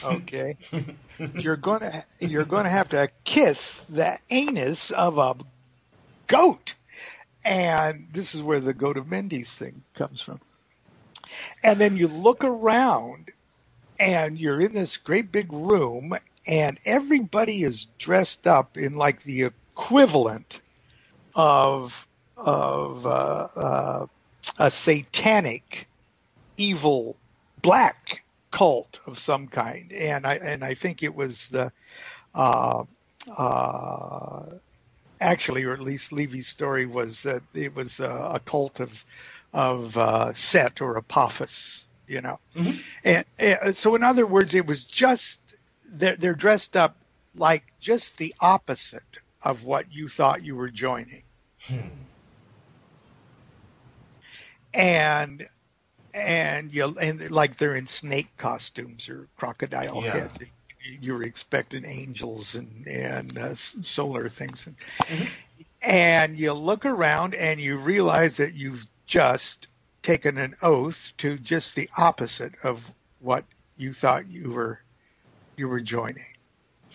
Okay, 0.03 0.57
you're 1.35 1.57
gonna 1.57 2.05
you're 2.19 2.47
gonna 2.47 2.71
have 2.71 2.89
to 2.91 3.11
kiss 3.25 3.81
the 3.91 4.19
anus 4.31 4.91
of 4.91 5.19
a 5.19 5.37
goat, 6.27 6.75
and 7.45 8.09
this 8.13 8.35
is 8.35 8.43
where 8.43 8.61
the 8.61 8.73
goat 8.73 8.97
of 8.97 9.07
Mendes 9.07 9.51
thing 9.51 9.83
comes 9.95 10.23
from. 10.23 10.41
And 11.63 11.81
then 11.81 11.97
you 11.97 12.09
look 12.09 12.45
around, 12.45 13.31
and 13.99 14.39
you're 14.39 14.61
in 14.61 14.73
this 14.73 14.97
great 14.97 15.33
big 15.33 15.53
room, 15.53 16.17
and 16.47 16.79
everybody 16.85 17.63
is 17.63 17.87
dressed 17.99 18.47
up 18.47 18.77
in 18.77 18.95
like 18.95 19.23
the 19.23 19.45
equivalent 19.45 20.61
of 21.35 22.07
of 22.37 23.07
uh, 23.07 23.49
uh, 23.57 24.07
a 24.59 24.71
satanic 24.71 25.89
evil 26.57 27.17
black 27.63 28.23
cult 28.51 29.01
of 29.07 29.19
some 29.19 29.49
kind, 29.49 29.93
and 29.93 30.27
I 30.27 30.35
and 30.35 30.65
I 30.65 30.75
think 30.75 31.03
it 31.03 31.15
was 31.15 31.49
the 31.49 31.73
uh, 32.35 32.85
uh, 33.37 34.47
actually, 35.21 35.65
or 35.65 35.73
at 35.73 35.81
least 35.81 36.13
Levi's 36.13 36.47
story 36.47 36.87
was 36.87 37.23
that 37.23 37.43
it 37.55 37.75
was 37.75 38.01
a, 38.01 38.33
a 38.35 38.41
cult 38.41 38.81
of 38.81 39.05
of 39.53 39.97
uh, 39.97 40.33
Set 40.33 40.81
or 40.81 40.97
Apophis, 40.97 41.87
you 42.07 42.21
know. 42.21 42.39
Mm-hmm. 42.55 42.79
And, 43.05 43.25
and, 43.39 43.77
so, 43.77 43.95
in 43.95 44.03
other 44.03 44.27
words, 44.27 44.55
it 44.55 44.67
was 44.67 44.85
just 44.85 45.41
they're, 45.89 46.17
they're 46.17 46.35
dressed 46.35 46.77
up 46.77 46.97
like 47.35 47.65
just 47.81 48.19
the 48.19 48.35
opposite 48.41 49.19
of 49.43 49.65
what 49.65 49.95
you 49.95 50.09
thought 50.09 50.45
you 50.45 50.57
were 50.57 50.71
joining. 50.71 51.23
Hmm. 51.63 51.79
And 54.75 55.49
and 56.13 56.73
you 56.73 56.97
and 56.99 57.31
like 57.31 57.57
they're 57.57 57.77
in 57.77 57.87
snake 57.87 58.29
costumes 58.37 59.09
or 59.09 59.29
crocodile 59.37 60.03
yeah. 60.03 60.13
heads. 60.13 60.41
You're 61.01 61.23
expecting 61.23 61.85
angels 61.85 62.55
and 62.55 62.87
and 62.87 63.37
uh, 63.39 63.55
solar 63.55 64.29
things, 64.29 64.67
and, 64.67 64.77
mm-hmm. 64.77 65.25
and 65.83 66.37
you 66.37 66.53
look 66.53 66.87
around 66.87 67.35
and 67.35 67.61
you 67.61 67.77
realize 67.77 68.39
that 68.39 68.55
you've 68.55 68.87
just 69.07 69.69
taken 70.03 70.39
an 70.39 70.57
oath 70.63 71.13
to 71.19 71.39
just 71.39 71.75
the 71.75 71.89
opposite 71.97 72.55
of 72.63 72.93
what 73.21 73.45
you 73.77 73.93
thought 73.93 74.29
you 74.29 74.53
were 74.53 74.81
you 75.57 75.69
were 75.69 75.81
joining, 75.81 76.27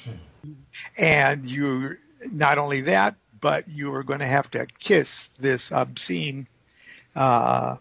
hmm. 0.04 0.54
and 0.98 1.46
you 1.46 1.98
not 2.32 2.58
only 2.58 2.82
that, 2.82 3.16
but 3.40 3.68
you 3.68 3.94
are 3.96 4.04
going 4.04 4.20
to 4.20 4.28
have 4.28 4.50
to 4.52 4.68
kiss 4.80 5.28
this 5.40 5.72
obscene. 5.72 6.48
Uh, 7.16 7.76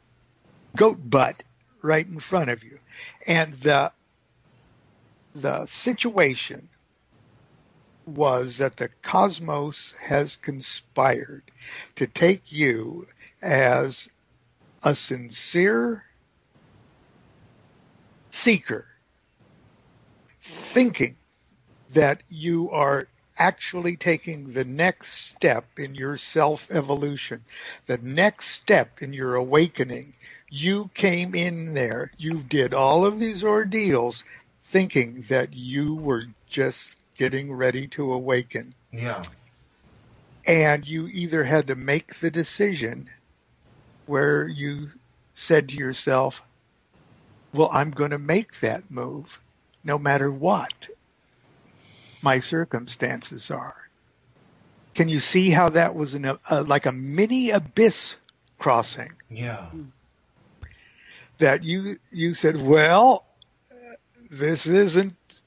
goat 0.77 0.99
butt 1.03 1.43
right 1.83 2.07
in 2.07 2.19
front 2.19 2.51
of 2.51 2.65
you. 2.65 2.79
And 3.27 3.53
the 3.55 3.93
the 5.35 5.67
situation 5.67 6.69
was 8.07 8.59
that 8.59 8.77
the 8.77 8.89
cosmos 9.03 9.95
has 10.01 10.37
conspired 10.37 11.43
to 11.95 12.07
take 12.07 12.51
you 12.51 13.07
as 13.41 14.11
a 14.83 14.95
sincere 14.95 16.05
seeker, 18.31 18.87
thinking 20.41 21.17
that 21.91 22.23
you 22.29 22.71
are 22.71 23.07
actually 23.37 23.97
taking 23.97 24.53
the 24.53 24.65
next 24.65 25.13
step 25.13 25.65
in 25.79 25.95
your 25.95 26.17
self 26.17 26.71
evolution, 26.71 27.43
the 27.87 27.99
next 27.99 28.49
step 28.49 29.03
in 29.03 29.13
your 29.13 29.35
awakening. 29.35 30.13
You 30.51 30.91
came 30.95 31.35
in 31.35 31.75
there, 31.75 32.11
you 32.19 32.39
did 32.39 32.75
all 32.75 33.07
of 33.07 33.19
these 33.19 33.45
ordeals 33.45 34.25
thinking 34.65 35.23
that 35.29 35.55
you 35.55 35.95
were 35.95 36.25
just 36.49 36.99
getting 37.17 37.53
ready 37.53 37.87
to 37.89 38.13
awaken. 38.13 38.75
Yeah. 38.93 39.23
And 40.47 40.89
you 40.89 41.09
either 41.09 41.45
had 41.45 41.67
to 41.69 41.75
make 41.75 42.17
the 42.17 42.31
decision 42.31 43.09
where 44.11 44.49
you 44.49 44.89
said 45.35 45.69
to 45.69 45.77
yourself, 45.77 46.43
well, 47.55 47.71
I'm 47.73 47.93
going 47.93 48.11
to 48.11 48.19
make 48.19 48.59
that 48.59 48.91
move 48.91 49.41
no 49.85 50.01
matter 50.01 50.29
what 50.29 50.89
my 52.21 52.41
circumstances 52.41 53.53
are. 53.53 53.77
Can 54.95 55.09
you 55.09 55.21
see 55.21 55.51
how 55.51 55.69
that 55.69 55.95
was 55.95 56.15
an, 56.15 56.25
uh, 56.27 56.65
like 56.67 56.87
a 56.87 56.93
mini 56.93 57.51
abyss 57.51 58.17
crossing? 58.59 59.13
Yeah. 59.31 59.67
That 61.39 61.63
you 61.63 61.97
you 62.11 62.35
said, 62.35 62.61
well, 62.61 63.25
this 64.29 64.67
isn't 64.67 65.41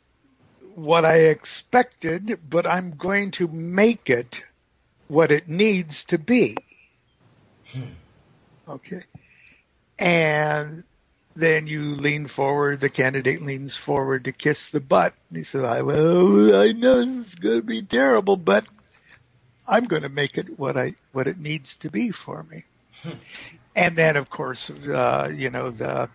what 0.74 1.04
I 1.04 1.18
expected, 1.36 2.40
but 2.50 2.66
I'm 2.66 2.92
going 2.92 3.32
to 3.32 3.50
make 3.50 4.10
it 4.10 4.46
what 5.10 5.32
it 5.32 5.50
needs 5.50 6.06
to 6.06 6.18
be. 6.18 6.56
Hmm. 7.74 7.82
Okay. 8.68 9.04
And 10.00 10.84
then 11.36 11.68
you 11.68 11.96
lean 11.96 12.28
forward, 12.28 12.82
the 12.82 12.90
candidate 12.90 13.42
leans 13.42 13.76
forward 13.76 14.26
to 14.26 14.32
kiss 14.34 14.70
the 14.70 14.82
butt. 14.82 15.14
And 15.30 15.38
he 15.38 15.44
said, 15.44 15.66
I, 15.66 15.84
well, 15.84 16.56
I 16.62 16.74
know 16.74 17.00
this 17.00 17.28
is 17.30 17.36
going 17.36 17.62
to 17.62 17.66
be 17.66 17.84
terrible, 17.84 18.38
but 18.38 18.66
I'm 19.68 19.86
going 19.86 20.04
to 20.04 20.10
make 20.10 20.38
it 20.38 20.60
what 20.60 20.78
I, 20.78 20.96
what 21.14 21.28
it 21.28 21.40
needs 21.40 21.78
to 21.78 21.92
be 21.92 22.12
for 22.12 22.44
me. 22.44 22.66
and 23.76 23.96
then 23.96 24.18
of 24.18 24.30
course, 24.30 24.70
uh, 24.70 25.32
you 25.34 25.50
know, 25.52 25.72
the, 25.72 26.10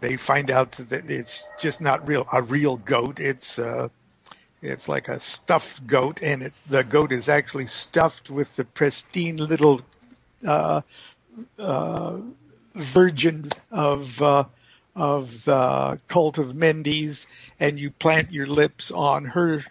they 0.00 0.16
find 0.16 0.50
out 0.50 0.72
that 0.72 1.10
it's 1.10 1.50
just 1.58 1.80
not 1.80 2.08
real, 2.08 2.26
a 2.32 2.42
real 2.42 2.76
goat. 2.78 3.20
It's, 3.20 3.58
uh, 3.58 3.88
It's 4.60 4.88
like 4.88 5.08
a 5.08 5.20
stuffed 5.20 5.86
goat, 5.86 6.20
and 6.22 6.42
it, 6.42 6.52
the 6.68 6.82
goat 6.82 7.12
is 7.12 7.28
actually 7.28 7.66
stuffed 7.66 8.28
with 8.28 8.56
the 8.56 8.64
pristine 8.64 9.36
little 9.36 9.80
uh, 10.46 10.82
uh, 11.58 12.20
virgin 12.74 13.50
of 13.70 14.22
uh, 14.22 14.44
of 14.96 15.44
the 15.44 16.00
cult 16.08 16.38
of 16.38 16.54
Mendes, 16.54 17.26
and 17.60 17.78
you 17.78 17.90
plant 17.90 18.32
your 18.32 18.46
lips 18.46 18.90
on 18.90 19.24
her 19.24 19.64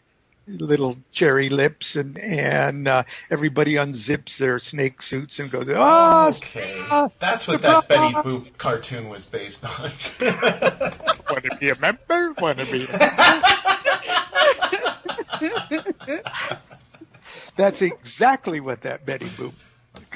little 0.47 0.95
cherry 1.11 1.49
lips, 1.49 1.95
and 1.95 2.18
and 2.18 2.88
uh, 2.88 3.03
everybody 3.30 3.74
unzips 3.74 4.38
their 4.38 4.59
snake 4.59 5.01
suits 5.01 5.39
and 5.39 5.51
goes, 5.51 5.70
"Ah, 5.70 6.30
Okay, 6.30 6.78
ah, 6.89 7.09
that's 7.20 7.47
what 7.47 7.61
surprise!" 7.61 7.82
that 7.82 7.88
Betty 7.89 8.13
Boop 8.13 8.57
cartoon 8.57 9.09
was 9.09 9.26
based 9.26 9.65
on. 9.65 9.91
Want 11.30 11.43
to 11.43 11.57
be 11.59 11.70
a 11.70 11.76
member? 11.82 12.34
Want 12.39 12.59
to 12.59 12.65
be? 12.72 12.86
That's 17.57 17.82
exactly 17.82 18.59
what 18.59 18.82
that 18.82 19.05
Betty 19.05 19.26
Boop 19.26 19.53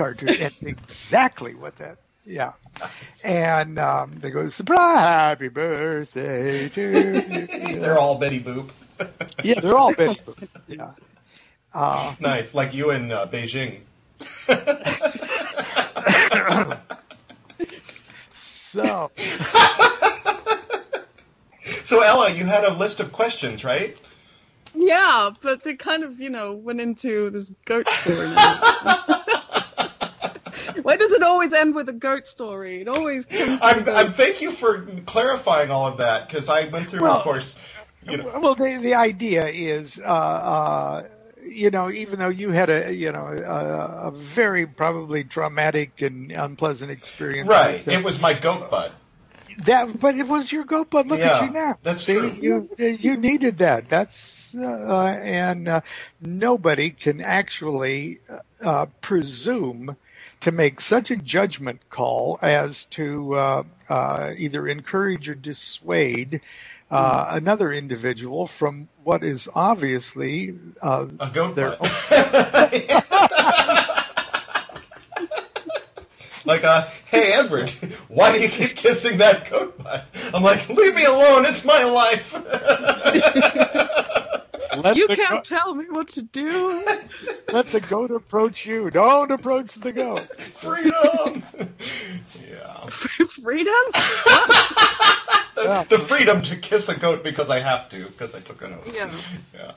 cartoon. 0.02 0.36
That's 0.40 0.64
exactly 0.64 1.56
what 1.56 1.78
that. 1.78 1.98
Yeah, 2.26 2.54
and 3.24 3.80
um, 3.80 4.16
they 4.20 4.30
go, 4.30 4.48
"Surprise! 4.50 5.00
Happy 5.00 5.48
birthday 5.48 6.70
to 6.70 6.82
you." 7.72 7.80
They're 7.80 7.98
all 7.98 8.18
Betty 8.18 8.40
Boop. 8.40 8.70
yeah, 9.44 9.60
they're 9.60 9.78
all 9.78 9.94
Betty 9.94 10.20
Boop. 10.22 10.48
Yeah. 10.68 10.92
Uh, 11.74 12.16
Nice, 12.20 12.54
like 12.54 12.74
you 12.74 12.92
in 12.92 13.12
uh, 13.12 13.26
Beijing. 13.28 13.80
so 18.34 19.12
So 21.92 22.02
Ella, 22.02 22.32
you 22.32 22.46
had 22.46 22.64
a 22.64 22.74
list 22.74 23.00
of 23.02 23.12
questions, 23.12 23.66
right? 23.66 23.98
Yeah, 24.74 25.32
but 25.42 25.64
they 25.64 25.76
kind 25.76 26.04
of, 26.04 26.20
you 26.22 26.30
know, 26.30 26.54
went 26.54 26.80
into 26.80 27.30
this 27.30 27.52
goat 27.66 27.90
story. 27.90 28.28
Why 30.84 30.96
does 30.98 31.12
it 31.12 31.24
always 31.24 31.54
end 31.54 31.76
with 31.76 31.90
a 31.90 31.94
goat 31.94 32.26
story? 32.28 32.82
It 32.82 32.88
always. 32.88 33.28
I'm, 33.62 33.88
I'm 33.90 34.14
thank 34.14 34.42
you 34.42 34.52
for 34.52 34.82
clarifying 35.06 35.72
all 35.72 35.88
of 35.88 35.98
that 35.98 36.28
because 36.28 36.50
I 36.50 36.68
went 36.68 36.88
through, 36.90 37.02
Well- 37.02 37.18
of 37.18 37.24
course. 37.24 37.58
You 38.10 38.18
know, 38.18 38.40
Well, 38.42 38.56
the 38.56 38.78
the 38.82 38.96
idea 38.96 39.46
is, 39.46 40.00
uh, 40.00 40.04
uh, 40.06 41.04
you 41.44 41.70
know, 41.70 41.92
even 41.92 42.18
though 42.18 42.30
you 42.30 42.50
had 42.50 42.72
a 42.72 42.92
you 42.92 43.12
know 43.12 43.28
a, 43.28 44.08
a 44.08 44.12
very 44.12 44.66
probably 44.66 45.24
traumatic 45.24 46.02
and 46.02 46.32
unpleasant 46.32 46.90
experience, 46.90 47.48
right? 47.48 47.88
It 47.88 48.04
was 48.04 48.20
my 48.20 48.34
goat 48.34 48.72
butt. 48.72 48.92
that, 49.66 50.00
but 50.00 50.16
it 50.16 50.28
was 50.28 50.52
your 50.52 50.64
goat. 50.66 50.88
But 50.90 51.06
look 51.06 51.20
at 51.20 51.44
you 51.46 51.52
now. 51.52 51.78
that's 51.84 52.02
See, 52.04 52.14
true. 52.16 52.32
You 52.42 52.70
you 52.80 53.18
needed 53.18 53.60
that. 53.60 53.88
That's 53.88 54.56
uh, 54.56 55.20
and 55.22 55.68
uh, 55.68 55.82
nobody 56.20 56.90
can 56.90 57.22
actually 57.22 58.20
uh, 58.60 58.88
presume 59.02 59.96
to 60.42 60.52
make 60.52 60.82
such 60.82 61.12
a 61.12 61.16
judgment 61.16 61.82
call 61.90 62.38
as 62.42 62.86
to 62.86 63.36
uh, 63.36 63.64
uh, 63.90 64.34
either 64.38 64.68
encourage 64.68 65.30
or 65.30 65.36
dissuade 65.36 66.42
uh, 66.90 67.28
another 67.30 67.72
individual 67.72 68.48
from 68.48 68.90
what 69.04 69.24
is 69.24 69.48
obviously 69.56 70.60
uh, 70.82 71.08
A 71.20 71.30
goat 71.30 71.56
their 71.56 71.70
like, 76.46 76.64
uh, 76.64 76.88
hey 77.06 77.34
Edward, 77.34 77.70
why 78.10 78.34
do 78.34 78.42
you 78.42 78.50
keep 78.50 78.76
kissing 78.76 79.20
that 79.20 79.50
goat 79.50 79.78
butt? 79.78 80.06
I'm 80.34 80.44
like, 80.44 80.68
leave 80.68 80.96
me 80.96 81.06
alone. 81.06 81.46
It's 81.46 81.64
my 81.64 81.84
life. 81.84 82.34
let, 84.78 84.96
you 84.98 85.08
can't 85.08 85.30
goat, 85.30 85.44
tell 85.44 85.74
me 85.76 85.86
what 85.90 86.10
to 86.10 86.22
do. 86.22 86.86
let 87.52 87.68
the 87.68 87.80
goat 87.82 88.12
approach 88.12 88.66
you. 88.66 88.90
Don't 88.90 89.32
approach 89.32 89.76
the 89.76 89.92
goat. 89.92 90.42
Freedom. 90.42 91.44
yeah. 92.50 92.86
Freedom? 92.88 93.74
The, 95.56 95.86
the 95.90 96.00
freedom 96.00 96.42
to 96.44 96.56
kiss 96.56 96.90
a 96.90 96.98
goat 96.98 97.24
because 97.24 97.50
I 97.50 97.60
have 97.60 97.90
to 97.90 98.06
because 98.06 98.34
I 98.34 98.40
took 98.40 98.62
an 98.64 98.74
oath. 98.74 98.92
Yeah. 98.96 99.12
Yeah. 99.54 99.72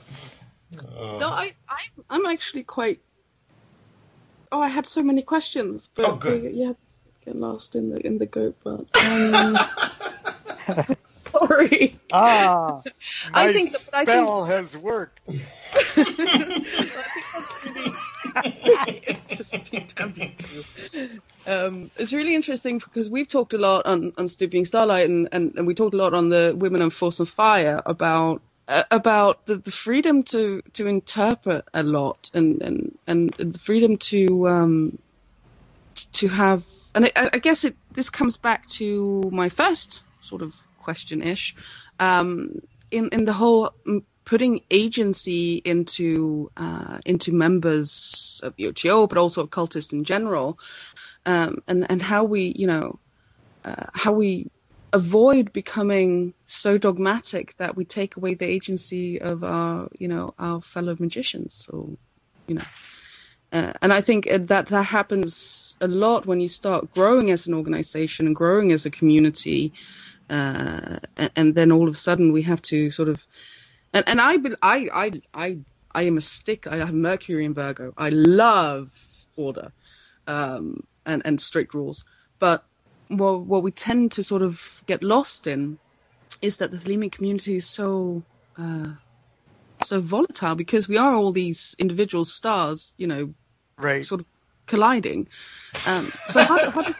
No, 0.93 1.29
I, 1.29 1.51
I, 1.69 1.81
I'm 2.09 2.25
actually 2.25 2.63
quite. 2.63 2.99
Oh, 4.51 4.61
I 4.61 4.67
had 4.69 4.85
so 4.85 5.03
many 5.03 5.21
questions, 5.21 5.89
but 5.93 6.05
Oh, 6.05 6.15
good. 6.15 6.43
they- 6.43 6.51
yeah, 6.53 6.73
get 7.25 7.35
lost 7.35 7.75
in 7.75 7.89
the 7.91 8.05
in 8.05 8.17
the 8.17 8.25
goat 8.25 8.55
butt. 8.63 8.87
Um, 10.67 10.95
sorry. 11.47 11.95
Ah, 12.11 12.81
I 13.33 13.53
think 13.53 13.71
that- 13.71 13.89
I 13.93 14.05
think- 14.05 14.25
spell 14.25 14.45
has 14.45 14.77
worked. 14.77 15.19
interesting 19.29 19.87
topic 19.87 20.37
too. 20.37 21.21
Um, 21.47 21.91
it's 21.97 22.13
really 22.13 22.35
interesting 22.35 22.79
because 22.79 23.09
we've 23.09 23.27
talked 23.27 23.53
a 23.53 23.57
lot 23.57 23.85
on, 23.85 24.13
on 24.17 24.27
Stooping 24.27 24.65
Starlight 24.65 25.07
and, 25.09 25.29
and, 25.31 25.53
and 25.55 25.67
we 25.67 25.73
talked 25.73 25.93
a 25.93 25.97
lot 25.97 26.13
on 26.13 26.29
the 26.29 26.53
Women 26.57 26.81
on 26.81 26.89
Force 26.89 27.19
and 27.19 27.29
Fire 27.29 27.81
about 27.85 28.41
uh, 28.67 28.83
about 28.89 29.45
the, 29.45 29.57
the 29.57 29.71
freedom 29.71 30.23
to, 30.23 30.61
to 30.73 30.87
interpret 30.87 31.65
a 31.73 31.83
lot 31.83 32.31
and, 32.33 32.61
and, 32.63 32.97
and 33.05 33.31
the 33.37 33.59
freedom 33.59 33.97
to 33.97 34.47
um, 34.49 34.97
to 36.13 36.27
have 36.27 36.65
and 36.95 37.05
I, 37.05 37.29
I 37.33 37.37
guess 37.39 37.63
it 37.63 37.75
this 37.93 38.09
comes 38.09 38.37
back 38.37 38.65
to 38.67 39.29
my 39.31 39.49
first 39.49 40.05
sort 40.19 40.41
of 40.41 40.55
question 40.87 41.21
ish 41.21 41.45
um, 41.99 42.59
in 42.91 43.09
in 43.11 43.25
the 43.25 43.33
whole 43.33 43.71
mm, 43.87 44.01
putting 44.25 44.61
agency 44.71 45.61
into 45.63 46.51
uh, 46.57 46.99
into 47.05 47.31
members 47.33 48.41
of 48.43 48.55
the 48.55 48.67
OTO, 48.67 49.07
but 49.07 49.17
also 49.17 49.43
of 49.43 49.49
cultists 49.49 49.93
in 49.93 50.03
general, 50.03 50.59
um, 51.25 51.57
and 51.67 51.85
and 51.89 52.01
how 52.01 52.23
we 52.23 52.53
you 52.55 52.67
know 52.67 52.99
uh, 53.65 53.87
how 53.93 54.13
we 54.13 54.47
avoid 54.93 55.51
becoming 55.53 56.33
so 56.45 56.77
dogmatic 56.77 57.55
that 57.57 57.75
we 57.75 57.85
take 57.85 58.15
away 58.17 58.33
the 58.35 58.45
agency 58.45 59.21
of 59.21 59.43
our 59.43 59.89
you 59.99 60.07
know 60.07 60.33
our 60.39 60.61
fellow 60.61 60.95
magicians. 60.99 61.53
So 61.55 61.97
you 62.47 62.55
know. 62.55 62.65
Uh, 63.53 63.71
and 63.81 63.93
I 63.93 64.01
think 64.01 64.25
that 64.27 64.67
that 64.67 64.85
happens 64.85 65.77
a 65.79 65.87
lot 65.87 66.25
when 66.25 66.41
you 66.41 66.49
start 66.49 66.91
growing 66.91 67.31
as 67.31 67.47
an 67.47 67.53
organization 67.53 68.25
and 68.27 68.35
growing 68.35 68.73
as 68.73 68.85
a 68.85 68.91
community, 68.91 69.71
uh, 70.29 70.97
and, 71.35 71.53
then 71.55 71.71
all 71.71 71.87
of 71.87 71.93
a 71.93 71.97
sudden 71.97 72.33
we 72.33 72.41
have 72.43 72.61
to 72.63 72.89
sort 72.89 73.09
of 73.09 73.25
and 73.93 74.03
and 74.07 74.19
I 74.19 74.35
I 74.61 74.89
I 74.93 75.11
I 75.33 75.57
I 75.93 76.03
am 76.03 76.17
a 76.17 76.21
stick. 76.21 76.67
I 76.67 76.77
have 76.77 76.93
Mercury 76.93 77.45
in 77.45 77.53
Virgo. 77.53 77.93
I 77.97 78.09
love 78.09 78.89
order, 79.37 79.71
um, 80.27 80.83
and 81.05 81.21
and 81.25 81.39
strict 81.39 81.73
rules. 81.73 82.05
But 82.39 82.65
what 83.07 83.41
what 83.41 83.63
we 83.63 83.71
tend 83.71 84.13
to 84.13 84.23
sort 84.23 84.41
of 84.41 84.83
get 84.85 85.03
lost 85.03 85.47
in 85.47 85.77
is 86.41 86.57
that 86.57 86.71
the 86.71 86.77
Thelemian 86.77 87.11
community 87.11 87.55
is 87.55 87.69
so 87.69 88.23
uh, 88.57 88.93
so 89.83 89.99
volatile 90.01 90.55
because 90.55 90.87
we 90.87 90.97
are 90.97 91.13
all 91.13 91.31
these 91.31 91.75
individual 91.79 92.25
stars, 92.25 92.93
you 92.97 93.07
know, 93.07 93.33
Right. 93.77 94.05
sort 94.05 94.21
of 94.21 94.27
colliding. 94.67 95.27
Um, 95.87 96.05
so 96.05 96.43
how, 96.43 96.71
how 96.71 96.81
do, 96.81 96.93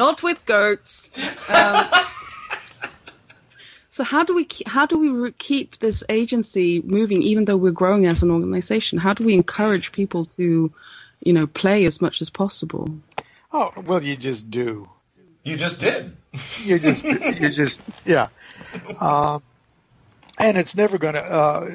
not 0.00 0.22
with 0.22 0.44
goats. 0.46 1.10
Um, 1.50 1.86
so 3.90 4.02
how 4.02 4.24
do 4.24 4.34
we 4.34 4.44
ke- 4.44 4.66
how 4.66 4.86
do 4.86 4.98
we 4.98 5.32
keep 5.32 5.76
this 5.76 6.02
agency 6.08 6.80
moving, 6.82 7.22
even 7.22 7.44
though 7.44 7.56
we're 7.56 7.70
growing 7.70 8.06
as 8.06 8.22
an 8.22 8.30
organization? 8.30 8.98
How 8.98 9.14
do 9.14 9.24
we 9.24 9.34
encourage 9.34 9.92
people 9.92 10.24
to, 10.36 10.72
you 11.22 11.32
know, 11.32 11.46
play 11.46 11.84
as 11.84 12.00
much 12.00 12.22
as 12.22 12.30
possible? 12.30 12.88
Oh 13.52 13.72
well, 13.86 14.02
you 14.02 14.16
just 14.16 14.50
do. 14.50 14.88
You 15.44 15.56
just 15.56 15.80
did. 15.80 16.16
You 16.64 16.78
just 16.78 17.04
you 17.04 17.48
just 17.50 17.80
yeah. 18.04 18.28
Um, 19.00 19.42
and 20.38 20.56
it's 20.56 20.76
never 20.76 20.96
going 20.96 21.14
to 21.14 21.24
uh, 21.24 21.66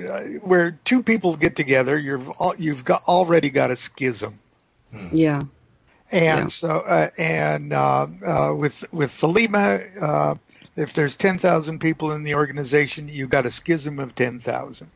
where 0.41 0.79
two 0.85 1.03
people 1.03 1.35
get 1.35 1.57
together. 1.57 1.99
You've 1.99 2.29
al- 2.39 2.55
you've 2.57 2.85
got 2.85 3.03
already 3.03 3.49
got 3.49 3.69
a 3.69 3.75
schism. 3.75 4.35
Yeah, 5.11 5.43
And 6.11 6.29
Yeah. 6.29 6.51
so, 6.51 6.69
uh, 6.81 7.09
and 7.17 7.73
uh, 7.73 8.07
uh, 8.25 8.53
with 8.55 8.85
with 8.93 9.11
Thelema, 9.11 10.01
uh, 10.01 10.35
if 10.77 10.93
there's 10.93 11.17
ten 11.17 11.37
thousand 11.37 11.79
people 11.79 12.13
in 12.13 12.23
the 12.23 12.35
organization, 12.35 13.09
you've 13.09 13.29
got 13.29 13.45
a 13.45 13.51
schism 13.51 13.99
of 13.99 14.15
ten 14.15 14.39
thousand. 14.39 14.91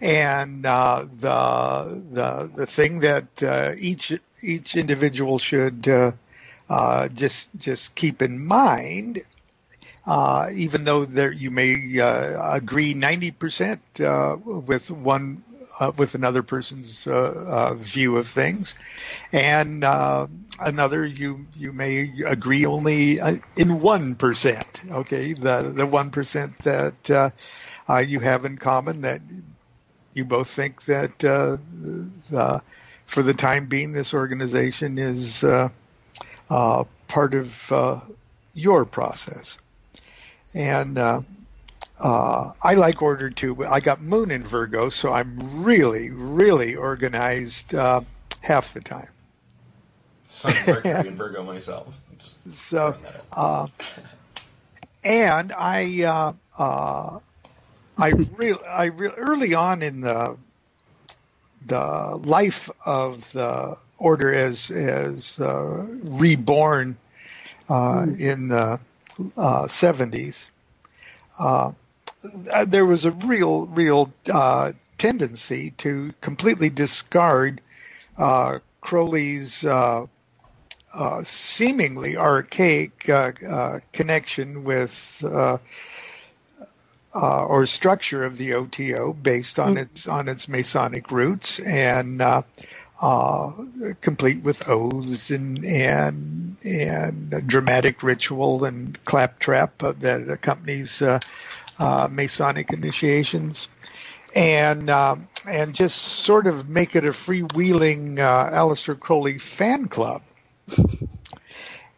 And 0.00 0.66
uh, 0.66 1.06
the 1.20 2.02
the 2.12 2.50
the 2.56 2.66
thing 2.66 3.00
that 3.00 3.42
uh, 3.42 3.72
each 3.78 4.12
each 4.42 4.76
individual 4.76 5.38
should 5.38 5.88
uh, 5.88 6.12
uh, 6.70 7.08
just 7.08 7.50
just 7.58 7.94
keep 7.94 8.22
in 8.22 8.44
mind, 8.44 9.22
uh, 10.06 10.50
even 10.54 10.84
though 10.84 11.04
there 11.04 11.32
you 11.32 11.50
may 11.50 12.00
uh, 12.00 12.54
agree 12.54 12.94
ninety 12.94 13.30
percent 13.32 13.80
uh, 14.00 14.36
with 14.44 14.90
one 14.90 15.44
uh, 15.80 15.92
with 15.96 16.14
another 16.14 16.42
person's 16.42 17.06
uh, 17.06 17.12
uh, 17.46 17.74
view 17.74 18.16
of 18.16 18.26
things, 18.26 18.74
and 19.32 19.84
uh, 19.84 20.26
another 20.60 21.06
you 21.06 21.46
you 21.54 21.72
may 21.72 22.10
agree 22.26 22.66
only 22.66 23.18
in 23.56 23.80
one 23.80 24.14
percent. 24.14 24.66
Okay, 24.90 25.32
the 25.32 25.72
the 25.74 25.86
one 25.86 26.10
percent 26.10 26.58
that 26.60 27.32
you 28.06 28.20
have 28.20 28.44
in 28.44 28.58
common 28.58 29.02
that 29.02 29.20
you 30.12 30.24
both 30.24 30.48
think 30.48 30.84
that 30.84 31.24
uh, 31.24 32.60
for 33.06 33.22
the 33.22 33.34
time 33.34 33.66
being, 33.66 33.92
this 33.92 34.14
organization 34.14 34.98
is 34.98 35.44
part 36.48 37.34
of 37.34 38.12
your 38.54 38.84
process. 38.84 39.58
And 40.54 40.98
uh, 42.02 42.52
I 42.62 42.74
like 42.74 43.00
Order 43.00 43.30
too, 43.30 43.54
but 43.54 43.68
I 43.68 43.80
got 43.80 44.02
Moon 44.02 44.30
in 44.30 44.42
Virgo, 44.42 44.88
so 44.88 45.12
I'm 45.12 45.36
really, 45.62 46.10
really 46.10 46.74
organized 46.74 47.74
uh, 47.74 48.02
half 48.40 48.74
the 48.74 48.80
time. 48.80 49.08
Sun 50.28 50.52
Mercury 50.66 51.08
in 51.08 51.16
Virgo 51.16 51.42
myself. 51.42 51.98
So, 52.50 52.92
throwing 52.92 53.02
that 53.02 53.16
out. 53.16 53.26
uh, 53.32 53.66
and 55.02 55.52
I, 55.52 56.02
uh, 56.02 56.32
uh, 56.56 57.18
I 57.98 58.08
real, 58.10 58.60
I 58.66 58.84
re- 58.86 59.08
early 59.16 59.54
on 59.54 59.82
in 59.82 60.00
the 60.02 60.36
the 61.66 62.20
life 62.24 62.70
of 62.84 63.30
the 63.32 63.76
order 63.98 64.32
as 64.32 64.70
as 64.70 65.38
uh, 65.40 65.84
reborn 66.04 66.96
uh, 67.68 68.06
in 68.18 68.48
the 68.48 68.80
uh, 69.36 69.64
70s, 69.64 70.50
uh, 71.38 71.72
there 72.66 72.86
was 72.86 73.04
a 73.04 73.10
real, 73.10 73.66
real 73.66 74.12
uh, 74.32 74.72
tendency 74.98 75.70
to 75.78 76.12
completely 76.20 76.70
discard 76.70 77.60
uh, 78.16 78.58
Crowley's 78.80 79.64
uh, 79.64 80.06
uh, 80.94 81.22
seemingly 81.24 82.16
archaic 82.16 83.08
uh, 83.08 83.32
uh, 83.48 83.80
connection 83.92 84.64
with 84.64 85.24
uh, 85.24 85.58
uh, 87.14 87.44
or 87.44 87.66
structure 87.66 88.24
of 88.24 88.36
the 88.36 88.54
OTO 88.54 89.12
based 89.12 89.58
on 89.58 89.76
its 89.76 90.08
on 90.08 90.28
its 90.28 90.48
Masonic 90.48 91.10
roots 91.10 91.58
and 91.60 92.22
uh, 92.22 92.42
uh, 93.00 93.52
complete 94.00 94.42
with 94.42 94.68
oaths 94.68 95.30
and 95.30 95.64
and 95.64 96.56
and 96.64 97.46
dramatic 97.46 98.02
ritual 98.02 98.64
and 98.64 99.02
claptrap 99.04 99.82
uh, 99.82 99.92
that 99.98 100.28
accompanies 100.28 101.02
uh, 101.82 102.04
uh, 102.04 102.08
Masonic 102.10 102.72
initiations. 102.72 103.68
And 104.34 104.90
um, 104.90 105.28
and 105.46 105.74
just 105.74 105.96
sort 105.98 106.46
of 106.46 106.68
make 106.68 106.96
it 106.96 107.04
a 107.04 107.10
freewheeling 107.10 108.18
uh, 108.18 108.50
Aleister 108.50 108.98
Crowley 108.98 109.38
fan 109.38 109.88
club, 109.88 110.22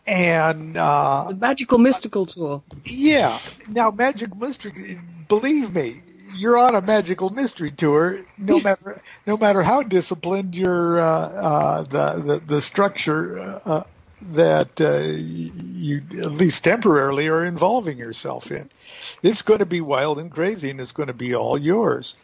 and 0.07 0.77
uh, 0.77 1.29
The 1.29 1.35
magical 1.37 1.79
mystical 1.79 2.27
tour. 2.27 2.65
yeah. 2.85 3.41
Now, 3.69 3.91
Magic 3.91 4.35
Mystery, 4.37 4.99
believe 5.29 5.73
me, 5.75 6.03
you're 6.35 6.59
on 6.59 6.75
a 6.75 6.83
magical 6.83 7.31
mystery 7.31 7.71
tour. 7.71 8.25
No 8.37 8.61
matter 8.61 9.01
no 9.27 9.37
matter 9.37 9.63
how 9.63 9.83
disciplined 9.83 10.57
your 10.57 10.99
uh, 11.01 11.05
uh, 11.05 11.83
the, 11.83 12.23
the 12.23 12.41
the 12.41 12.61
structure 12.63 13.61
uh, 13.65 13.85
that 14.33 14.81
uh, 14.81 14.99
you 15.01 16.03
at 16.21 16.33
least 16.33 16.65
temporarily 16.65 17.29
are 17.29 17.45
involving 17.45 17.99
yourself 17.99 18.51
in, 18.51 18.71
it's 19.23 19.43
going 19.43 19.59
to 19.59 19.67
be 19.67 19.81
wild 19.81 20.19
and 20.19 20.31
crazy, 20.31 20.71
and 20.71 20.81
it's 20.81 20.93
going 20.93 21.09
to 21.09 21.13
be 21.15 21.35
all 21.35 21.59
yours. 21.59 22.15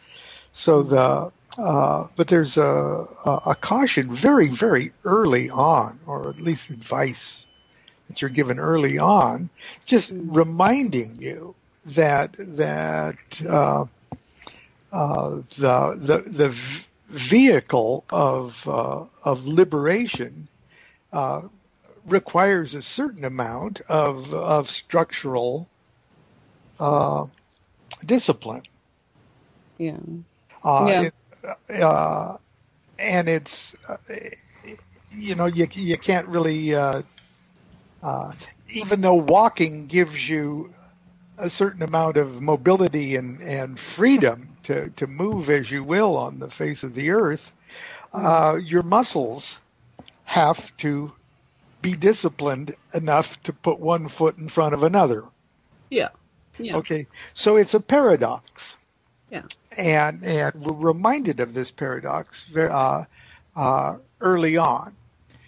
So 0.53 0.83
the 0.83 1.31
uh, 1.57 2.07
but 2.15 2.27
there's 2.27 2.57
a, 2.57 3.07
a 3.25 3.41
a 3.47 3.55
caution 3.55 4.11
very 4.11 4.47
very 4.47 4.93
early 5.05 5.49
on, 5.49 5.99
or 6.05 6.29
at 6.29 6.41
least 6.41 6.69
advice 6.69 7.45
that 8.07 8.21
you're 8.21 8.29
given 8.29 8.59
early 8.59 8.99
on, 8.99 9.49
just 9.85 10.11
reminding 10.13 11.17
you 11.21 11.55
that 11.85 12.35
that 12.37 13.17
uh, 13.47 13.85
uh, 14.91 15.29
the 15.57 15.97
the 15.97 16.29
the 16.29 16.49
vehicle 17.09 18.03
of 18.09 18.67
uh, 18.67 19.03
of 19.23 19.47
liberation 19.47 20.47
uh, 21.13 21.41
requires 22.05 22.75
a 22.75 22.81
certain 22.81 23.25
amount 23.25 23.81
of 23.89 24.33
of 24.33 24.69
structural 24.69 25.69
uh, 26.79 27.27
discipline. 28.05 28.63
Yeah. 29.79 29.97
Uh, 30.63 30.93
Yeah. 30.95 31.05
it- 31.05 31.15
uh, 31.69 32.37
and 32.99 33.29
it's 33.29 33.75
uh, 33.89 33.97
you 35.11 35.35
know 35.35 35.47
you 35.47 35.67
you 35.73 35.97
can't 35.97 36.27
really 36.27 36.75
uh, 36.75 37.01
uh, 38.03 38.33
even 38.69 39.01
though 39.01 39.15
walking 39.15 39.87
gives 39.87 40.27
you 40.29 40.73
a 41.37 41.49
certain 41.49 41.83
amount 41.83 42.17
of 42.17 42.41
mobility 42.41 43.17
and, 43.17 43.41
and 43.41 43.79
freedom 43.79 44.57
to, 44.63 44.89
to 44.91 45.07
move 45.07 45.49
as 45.49 45.71
you 45.71 45.83
will 45.83 46.17
on 46.17 46.39
the 46.39 46.49
face 46.49 46.83
of 46.83 46.95
the 46.95 47.11
earth, 47.11 47.53
uh, 48.13 48.57
your 48.63 48.83
muscles 48.83 49.61
have 50.23 50.75
to 50.77 51.13
be 51.81 51.93
disciplined 51.93 52.75
enough 52.93 53.41
to 53.43 53.53
put 53.53 53.79
one 53.79 54.07
foot 54.07 54.37
in 54.37 54.49
front 54.49 54.73
of 54.73 54.83
another. 54.83 55.23
Yeah. 55.89 56.09
Yeah. 56.59 56.77
Okay, 56.77 57.07
so 57.33 57.55
it's 57.57 57.73
a 57.73 57.79
paradox. 57.79 58.75
Yeah. 59.29 59.43
And 59.77 60.23
and 60.23 60.55
we're 60.55 60.75
reminded 60.75 61.39
of 61.39 61.53
this 61.53 61.71
paradox 61.71 62.55
uh, 62.55 63.05
uh, 63.55 63.97
early 64.19 64.57
on, 64.57 64.93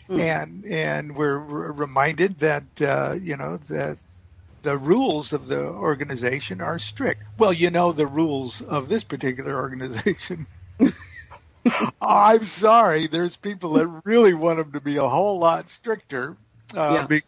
and 0.09 0.65
and 0.65 1.15
we're 1.15 1.38
reminded 1.38 2.39
that 2.39 2.63
uh, 2.81 3.15
you 3.21 3.36
know 3.36 3.57
that 3.57 3.97
the 4.63 4.77
rules 4.77 5.34
of 5.34 5.47
the 5.47 5.59
organization 5.59 6.61
are 6.61 6.79
strict. 6.79 7.21
Well, 7.38 7.51
you 7.51 7.69
know 7.69 7.91
the 7.91 8.07
rules 8.07 8.61
of 8.61 8.88
this 8.88 9.03
particular 9.03 9.55
organization. 9.55 10.47
I'm 12.01 12.45
sorry, 12.45 13.07
there's 13.07 13.38
people 13.38 13.74
that 13.74 14.01
really 14.05 14.34
want 14.34 14.59
them 14.59 14.72
to 14.74 14.82
be 14.82 14.97
a 14.97 15.07
whole 15.07 15.39
lot 15.39 15.70
stricter. 15.70 16.38
Uh, 16.76 16.93
Yeah. 16.93 17.07
be- 17.07 17.22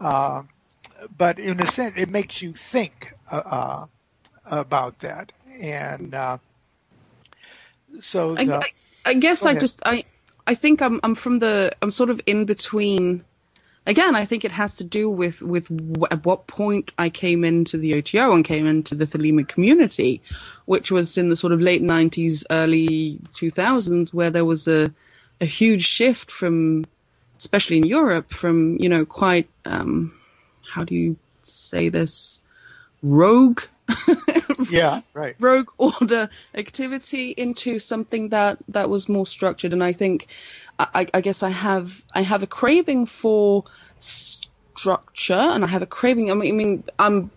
uh, 0.00 0.42
but 1.16 1.38
in 1.38 1.60
a 1.60 1.66
sense, 1.66 1.94
it 1.96 2.10
makes 2.10 2.42
you 2.42 2.52
think 2.52 3.12
uh, 3.30 3.36
uh, 3.36 3.86
about 4.46 5.00
that, 5.00 5.32
and 5.60 6.14
uh, 6.14 6.38
so 8.00 8.36
I, 8.36 8.42
the, 8.44 8.58
I, 8.60 8.68
I 9.10 9.14
guess 9.14 9.46
I 9.46 9.54
ahead. 9.54 9.56
just 9.56 9.82
I 9.86 10.04
I 10.46 10.54
think 10.54 10.82
I'm 10.82 11.00
I'm 11.02 11.14
from 11.14 11.38
the 11.40 11.72
I'm 11.82 11.90
sort 11.90 12.10
of 12.10 12.20
in 12.26 12.46
between. 12.46 13.24
Again, 13.86 14.16
I 14.16 14.24
think 14.24 14.44
it 14.44 14.52
has 14.52 14.76
to 14.76 14.84
do 14.84 15.08
with 15.08 15.40
with 15.42 15.68
w- 15.68 16.06
at 16.10 16.24
what 16.24 16.48
point 16.48 16.92
I 16.98 17.08
came 17.08 17.44
into 17.44 17.78
the 17.78 17.94
OTO 17.94 18.34
and 18.34 18.44
came 18.44 18.66
into 18.66 18.96
the 18.96 19.04
Thelema 19.04 19.46
community, 19.46 20.22
which 20.64 20.90
was 20.90 21.18
in 21.18 21.30
the 21.30 21.36
sort 21.36 21.52
of 21.52 21.60
late 21.60 21.82
'90s, 21.82 22.44
early 22.50 23.20
2000s, 23.30 24.12
where 24.12 24.30
there 24.30 24.44
was 24.44 24.66
a 24.66 24.92
a 25.40 25.44
huge 25.44 25.84
shift 25.86 26.30
from, 26.32 26.84
especially 27.38 27.76
in 27.76 27.84
Europe, 27.84 28.30
from 28.30 28.76
you 28.80 28.88
know 28.88 29.04
quite 29.04 29.48
um, 29.64 30.12
how 30.68 30.82
do 30.82 30.96
you 30.96 31.16
say 31.44 31.88
this, 31.88 32.42
rogue 33.02 33.60
yeah, 34.70 35.00
right. 35.14 35.36
rogue 35.38 35.70
order 35.78 36.28
activity 36.54 37.30
into 37.30 37.78
something 37.78 38.30
that 38.30 38.58
that 38.68 38.88
was 38.88 39.08
more 39.08 39.26
structured. 39.26 39.72
And 39.72 39.82
i 39.82 39.92
think 39.92 40.26
I, 40.78 41.06
I 41.14 41.20
guess 41.20 41.42
i 41.42 41.50
have 41.50 42.02
i 42.14 42.22
have 42.22 42.42
a 42.42 42.46
craving 42.46 43.06
for 43.06 43.64
structure 43.98 45.34
and 45.34 45.64
i 45.64 45.68
have 45.68 45.82
a 45.82 45.86
craving 45.86 46.30
i 46.30 46.34
mean, 46.34 46.54
I 46.54 46.56
mean 46.56 46.84
i'm 46.98 47.30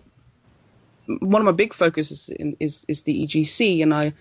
one 1.22 1.42
of 1.42 1.46
my 1.46 1.52
big 1.52 1.74
focuses 1.74 2.30
in, 2.30 2.56
is 2.60 2.86
is 2.88 3.04
the 3.04 3.24
egc 3.26 3.82
and 3.82 3.94
i 3.94 4.14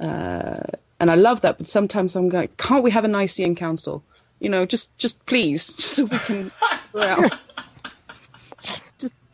uh, 0.00 0.62
and 1.00 1.10
i 1.10 1.14
love 1.14 1.42
that 1.42 1.58
but 1.58 1.66
sometimes 1.66 2.16
i'm 2.16 2.28
like 2.28 2.56
can't 2.56 2.84
we 2.84 2.90
have 2.90 3.04
a 3.04 3.08
nicene 3.08 3.54
council? 3.54 4.02
You 4.40 4.50
know 4.50 4.66
just 4.66 4.96
just 4.98 5.24
please 5.26 5.74
just 5.76 5.92
so 5.92 6.04
we 6.04 6.18
can 6.18 6.50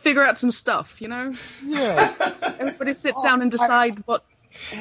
figure 0.02 0.22
out, 0.22 0.32
just 0.32 0.38
figure 0.38 0.38
out 0.38 0.38
some 0.38 0.50
stuff 0.50 1.00
you 1.00 1.08
know 1.08 1.32
Yeah. 1.64 2.12
everybody 2.60 2.94
sit 2.94 3.14
down 3.24 3.42
and 3.42 3.50
decide 3.50 3.98
what 4.06 4.24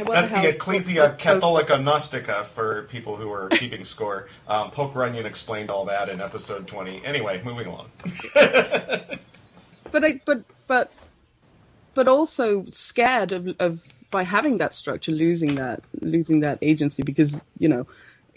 what 0.04 0.12
That's 0.14 0.30
how- 0.30 0.42
the 0.42 0.50
Ecclesia 0.50 1.16
Catholica 1.18 1.82
Gnostica 1.82 2.44
for 2.46 2.84
people 2.92 3.16
who 3.16 3.32
are 3.32 3.48
keeping 3.50 3.86
score. 3.86 4.28
Um, 4.46 4.70
Poke 4.72 4.94
Runyon 4.96 5.26
explained 5.26 5.72
all 5.72 5.86
that 5.86 6.10
in 6.10 6.20
episode 6.20 6.68
20. 6.68 7.06
Anyway, 7.06 7.42
moving 7.46 7.68
along. 7.68 7.90
but 9.92 10.04
I, 10.04 10.22
but 10.26 10.44
but 10.68 10.92
but 11.94 12.08
also 12.10 12.66
scared 12.66 13.32
of 13.32 13.48
of 13.60 13.82
by 14.12 14.24
having 14.24 14.58
that 14.58 14.74
structure 14.74 15.12
losing 15.14 15.56
that 15.56 15.82
losing 16.02 16.42
that 16.42 16.60
agency 16.62 17.04
because 17.04 17.44
you 17.58 17.70
know 17.70 17.88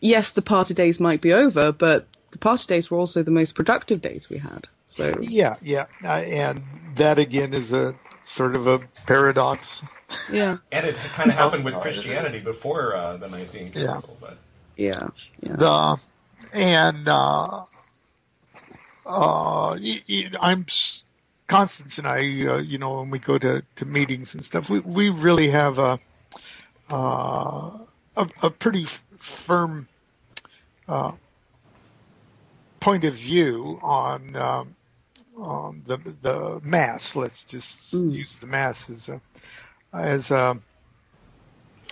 yes 0.00 0.32
the 0.32 0.42
party 0.42 0.74
days 0.74 1.00
might 1.00 1.20
be 1.20 1.32
over 1.32 1.72
but 1.72 2.06
the 2.30 2.38
party 2.38 2.64
days 2.66 2.90
were 2.90 2.98
also 2.98 3.22
the 3.22 3.30
most 3.30 3.54
productive 3.54 4.00
days 4.00 4.28
we 4.30 4.38
had 4.38 4.68
so 4.94 5.18
Yeah, 5.22 5.56
yeah, 5.62 5.86
uh, 6.04 6.08
and 6.08 6.62
that 6.96 7.18
again 7.18 7.52
is 7.52 7.72
a 7.72 7.94
sort 8.22 8.54
of 8.54 8.66
a 8.66 8.78
paradox. 9.06 9.82
yeah 10.32 10.56
And 10.70 10.86
it 10.86 10.94
kind 10.96 11.30
of 11.30 11.36
happened 11.42 11.64
with 11.64 11.74
Christianity 11.74 12.40
before 12.40 12.94
uh, 12.94 13.16
the 13.16 13.28
Nicene 13.28 13.72
Yeah. 13.72 13.86
Council. 13.94 14.16
But 14.20 14.36
yeah 14.76 15.08
yeah 15.42 15.56
The 15.56 15.96
and 16.52 17.08
uh, 17.08 17.64
uh, 19.06 19.76
y- 19.80 20.02
y- 20.08 20.30
I'm 20.40 20.66
Constance 21.46 21.98
and 21.98 22.06
I, 22.06 22.18
uh, 22.46 22.58
you 22.58 22.78
know, 22.78 23.00
when 23.00 23.10
we 23.10 23.18
go 23.18 23.36
to, 23.36 23.62
to 23.76 23.84
meetings 23.84 24.34
and 24.34 24.44
stuff, 24.44 24.70
we, 24.70 24.80
we 24.80 25.10
really 25.10 25.50
have 25.50 25.78
a, 25.78 25.98
uh, 26.90 27.78
a, 28.16 28.28
a 28.42 28.50
pretty 28.50 28.86
firm 29.18 29.88
uh, 30.88 31.12
point 32.80 33.04
of 33.04 33.14
view 33.14 33.78
on 33.82 34.36
um, 34.36 34.76
on 35.36 35.82
the 35.84 35.96
the 35.96 36.60
mass. 36.62 37.16
Let's 37.16 37.44
just 37.44 37.94
mm. 37.94 38.12
use 38.12 38.36
the 38.36 38.46
mass 38.46 38.90
as 38.90 39.08
a 39.08 39.20
as 39.92 40.30
a, 40.30 40.58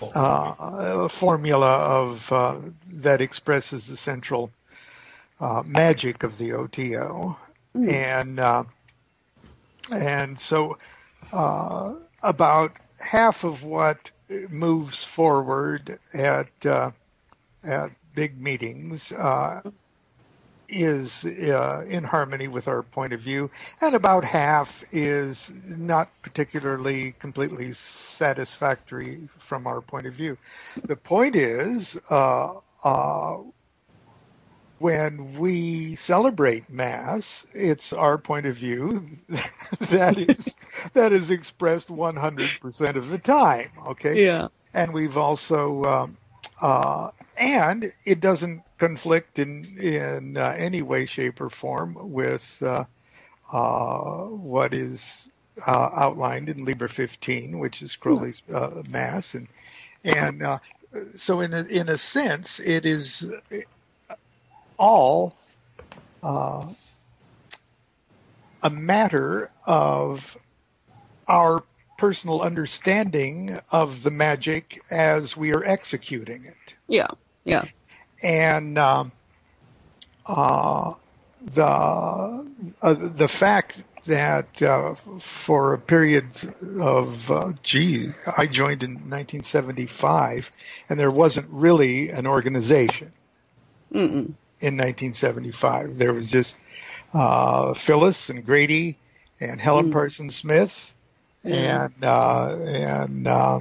uh, 0.01 0.55
a 0.59 1.09
formula 1.09 1.77
of 1.77 2.31
uh, 2.31 2.57
that 2.93 3.21
expresses 3.21 3.87
the 3.87 3.97
central 3.97 4.51
uh, 5.39 5.63
magic 5.65 6.23
of 6.23 6.37
the 6.37 6.53
OTO, 6.53 7.37
mm. 7.75 7.91
and 7.91 8.39
uh, 8.39 8.63
and 9.91 10.39
so 10.39 10.77
uh, 11.31 11.93
about 12.21 12.77
half 12.99 13.43
of 13.43 13.63
what 13.63 14.11
moves 14.49 15.03
forward 15.03 15.99
at 16.13 16.65
uh, 16.65 16.91
at 17.63 17.91
big 18.15 18.39
meetings 18.39 19.11
uh, 19.11 19.61
is 20.73 21.25
uh, 21.25 21.85
in 21.87 22.03
harmony 22.03 22.47
with 22.47 22.67
our 22.67 22.83
point 22.83 23.13
of 23.13 23.19
view, 23.19 23.51
and 23.81 23.95
about 23.95 24.25
half 24.25 24.83
is 24.91 25.53
not 25.65 26.09
particularly 26.21 27.13
completely 27.19 27.71
satisfactory 27.71 29.29
from 29.37 29.67
our 29.67 29.81
point 29.81 30.07
of 30.07 30.13
view. 30.13 30.37
The 30.83 30.95
point 30.95 31.35
is, 31.35 31.99
uh, 32.09 32.55
uh, 32.83 33.37
when 34.79 35.39
we 35.39 35.95
celebrate 35.95 36.69
Mass, 36.69 37.45
it's 37.53 37.93
our 37.93 38.17
point 38.17 38.45
of 38.45 38.55
view 38.55 39.01
that 39.79 40.17
is 40.17 40.57
that 40.93 41.13
is 41.13 41.31
expressed 41.31 41.87
100% 41.87 42.95
of 42.95 43.09
the 43.09 43.17
time. 43.17 43.69
Okay. 43.87 44.25
Yeah. 44.25 44.49
And 44.73 44.93
we've 44.93 45.17
also 45.17 45.83
um, 45.83 46.17
uh, 46.61 47.11
and 47.39 47.91
it 48.05 48.19
doesn't 48.19 48.63
conflict 48.77 49.39
in 49.39 49.63
in 49.77 50.37
uh, 50.37 50.55
any 50.57 50.81
way, 50.81 51.05
shape, 51.05 51.41
or 51.41 51.49
form 51.49 51.97
with 51.99 52.61
uh, 52.61 52.85
uh 53.51 54.25
what 54.25 54.73
is 54.73 55.29
uh, 55.67 55.89
outlined 55.95 56.49
in 56.49 56.65
Liber 56.65 56.87
15, 56.87 57.59
which 57.59 57.81
is 57.81 57.95
Crowley's 57.95 58.41
uh, 58.53 58.83
Mass, 58.89 59.35
and 59.35 59.47
and 60.03 60.43
so 61.15 61.39
in 61.41 61.53
a, 61.53 61.63
in 61.65 61.89
a 61.89 61.97
sense, 61.97 62.59
it 62.59 62.85
is 62.85 63.33
all 64.77 65.35
a 68.63 68.69
matter 68.69 69.49
of 69.65 70.37
our 71.27 71.63
personal 71.97 72.41
understanding 72.41 73.59
of 73.71 74.03
the 74.03 74.11
magic 74.11 74.81
as 74.89 75.37
we 75.37 75.53
are 75.53 75.63
executing 75.63 76.45
it. 76.45 76.75
Yeah, 76.87 77.07
yeah. 77.45 77.63
And 78.21 78.77
um, 78.77 79.11
uh, 80.25 80.93
the 81.41 82.47
uh, 82.81 82.93
the 82.93 83.27
fact 83.27 83.83
that 84.05 84.61
uh, 84.61 84.95
for 85.19 85.73
a 85.73 85.79
period 85.79 86.25
of 86.79 87.31
uh, 87.31 87.53
gee, 87.61 88.09
I 88.37 88.47
joined 88.47 88.83
in 88.83 88.91
1975, 88.91 90.51
and 90.89 90.97
there 90.97 91.11
wasn't 91.11 91.47
really 91.49 92.09
an 92.09 92.27
organization 92.27 93.11
Mm-mm. 93.91 94.33
in 94.61 94.77
1975. 94.77 95.97
There 95.97 96.13
was 96.13 96.31
just 96.31 96.57
uh, 97.13 97.73
Phyllis 97.73 98.29
and 98.29 98.45
Grady 98.45 98.97
and 99.39 99.59
Helen 99.59 99.89
mm. 99.89 99.93
Parsons 99.93 100.35
Smith 100.35 100.93
and 101.43 101.93
uh, 102.03 102.55
and 102.65 103.27
uh, 103.27 103.59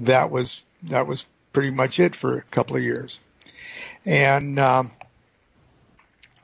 that 0.00 0.30
was 0.30 0.64
that 0.84 1.06
was 1.06 1.26
pretty 1.54 1.70
much 1.70 1.98
it 1.98 2.14
for 2.14 2.36
a 2.36 2.42
couple 2.42 2.76
of 2.76 2.82
years, 2.82 3.20
and 4.04 4.58
um, 4.58 4.90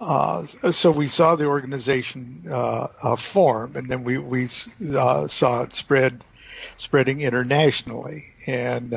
uh, 0.01 0.47
so 0.47 0.91
we 0.91 1.09
saw 1.09 1.37
the 1.37 1.45
organization 1.45 2.43
uh, 2.51 2.87
uh, 3.03 3.17
form, 3.17 3.77
and 3.77 3.91
then 3.91 4.03
we 4.05 4.17
we 4.17 4.49
uh, 4.97 5.27
saw 5.27 5.63
it 5.63 5.75
spread 5.75 6.25
spreading 6.79 7.21
internationally, 7.21 8.25
and 8.47 8.93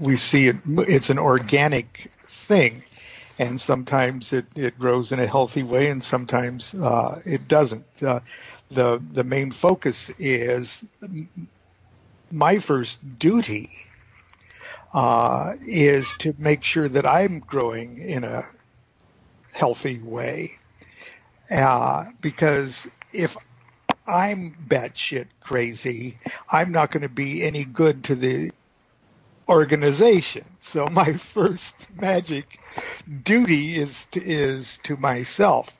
we 0.00 0.16
see 0.16 0.48
it. 0.48 0.56
It's 0.66 1.10
an 1.10 1.18
organic 1.18 2.10
thing 2.26 2.82
and 3.38 3.60
sometimes 3.60 4.32
it, 4.32 4.46
it 4.54 4.78
grows 4.78 5.12
in 5.12 5.18
a 5.18 5.26
healthy 5.26 5.62
way 5.62 5.90
and 5.90 6.02
sometimes 6.02 6.74
uh, 6.74 7.20
it 7.24 7.48
doesn't. 7.48 7.84
Uh, 8.02 8.20
the 8.70 9.00
the 9.12 9.24
main 9.24 9.50
focus 9.50 10.10
is 10.18 10.84
my 12.30 12.58
first 12.58 13.18
duty 13.18 13.70
uh, 14.94 15.54
is 15.66 16.14
to 16.20 16.34
make 16.38 16.64
sure 16.64 16.88
that 16.88 17.06
I'm 17.06 17.40
growing 17.40 17.98
in 17.98 18.24
a 18.24 18.48
healthy 19.54 20.00
way. 20.00 20.52
Uh, 21.50 22.06
because 22.22 22.88
if 23.12 23.36
I'm 24.06 24.56
batshit 24.68 25.28
crazy, 25.40 26.18
I'm 26.50 26.72
not 26.72 26.92
going 26.92 27.02
to 27.02 27.10
be 27.10 27.42
any 27.44 27.64
good 27.64 28.04
to 28.04 28.16
the 28.16 28.52
organization. 29.48 30.44
So 30.60 30.88
my 30.88 31.12
first 31.14 31.88
magic 31.94 32.58
duty 33.24 33.76
is 33.76 34.06
to, 34.06 34.22
is 34.24 34.78
to 34.84 34.96
myself 34.96 35.76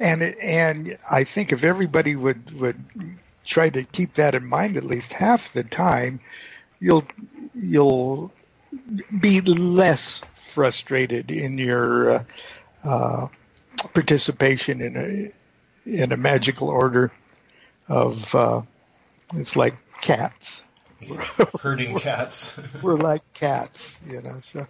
and 0.00 0.22
and 0.22 0.98
I 1.10 1.24
think 1.24 1.52
if 1.52 1.64
everybody 1.64 2.16
would 2.16 2.52
would 2.60 2.84
try 3.44 3.70
to 3.70 3.84
keep 3.84 4.14
that 4.14 4.34
in 4.34 4.46
mind 4.46 4.76
at 4.76 4.84
least 4.84 5.12
half 5.12 5.52
the 5.52 5.64
time, 5.64 6.20
you'll 6.80 7.04
you'll 7.54 8.32
be 9.18 9.40
less 9.40 10.20
frustrated 10.34 11.30
in 11.30 11.58
your 11.58 12.10
uh, 12.10 12.24
uh, 12.84 13.28
participation 13.94 14.80
in 14.80 14.96
a 14.96 15.32
in 15.86 16.12
a 16.12 16.16
magical 16.16 16.68
order 16.68 17.10
of 17.88 18.34
uh, 18.34 18.62
it's 19.34 19.56
like 19.56 19.74
cats 20.00 20.62
herding 21.60 21.98
cats. 21.98 22.58
we're 22.82 22.96
like 22.96 23.22
cats, 23.34 24.00
you 24.06 24.20
know. 24.20 24.38
So, 24.40 24.66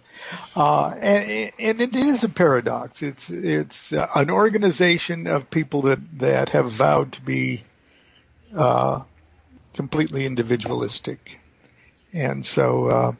uh, 0.55 0.93
and 0.97 1.51
and 1.59 1.81
it 1.81 1.95
is 1.95 2.23
a 2.23 2.29
paradox. 2.29 3.01
It's 3.01 3.29
it's 3.29 3.91
uh, 3.93 4.07
an 4.15 4.29
organization 4.29 5.27
of 5.27 5.49
people 5.49 5.83
that 5.83 6.19
that 6.19 6.49
have 6.49 6.69
vowed 6.69 7.13
to 7.13 7.21
be 7.21 7.63
uh, 8.55 9.03
completely 9.73 10.25
individualistic, 10.25 11.39
and 12.13 12.45
so 12.45 12.85
uh, 12.85 13.11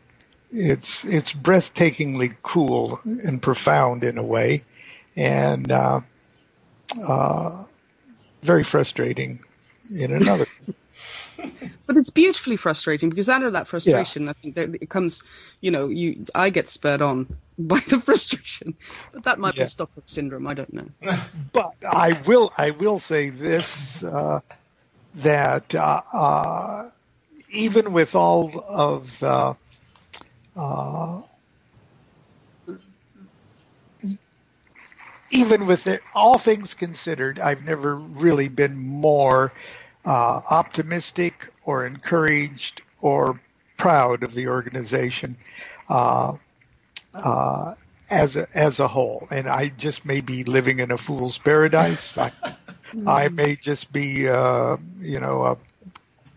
it's 0.52 1.06
it's 1.06 1.34
breathtakingly 1.34 2.36
cool 2.43 2.99
and 3.06 3.41
profound 3.41 4.04
in 4.04 4.18
a 4.18 4.24
way, 4.24 4.64
and 5.16 5.72
uh, 5.72 6.02
uh, 7.08 7.64
very 8.41 8.64
frustrating 8.64 9.39
in 9.93 10.12
another. 10.12 10.45
but 11.88 11.97
it's 11.97 12.10
beautifully 12.10 12.58
frustrating 12.58 13.10
because 13.10 13.30
out 13.30 13.43
of 13.43 13.54
that 13.54 13.68
frustration, 13.68 14.24
yeah. 14.24 14.30
I 14.32 14.34
think 14.34 14.56
that 14.56 14.76
it 14.82 14.89
comes, 14.89 15.24
you 15.62 15.72
know, 15.72 15.88
you 15.88 16.26
I 16.36 16.49
get 16.49 16.68
spurred 16.68 17.02
on 17.02 17.28
by 17.60 17.80
the 17.89 17.99
frustration, 17.99 18.76
but 19.14 19.24
that 19.24 19.39
might 19.39 19.56
yeah. 19.56 19.64
be 19.64 19.68
Stockholm 19.68 20.04
syndrome. 20.06 20.47
I 20.47 20.54
don't 20.54 20.74
know. 20.74 20.88
but 21.54 21.76
I 21.89 22.20
will, 22.26 22.52
I 22.58 22.72
will 22.72 22.99
say 22.99 23.30
this 23.30 24.04
uh, 24.04 24.41
that 25.16 25.74
uh, 25.76 26.02
uh, 26.12 26.89
even 27.52 27.93
with 27.93 28.16
all 28.16 28.66
of 28.68 29.20
the 29.20 29.56
uh, 30.56 31.22
even 35.32 35.66
with 35.66 35.88
it, 35.88 36.02
all 36.14 36.38
things 36.38 36.74
considered, 36.74 37.39
I've 37.39 37.64
never 37.64 37.95
really 37.95 38.49
been 38.49 38.78
more 38.78 39.54
uh, 40.06 40.41
optimistic 40.49 41.47
or 41.64 41.86
encouraged 41.86 42.82
or 43.02 43.39
proud 43.78 44.24
of 44.24 44.34
the 44.34 44.47
organization 44.47 45.38
uh, 45.89 46.34
uh, 47.14 47.74
as 48.10 48.38
a, 48.38 48.47
as 48.54 48.80
a 48.80 48.88
whole. 48.88 49.28
And 49.32 49.47
I 49.47 49.70
just 49.70 50.06
may 50.06 50.22
be 50.22 50.43
living 50.43 50.80
in 50.80 50.91
a 50.91 50.97
fool's 50.97 51.38
paradise. 51.38 52.18
I, 52.18 52.32
I 53.08 53.30
may 53.30 53.56
just 53.56 53.91
be, 53.91 54.28
uh, 54.28 54.78
you 54.99 55.20
know, 55.20 55.43
a 55.43 55.58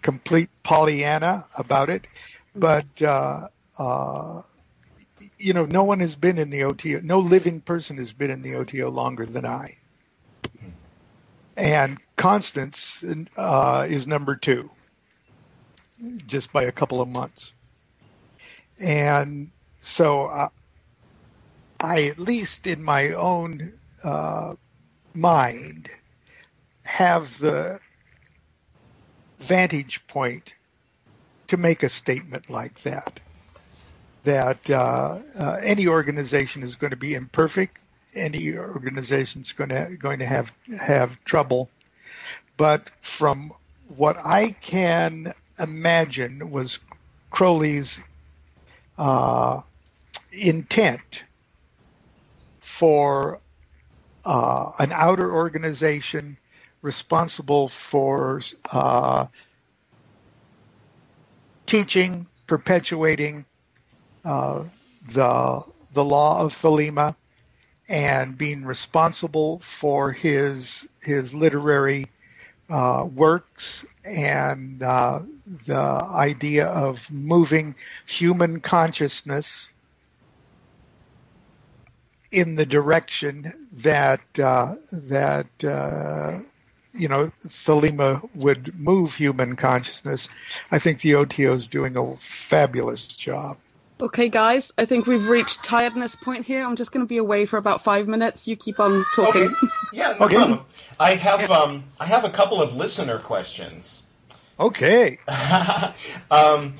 complete 0.02 0.50
Pollyanna 0.62 1.46
about 1.58 1.90
it. 1.90 2.06
But 2.54 3.02
uh, 3.78 4.42
you 5.38 5.52
know, 5.52 5.66
no 5.66 5.84
one 5.84 6.00
has 6.00 6.16
been 6.16 6.38
in 6.38 6.50
the 6.50 6.64
OTO. 6.64 7.00
No 7.02 7.18
living 7.18 7.60
person 7.60 7.96
has 7.98 8.12
been 8.12 8.30
in 8.30 8.42
the 8.42 8.56
OTO 8.56 8.90
longer 8.90 9.26
than 9.26 9.46
I 9.46 9.76
and 11.56 11.98
Constance 12.16 13.04
uh, 13.36 13.86
is 13.88 14.06
number 14.06 14.36
two, 14.36 14.70
just 16.26 16.52
by 16.52 16.64
a 16.64 16.72
couple 16.72 17.00
of 17.00 17.08
months. 17.08 17.54
And 18.80 19.50
so 19.78 20.26
uh, 20.26 20.48
I, 21.80 22.04
at 22.04 22.18
least 22.18 22.66
in 22.66 22.82
my 22.82 23.12
own 23.12 23.72
uh, 24.02 24.54
mind, 25.14 25.90
have 26.84 27.38
the 27.38 27.80
vantage 29.38 30.06
point 30.06 30.54
to 31.48 31.56
make 31.56 31.82
a 31.82 31.88
statement 31.88 32.50
like 32.50 32.80
that. 32.82 33.20
That 34.24 34.70
uh, 34.70 35.18
uh, 35.38 35.60
any 35.62 35.86
organization 35.86 36.62
is 36.62 36.76
going 36.76 36.92
to 36.92 36.96
be 36.96 37.14
imperfect, 37.14 37.78
any 38.14 38.56
organization 38.56 39.42
is 39.42 39.52
going 39.52 39.70
to 39.70 39.96
going 39.98 40.20
to 40.20 40.26
have 40.26 40.52
have 40.78 41.22
trouble, 41.24 41.68
but 42.56 42.90
from 43.00 43.52
what 43.96 44.16
I 44.18 44.52
can 44.52 45.34
imagine 45.58 46.50
was 46.50 46.80
Crowley's 47.30 48.00
uh, 48.96 49.60
intent 50.32 51.24
for 52.60 53.40
uh, 54.24 54.72
an 54.78 54.90
outer 54.92 55.32
organization 55.32 56.38
responsible 56.82 57.68
for 57.68 58.40
uh, 58.72 59.26
teaching, 61.66 62.26
perpetuating 62.46 63.44
uh, 64.24 64.64
the 65.08 65.62
the 65.92 66.04
law 66.04 66.40
of 66.40 66.52
Thelema, 66.52 67.14
and 67.88 68.36
being 68.36 68.64
responsible 68.64 69.58
for 69.60 70.12
his 70.12 70.88
his 71.02 71.34
literary 71.34 72.06
uh, 72.70 73.06
works 73.12 73.84
and 74.04 74.82
uh, 74.82 75.20
the 75.66 75.76
idea 75.76 76.66
of 76.66 77.10
moving 77.10 77.74
human 78.06 78.60
consciousness 78.60 79.68
in 82.32 82.56
the 82.56 82.66
direction 82.66 83.68
that 83.72 84.20
uh, 84.38 84.74
that 84.92 85.64
uh, 85.64 86.38
you 86.92 87.08
know 87.08 87.30
Thelema 87.46 88.28
would 88.34 88.78
move 88.78 89.14
human 89.14 89.56
consciousness. 89.56 90.28
I 90.70 90.78
think 90.78 91.00
the 91.00 91.14
OTO 91.14 91.54
is 91.54 91.68
doing 91.68 91.96
a 91.96 92.16
fabulous 92.16 93.08
job. 93.08 93.58
Okay, 94.00 94.28
guys, 94.28 94.72
I 94.76 94.84
think 94.86 95.06
we've 95.06 95.28
reached 95.28 95.62
tiredness 95.64 96.16
point 96.16 96.44
here. 96.44 96.64
I'm 96.64 96.74
just 96.74 96.90
going 96.92 97.04
to 97.06 97.08
be 97.08 97.18
away 97.18 97.46
for 97.46 97.58
about 97.58 97.80
five 97.80 98.08
minutes. 98.08 98.48
You 98.48 98.56
keep 98.56 98.80
on 98.80 99.04
talking. 99.14 99.44
Okay. 99.44 99.54
Yeah, 99.92 100.16
no 100.18 100.26
Okay. 100.26 100.36
problem. 100.36 100.60
I 100.98 101.14
have 101.14 101.50
um, 101.50 101.84
I 102.00 102.06
have 102.06 102.24
a 102.24 102.30
couple 102.30 102.60
of 102.60 102.74
listener 102.74 103.18
questions. 103.18 104.04
Okay. 104.58 105.18
Um, 106.30 106.74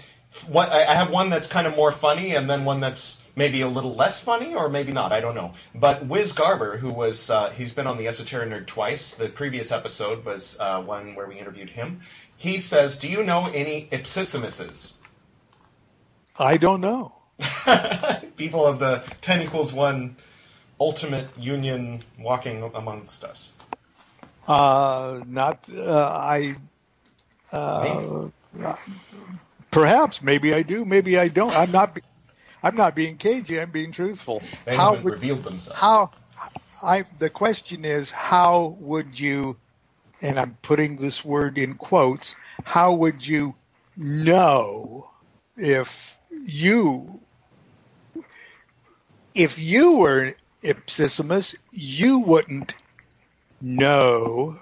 what 0.48 0.70
I 0.70 0.84
I 0.84 0.94
have 0.94 1.10
one 1.10 1.30
that's 1.30 1.46
kind 1.46 1.66
of 1.66 1.76
more 1.76 1.92
funny, 1.92 2.34
and 2.34 2.50
then 2.50 2.64
one 2.64 2.80
that's 2.80 3.18
maybe 3.36 3.60
a 3.60 3.68
little 3.68 3.94
less 3.94 4.20
funny, 4.20 4.52
or 4.54 4.68
maybe 4.68 4.90
not. 4.92 5.12
I 5.12 5.20
don't 5.20 5.34
know. 5.36 5.52
But 5.74 6.06
Wiz 6.06 6.32
Garber, 6.32 6.78
who 6.78 6.90
was 6.90 7.30
uh, 7.30 7.50
he's 7.50 7.72
been 7.72 7.86
on 7.86 7.96
the 7.98 8.08
Esoteric 8.08 8.50
Nerd 8.50 8.66
twice. 8.66 9.14
The 9.14 9.28
previous 9.28 9.70
episode 9.70 10.24
was 10.24 10.56
uh, 10.58 10.82
one 10.82 11.14
where 11.14 11.26
we 11.28 11.38
interviewed 11.38 11.70
him. 11.70 12.00
He 12.36 12.58
says, 12.58 12.98
"Do 12.98 13.08
you 13.08 13.22
know 13.22 13.46
any 13.54 13.88
ipsissimuses? 13.92 14.93
I 16.38 16.56
don't 16.56 16.80
know. 16.80 17.12
People 18.36 18.66
of 18.66 18.78
the 18.78 19.02
ten 19.20 19.42
equals 19.42 19.72
one 19.72 20.16
ultimate 20.80 21.28
union 21.38 22.02
walking 22.18 22.62
amongst 22.74 23.24
us." 23.24 23.52
Uh, 24.46 25.22
not 25.26 25.68
uh, 25.74 26.08
I. 26.12 26.56
Uh, 27.52 28.28
perhaps 29.70 30.22
maybe 30.22 30.54
I 30.54 30.62
do. 30.62 30.84
Maybe 30.84 31.18
I 31.18 31.28
don't. 31.28 31.54
I'm 31.54 31.70
not. 31.70 31.94
Be, 31.94 32.02
I'm 32.62 32.76
not 32.76 32.94
being 32.94 33.16
cagey. 33.16 33.60
I'm 33.60 33.70
being 33.70 33.92
truthful. 33.92 34.42
They 34.64 34.76
how 34.76 34.94
would, 34.94 35.04
revealed 35.04 35.44
themselves. 35.44 35.78
how 35.78 36.10
I 36.82 37.04
the 37.18 37.30
question 37.30 37.84
is 37.84 38.10
how 38.10 38.76
would 38.80 39.18
you 39.18 39.56
and 40.20 40.38
I'm 40.38 40.56
putting 40.62 40.96
this 40.96 41.24
word 41.24 41.58
in 41.58 41.74
quotes 41.74 42.34
how 42.64 42.94
would 42.94 43.26
you 43.26 43.54
know 43.96 45.10
if 45.56 46.13
you 46.44 47.20
if 49.34 49.58
you 49.58 49.98
were 49.98 50.34
ipsissimus 50.62 51.56
you 51.72 52.20
wouldn't 52.20 52.74
know 53.60 54.56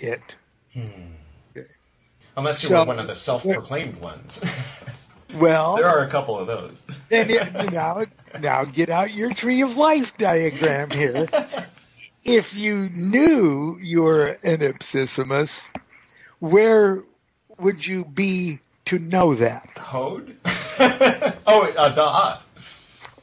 it 0.00 0.36
hmm. 0.72 0.88
Unless 2.36 2.62
you 2.62 2.70
So- 2.70 2.80
were 2.80 2.86
one 2.86 2.98
of 2.98 3.06
the 3.06 3.14
self-proclaimed 3.14 3.96
ones. 3.96 4.40
well 5.36 5.76
there 5.76 5.86
are 5.88 6.04
a 6.04 6.08
couple 6.10 6.38
of 6.38 6.46
those. 6.46 6.82
then 7.08 7.30
it, 7.30 7.72
now 7.72 8.02
now 8.40 8.64
get 8.64 8.88
out 8.90 9.14
your 9.14 9.32
tree 9.32 9.62
of 9.62 9.76
life 9.76 10.16
diagram 10.18 10.90
here 10.90 11.26
if 12.24 12.54
you 12.56 12.88
knew 12.90 13.78
you 13.80 14.02
were 14.02 14.26
an 14.44 14.58
ipsissimus 14.58 15.68
where 16.40 17.02
would 17.58 17.86
you 17.86 18.04
be 18.04 18.58
to 18.86 18.98
know 18.98 19.34
that 19.34 19.68
Code? 19.74 20.36
oh, 20.44 21.72
uh, 21.76 21.94
Da'at. 21.94 22.42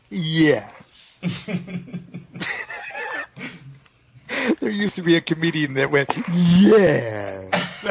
yes 0.09 1.19
there 4.59 4.71
used 4.71 4.95
to 4.95 5.01
be 5.01 5.15
a 5.15 5.21
comedian 5.21 5.73
that 5.75 5.91
went 5.91 6.09
yes 6.29 7.85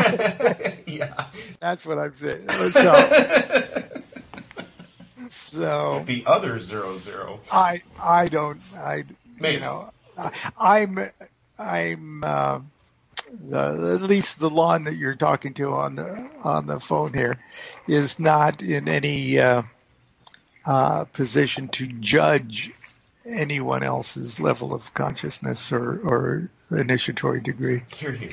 Yeah. 0.86 1.24
that's 1.60 1.84
what 1.86 1.98
i'm 1.98 2.14
saying 2.14 2.48
so 2.70 3.88
so 5.28 6.02
The 6.06 6.24
other 6.26 6.58
zero 6.58 6.96
zero. 6.98 7.40
I 7.52 7.80
I 8.00 8.28
don't 8.28 8.60
I 8.76 9.04
Maybe. 9.38 9.54
you 9.56 9.60
know 9.60 9.90
I, 10.16 10.30
I'm 10.58 11.10
I'm 11.58 12.24
uh, 12.24 12.60
the, 13.32 13.98
at 14.00 14.02
least 14.02 14.38
the 14.38 14.50
Lon 14.50 14.84
that 14.84 14.96
you're 14.96 15.14
talking 15.14 15.54
to 15.54 15.72
on 15.72 15.96
the 15.96 16.30
on 16.42 16.66
the 16.66 16.80
phone 16.80 17.12
here 17.12 17.38
is 17.86 18.18
not 18.18 18.62
in 18.62 18.88
any 18.88 19.38
uh, 19.38 19.62
uh, 20.66 21.04
position 21.06 21.68
to 21.68 21.86
judge 21.86 22.72
anyone 23.26 23.82
else's 23.82 24.40
level 24.40 24.72
of 24.72 24.92
consciousness 24.94 25.72
or 25.72 26.00
or 26.00 26.50
initiatory 26.70 27.40
degree. 27.40 27.82
Here, 27.94 28.12
here. 28.12 28.30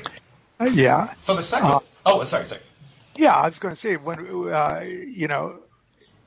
Uh, 0.58 0.70
yeah, 0.72 1.12
So 1.20 1.36
the 1.36 1.42
second. 1.42 1.68
Uh, 1.68 1.80
oh, 2.06 2.24
sorry, 2.24 2.46
sorry. 2.46 2.62
yeah. 3.16 3.34
I 3.34 3.46
was 3.48 3.58
going 3.58 3.74
to 3.74 3.80
say 3.80 3.96
when 3.96 4.18
uh, 4.50 4.82
you 4.86 5.28
know 5.28 5.58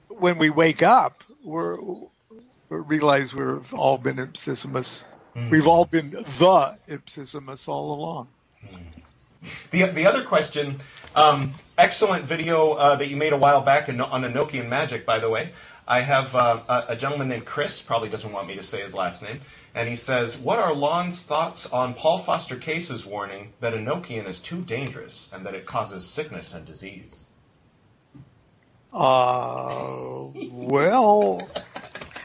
when 0.09 0.37
we 0.37 0.49
wake 0.49 0.83
up, 0.83 1.23
we're 1.43 1.77
we 1.79 2.77
realize 2.77 3.33
we've 3.33 3.73
all 3.73 3.97
been 3.97 4.17
ipsissimus. 4.17 5.05
We've 5.49 5.67
all 5.67 5.85
been 5.85 6.09
the 6.11 6.77
ipsissimus 6.89 7.67
all 7.69 7.93
along. 7.93 8.27
The 9.71 9.83
the 9.83 10.05
other 10.05 10.23
question. 10.23 10.79
Um, 11.15 11.55
excellent 11.77 12.25
video 12.25 12.73
uh, 12.73 12.95
that 12.97 13.07
you 13.07 13.17
made 13.17 13.33
a 13.33 13.37
while 13.37 13.61
back 13.61 13.89
in, 13.89 13.99
on 13.99 14.21
Enochian 14.23 14.67
Magic, 14.67 15.05
by 15.05 15.19
the 15.19 15.29
way. 15.29 15.51
I 15.87 16.01
have 16.01 16.35
uh, 16.35 16.61
a, 16.69 16.85
a 16.89 16.95
gentleman 16.95 17.29
named 17.29 17.45
Chris, 17.45 17.81
probably 17.81 18.09
doesn't 18.09 18.31
want 18.31 18.47
me 18.47 18.55
to 18.55 18.61
say 18.61 18.81
his 18.81 18.93
last 18.93 19.23
name, 19.23 19.39
and 19.73 19.89
he 19.89 19.95
says, 19.95 20.37
What 20.37 20.59
are 20.59 20.71
Lon's 20.71 21.23
thoughts 21.23 21.65
on 21.71 21.95
Paul 21.95 22.19
Foster 22.19 22.57
Case's 22.57 23.07
warning 23.07 23.53
that 23.59 23.73
Enochian 23.73 24.27
is 24.27 24.39
too 24.39 24.61
dangerous 24.61 25.31
and 25.33 25.43
that 25.47 25.55
it 25.55 25.65
causes 25.65 26.05
sickness 26.05 26.53
and 26.53 26.63
disease? 26.63 27.25
Uh, 28.93 30.25
well, 30.51 31.49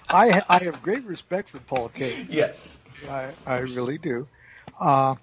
I 0.09 0.43
I 0.49 0.63
have 0.65 0.83
great 0.83 1.05
respect 1.05 1.49
for 1.49 1.59
Paul 1.61 1.89
Case. 1.89 2.27
Yes. 2.29 2.77
I, 3.09 3.31
I 3.47 3.59
really 3.61 3.99
do. 3.99 4.27
Uh, 4.79 5.15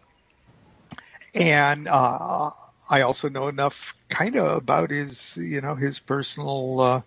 and 1.34 1.88
uh, 1.88 2.52
I 2.90 3.02
also 3.02 3.30
know 3.30 3.48
enough 3.48 3.96
kind 4.10 4.36
of 4.36 4.58
about 4.58 4.90
his, 4.92 5.38
you 5.38 5.62
know, 5.62 5.76
his 5.76 6.00
personal 6.00 6.80
uh, 6.82 7.02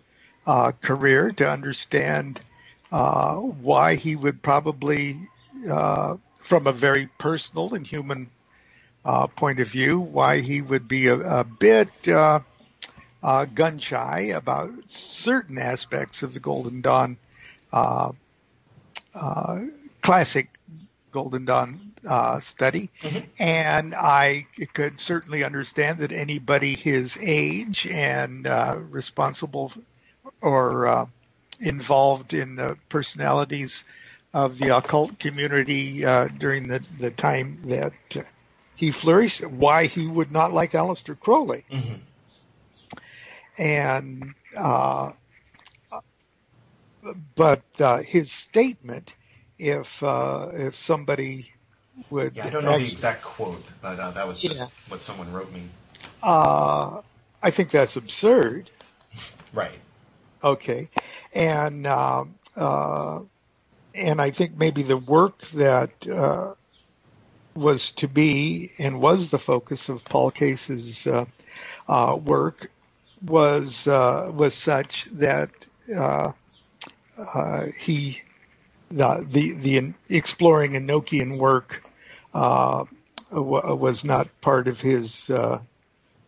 uh, 0.47 0.71
career 0.81 1.31
to 1.33 1.49
understand 1.49 2.41
uh, 2.91 3.35
why 3.35 3.95
he 3.95 4.15
would 4.15 4.41
probably, 4.41 5.15
from 6.37 6.67
a 6.67 6.71
very 6.71 7.07
personal 7.17 7.73
and 7.75 7.85
human 7.85 8.29
uh, 9.03 9.27
point 9.27 9.59
of 9.59 9.67
view, 9.67 9.99
why 9.99 10.39
he 10.41 10.61
would 10.61 10.87
be 10.87 11.07
a, 11.07 11.15
a 11.15 11.43
bit 11.43 11.89
uh, 12.07 12.39
uh, 13.21 13.45
gun 13.45 13.77
shy 13.77 14.31
about 14.35 14.71
certain 14.87 15.57
aspects 15.59 16.23
of 16.23 16.33
the 16.33 16.39
Golden 16.39 16.81
Dawn 16.81 17.17
classic 20.01 20.49
Golden 21.11 21.45
Dawn 21.45 21.84
uh, 22.07 22.39
study, 22.39 22.89
and 23.39 23.95
I 23.95 24.47
could 24.73 24.99
certainly 24.99 25.43
understand 25.43 25.99
that 25.99 26.11
anybody 26.11 26.75
his 26.75 27.17
age 27.21 27.87
and 27.87 28.47
uh, 28.47 28.77
responsible 28.89 29.71
or 30.41 30.87
uh, 30.87 31.05
involved 31.59 32.33
in 32.33 32.55
the 32.55 32.77
personalities 32.89 33.83
of 34.33 34.57
the 34.57 34.75
occult 34.77 35.17
community 35.19 36.05
uh, 36.05 36.27
during 36.37 36.67
the, 36.67 36.83
the 36.99 37.11
time 37.11 37.57
that 37.65 37.93
uh, 38.17 38.21
he 38.75 38.91
flourished, 38.91 39.45
why 39.45 39.85
he 39.85 40.07
would 40.07 40.31
not 40.31 40.53
like 40.53 40.71
Aleister 40.73 41.17
Crowley. 41.19 41.63
And 43.57 44.33
uh, 44.55 45.13
but 47.35 47.63
uh, 47.79 47.97
his 47.99 48.31
statement, 48.31 49.15
if 49.57 50.03
uh, 50.03 50.49
if 50.53 50.75
somebody 50.75 51.51
would. 52.09 52.35
Yeah, 52.35 52.47
I 52.47 52.49
don't 52.49 52.63
know 52.63 52.77
the 52.77 52.83
exact 52.83 53.23
quote, 53.23 53.63
but 53.81 53.99
uh, 53.99 54.11
that 54.11 54.27
was 54.27 54.41
just 54.41 54.55
Yeah. 54.55 54.67
what 54.87 55.01
someone 55.01 55.31
wrote 55.31 55.51
me. 55.51 55.63
Uh, 56.21 57.01
I 57.41 57.51
think 57.51 57.71
that's 57.71 57.95
absurd. 57.95 58.69
Right. 59.53 59.79
Okay, 60.43 60.89
and 61.33 61.87
uh, 61.87 62.25
uh, 62.57 63.21
and 63.95 64.21
I 64.21 64.31
think 64.31 64.57
maybe 64.57 64.83
the 64.83 64.97
work 64.97 65.39
that 65.53 66.05
uh, 66.07 66.55
was 67.55 67.91
to 67.91 68.09
be 68.09 68.71
and 68.77 68.99
was 68.99 69.29
the 69.29 69.39
focus 69.39 69.87
of 69.87 70.03
Paul 70.03 70.29
Case's 70.31 71.07
uh, 71.07 71.25
uh, 71.87 72.17
work 72.21 72.69
was 73.25 73.87
uh, 73.87 74.29
was 74.33 74.53
such 74.53 75.05
that 75.13 75.49
uh, 75.95 76.33
uh, 77.17 77.65
he 77.79 78.21
the 78.91 79.25
the 79.29 79.51
the 79.53 79.93
exploring 80.09 80.73
Enochian 80.73 81.37
work 81.37 81.83
uh, 82.33 82.85
was 83.31 84.05
not 84.05 84.29
part 84.41 84.67
of 84.67 84.81
his. 84.81 85.29
Uh, 85.29 85.61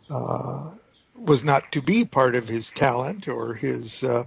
uh, 0.09 0.71
was 1.15 1.43
not 1.43 1.71
to 1.71 1.81
be 1.81 2.05
part 2.05 2.35
of 2.35 2.47
his 2.47 2.71
talent 2.71 3.27
or 3.27 3.53
his 3.53 4.03
uh, 4.03 4.25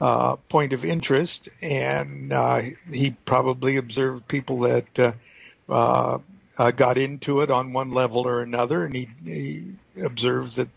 uh, 0.00 0.36
point 0.50 0.72
of 0.74 0.84
interest, 0.84 1.48
and 1.62 2.32
uh, 2.32 2.62
he 2.92 3.10
probably 3.24 3.76
observed 3.76 4.28
people 4.28 4.60
that 4.60 4.98
uh, 4.98 5.12
uh, 5.68 6.18
uh, 6.58 6.70
got 6.72 6.98
into 6.98 7.40
it 7.40 7.50
on 7.50 7.72
one 7.72 7.92
level 7.92 8.26
or 8.26 8.42
another, 8.42 8.84
and 8.84 8.94
he, 8.94 9.08
he 9.24 9.72
observed 10.04 10.56
that 10.56 10.68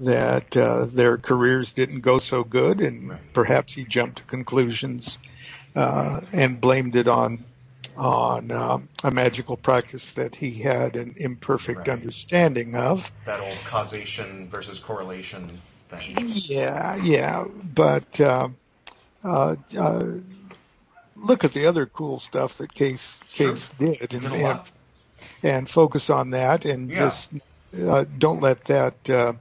that 0.00 0.56
uh, 0.56 0.86
their 0.86 1.18
careers 1.18 1.72
didn't 1.72 2.00
go 2.00 2.18
so 2.18 2.44
good, 2.44 2.80
and 2.80 3.10
Right. 3.10 3.20
perhaps 3.32 3.74
he 3.74 3.84
jumped 3.84 4.18
to 4.18 4.24
conclusions 4.24 5.18
uh, 5.78 6.20
and 6.32 6.60
blamed 6.60 6.96
it 6.96 7.06
on 7.08 7.44
on 7.96 8.50
um, 8.52 8.88
a 9.02 9.10
magical 9.10 9.56
practice 9.56 10.12
that 10.12 10.36
he 10.36 10.52
had 10.52 10.96
an 10.96 11.14
imperfect 11.16 11.88
Right. 11.88 11.88
understanding 11.88 12.74
of. 12.76 13.10
That 13.26 13.40
old 13.40 13.64
causation 13.64 14.48
versus 14.48 14.78
correlation 14.78 15.60
thing. 15.88 16.22
Yeah, 16.56 16.96
yeah, 16.96 17.44
but 17.74 18.20
uh, 18.20 18.48
uh, 19.24 19.56
uh, 19.76 20.04
look 21.16 21.44
at 21.44 21.52
the 21.52 21.66
other 21.66 21.86
cool 21.86 22.18
stuff 22.18 22.58
that 22.58 22.72
Case 22.72 23.22
Sure. 23.28 23.48
Case 23.48 23.70
did, 23.70 24.14
and, 24.14 24.32
and 24.32 24.60
and 25.42 25.68
focus 25.68 26.10
on 26.10 26.30
that, 26.30 26.64
and 26.64 26.90
Yeah. 26.90 26.98
just 26.98 27.34
uh, 27.80 28.04
don't 28.18 28.40
let 28.40 28.64
that 28.66 29.10
uh, 29.10 29.32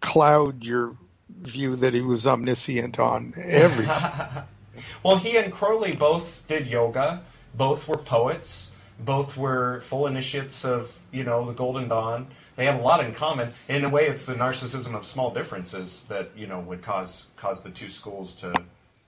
cloud 0.00 0.64
your 0.64 0.96
view 1.28 1.76
that 1.76 1.94
he 1.94 2.02
was 2.02 2.26
omniscient 2.26 2.98
on 2.98 3.34
everything. 3.36 4.10
Well, 5.02 5.16
he 5.16 5.36
and 5.36 5.52
Crowley 5.52 5.94
both 5.94 6.46
did 6.48 6.66
yoga. 6.66 7.22
Both 7.54 7.88
were 7.88 7.98
poets. 7.98 8.72
Both 8.98 9.36
were 9.36 9.80
full 9.82 10.06
initiates 10.06 10.64
of, 10.64 10.98
you 11.10 11.24
know, 11.24 11.44
the 11.44 11.52
Golden 11.52 11.88
Dawn. 11.88 12.28
They 12.56 12.66
have 12.66 12.78
a 12.78 12.82
lot 12.82 13.04
in 13.04 13.12
common. 13.14 13.52
In 13.68 13.84
a 13.84 13.88
way, 13.88 14.06
it's 14.06 14.26
the 14.26 14.34
narcissism 14.34 14.94
of 14.94 15.04
small 15.04 15.32
differences 15.32 16.04
that, 16.08 16.30
you 16.36 16.46
know, 16.46 16.60
would 16.60 16.82
cause 16.82 17.26
cause 17.36 17.62
the 17.62 17.70
two 17.70 17.88
schools 17.88 18.34
to 18.36 18.54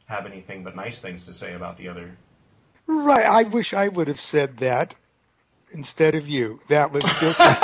have 0.07 0.27
anything 0.27 0.65
but 0.65 0.75
nice 0.75 1.01
things 1.01 1.25
to 1.27 1.35
say 1.35 1.55
about 1.55 1.77
the 1.77 1.89
other. 1.89 2.17
right? 2.87 3.27
I 3.27 3.43
wish 3.45 3.75
I 3.75 3.89
would 3.89 4.09
have 4.09 4.21
said 4.21 4.59
that 4.59 4.95
instead 5.73 6.15
of 6.15 6.29
you. 6.29 6.59
That 6.69 6.93
was 6.93 7.05
just. 7.05 7.39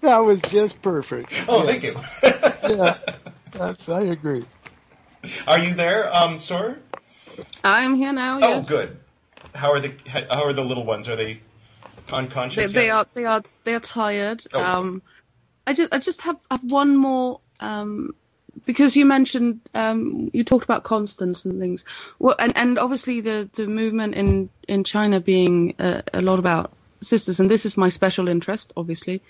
that 0.00 0.18
was 0.18 0.40
just 0.42 0.80
perfect. 0.82 1.44
Oh, 1.48 1.60
yeah, 1.60 1.66
thank 1.66 1.82
you. 1.84 2.76
yeah, 2.76 2.98
that's 3.52 3.88
I 3.88 4.02
agree. 4.02 4.44
Are 5.46 5.58
you 5.58 5.74
there, 5.74 6.14
um, 6.16 6.40
Sor? 6.40 6.78
I'm 7.64 7.94
here 7.94 8.12
now. 8.12 8.36
Oh, 8.36 8.48
yes. 8.48 8.70
good. 8.70 8.96
How 9.54 9.72
are 9.72 9.80
the 9.80 9.92
how 10.30 10.44
are 10.44 10.52
the 10.52 10.64
little 10.64 10.84
ones? 10.84 11.08
Are 11.08 11.16
they 11.16 11.40
They, 12.08 12.12
unconscious? 12.16 12.72
they 12.72 12.86
yet? 12.86 12.94
are. 12.94 13.06
They 13.14 13.24
are. 13.24 13.42
They 13.64 13.74
are 13.74 13.80
tired. 13.80 14.42
Oh. 14.52 14.64
Um, 14.64 15.02
I 15.66 15.72
just. 15.72 15.94
I 15.94 15.98
just 15.98 16.22
have, 16.22 16.36
have 16.50 16.64
one 16.64 16.96
more. 16.96 17.40
Um, 17.60 18.14
because 18.66 18.96
you 18.96 19.06
mentioned 19.06 19.60
um, 19.74 20.30
you 20.32 20.44
talked 20.44 20.64
about 20.64 20.82
constants 20.84 21.44
and 21.44 21.60
things. 21.60 21.84
Well, 22.18 22.34
and 22.38 22.56
and 22.56 22.78
obviously 22.78 23.20
the 23.20 23.48
the 23.54 23.66
movement 23.66 24.14
in 24.14 24.50
in 24.68 24.84
China 24.84 25.20
being 25.20 25.74
a, 25.78 26.02
a 26.14 26.22
lot 26.22 26.38
about 26.38 26.72
sisters, 27.00 27.40
and 27.40 27.50
this 27.50 27.64
is 27.66 27.76
my 27.76 27.88
special 27.88 28.28
interest, 28.28 28.72
obviously. 28.76 29.22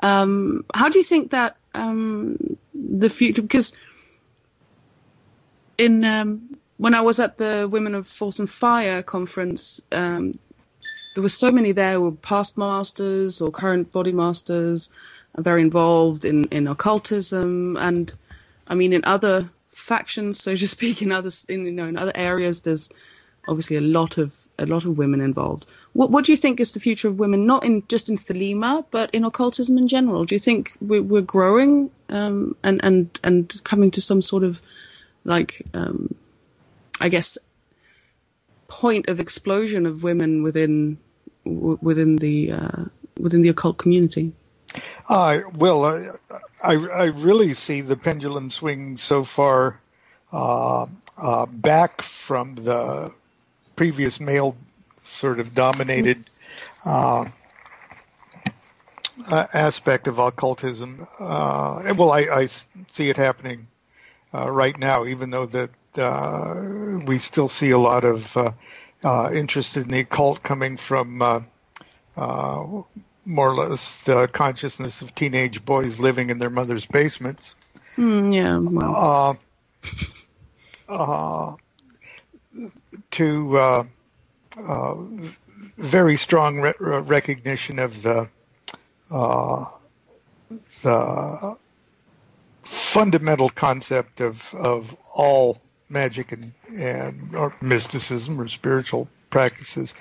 Um, 0.00 0.64
how 0.74 0.88
do 0.88 0.98
you 0.98 1.04
think 1.04 1.30
that 1.32 1.56
um, 1.74 2.56
the 2.74 3.10
future? 3.10 3.42
Because 3.42 3.76
in 5.78 6.04
um, 6.04 6.58
when 6.76 6.94
I 6.94 7.00
was 7.00 7.20
at 7.20 7.38
the 7.38 7.68
Women 7.70 7.94
of 7.94 8.06
Force 8.06 8.38
and 8.40 8.50
Fire 8.50 9.02
conference, 9.02 9.80
um, 9.92 10.32
there 11.14 11.22
were 11.22 11.28
so 11.28 11.50
many 11.50 11.72
there 11.72 11.94
who 11.94 12.02
were 12.02 12.12
past 12.12 12.58
masters 12.58 13.40
or 13.40 13.50
current 13.50 13.92
body 13.92 14.12
masters, 14.12 14.90
very 15.36 15.62
involved 15.62 16.24
in 16.24 16.46
in 16.46 16.66
occultism, 16.66 17.76
and 17.76 18.12
I 18.66 18.74
mean 18.74 18.92
in 18.92 19.02
other 19.04 19.48
factions, 19.68 20.40
so 20.40 20.54
to 20.54 20.68
speak, 20.76 21.02
in 21.02 21.12
other 21.12 21.30
in 21.48 21.64
you 21.66 21.72
know 21.72 21.86
in 21.86 21.96
other 21.96 22.12
areas. 22.14 22.60
There's 22.62 22.90
obviously 23.46 23.76
a 23.76 23.80
lot 23.80 24.18
of 24.18 24.36
a 24.58 24.66
lot 24.66 24.84
of 24.84 24.98
women 24.98 25.20
involved. 25.20 25.72
What 25.92 26.10
what 26.10 26.24
do 26.24 26.32
you 26.32 26.36
think 26.36 26.60
is 26.60 26.72
the 26.72 26.80
future 26.80 27.08
of 27.08 27.18
women, 27.18 27.46
not 27.46 27.64
in 27.64 27.82
just 27.88 28.10
in 28.10 28.16
Thelema, 28.16 28.84
but 28.90 29.10
in 29.14 29.24
occultism 29.24 29.78
in 29.78 29.88
general? 29.88 30.24
Do 30.24 30.34
you 30.34 30.40
think 30.40 30.72
we're, 30.80 31.02
we're 31.02 31.22
growing 31.22 31.90
um, 32.08 32.56
and 32.62 32.80
and 32.84 33.18
and 33.24 33.64
coming 33.64 33.92
to 33.92 34.00
some 34.00 34.22
sort 34.22 34.44
of 34.44 34.60
like 35.28 35.62
um, 35.74 36.14
I 37.00 37.08
guess 37.10 37.38
point 38.66 39.08
of 39.08 39.20
explosion 39.20 39.86
of 39.86 40.02
women 40.02 40.42
within 40.42 40.98
w- 41.44 41.78
within 41.80 42.16
the 42.16 42.52
uh, 42.52 42.84
within 43.18 43.42
the 43.42 43.50
occult 43.50 43.78
community? 43.78 44.32
Uh, 45.08 45.40
well, 45.54 45.84
uh, 45.84 46.12
I, 46.62 46.72
I 46.72 47.04
really 47.06 47.52
see 47.52 47.80
the 47.80 47.96
pendulum 47.96 48.50
swing 48.50 48.96
so 48.96 49.24
far 49.24 49.80
uh, 50.32 50.86
uh, 51.16 51.46
back 51.46 52.02
from 52.02 52.54
the 52.54 53.12
previous 53.76 54.20
male 54.20 54.56
sort 55.02 55.40
of 55.40 55.54
dominated 55.54 56.22
uh, 56.84 57.26
uh, 59.30 59.46
aspect 59.54 60.06
of 60.08 60.18
occultism. 60.18 61.06
Uh, 61.18 61.94
well, 61.96 62.12
I 62.12 62.46
see 62.46 63.08
it 63.08 63.16
happening 63.16 63.66
uh, 64.34 64.50
right 64.50 64.78
now, 64.78 65.04
even 65.06 65.30
though 65.30 65.46
that 65.46 65.70
uh, 65.96 67.00
we 67.04 67.18
still 67.18 67.48
see 67.48 67.70
a 67.70 67.78
lot 67.78 68.04
of 68.04 68.36
uh, 68.36 68.52
uh, 69.02 69.30
interest 69.32 69.76
in 69.76 69.88
the 69.88 70.00
occult 70.00 70.42
coming 70.42 70.76
from 70.76 71.22
uh, 71.22 71.40
uh, 72.16 72.66
more 73.24 73.50
or 73.50 73.54
less 73.54 74.04
the 74.04 74.26
consciousness 74.28 75.02
of 75.02 75.14
teenage 75.14 75.64
boys 75.64 76.00
living 76.00 76.30
in 76.30 76.38
their 76.38 76.50
mother's 76.50 76.86
basements. 76.86 77.56
Mm, 77.96 78.34
yeah, 78.34 78.58
well, 78.58 79.38
Uh, 80.88 80.92
uh, 80.92 81.56
to 83.10 83.58
uh, 83.58 83.84
uh, 84.56 84.94
very 85.76 86.16
strong 86.16 86.60
re- 86.60 86.74
recognition 86.78 87.78
of 87.78 88.02
the 88.02 88.28
uh, 89.10 89.64
the 90.82 91.56
fundamental 92.68 93.48
concept 93.48 94.20
of 94.20 94.54
of 94.54 94.94
all 95.14 95.58
magic 95.88 96.32
and 96.32 96.52
and 96.76 97.34
or 97.34 97.54
mysticism 97.62 98.38
or 98.38 98.46
spiritual 98.46 99.08
practices 99.30 99.94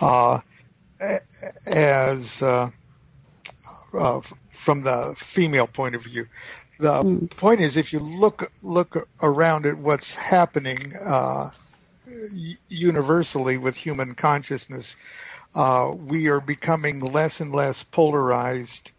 uh, 0.00 0.40
as 1.66 2.42
uh, 2.42 2.68
uh, 3.94 4.20
from 4.50 4.82
the 4.82 5.14
female 5.16 5.68
point 5.68 5.94
of 5.94 6.02
view. 6.02 6.26
The 6.80 7.28
point 7.36 7.60
is, 7.60 7.76
if 7.76 7.92
you 7.92 8.00
look 8.00 8.50
look 8.62 9.08
around 9.22 9.66
at 9.66 9.78
what's 9.78 10.14
happening 10.14 10.94
uh, 10.96 11.50
universally 12.68 13.58
with 13.58 13.76
human 13.76 14.14
consciousness, 14.16 14.96
uh, 15.54 15.92
we 15.96 16.28
are 16.28 16.40
becoming 16.40 17.00
less 17.00 17.40
and 17.40 17.52
less 17.52 17.82
polarized 17.82 18.90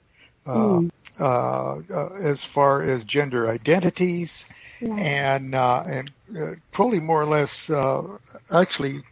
uh, 0.46 0.82
uh, 1.20 1.80
uh, 1.94 2.10
as 2.16 2.44
far 2.44 2.84
as 2.84 3.06
gender 3.06 3.50
identities, 3.50 4.46
and 4.98 5.56
uh, 5.56 5.84
and 5.88 6.12
uh, 6.40 6.52
Crowley 6.74 7.00
more 7.02 7.22
or 7.22 7.28
less 7.28 7.70
uh, 7.70 8.04
actually 8.54 9.04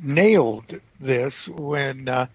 nailed 0.00 0.74
this 1.00 1.48
when 1.48 2.08
uh, 2.08 2.28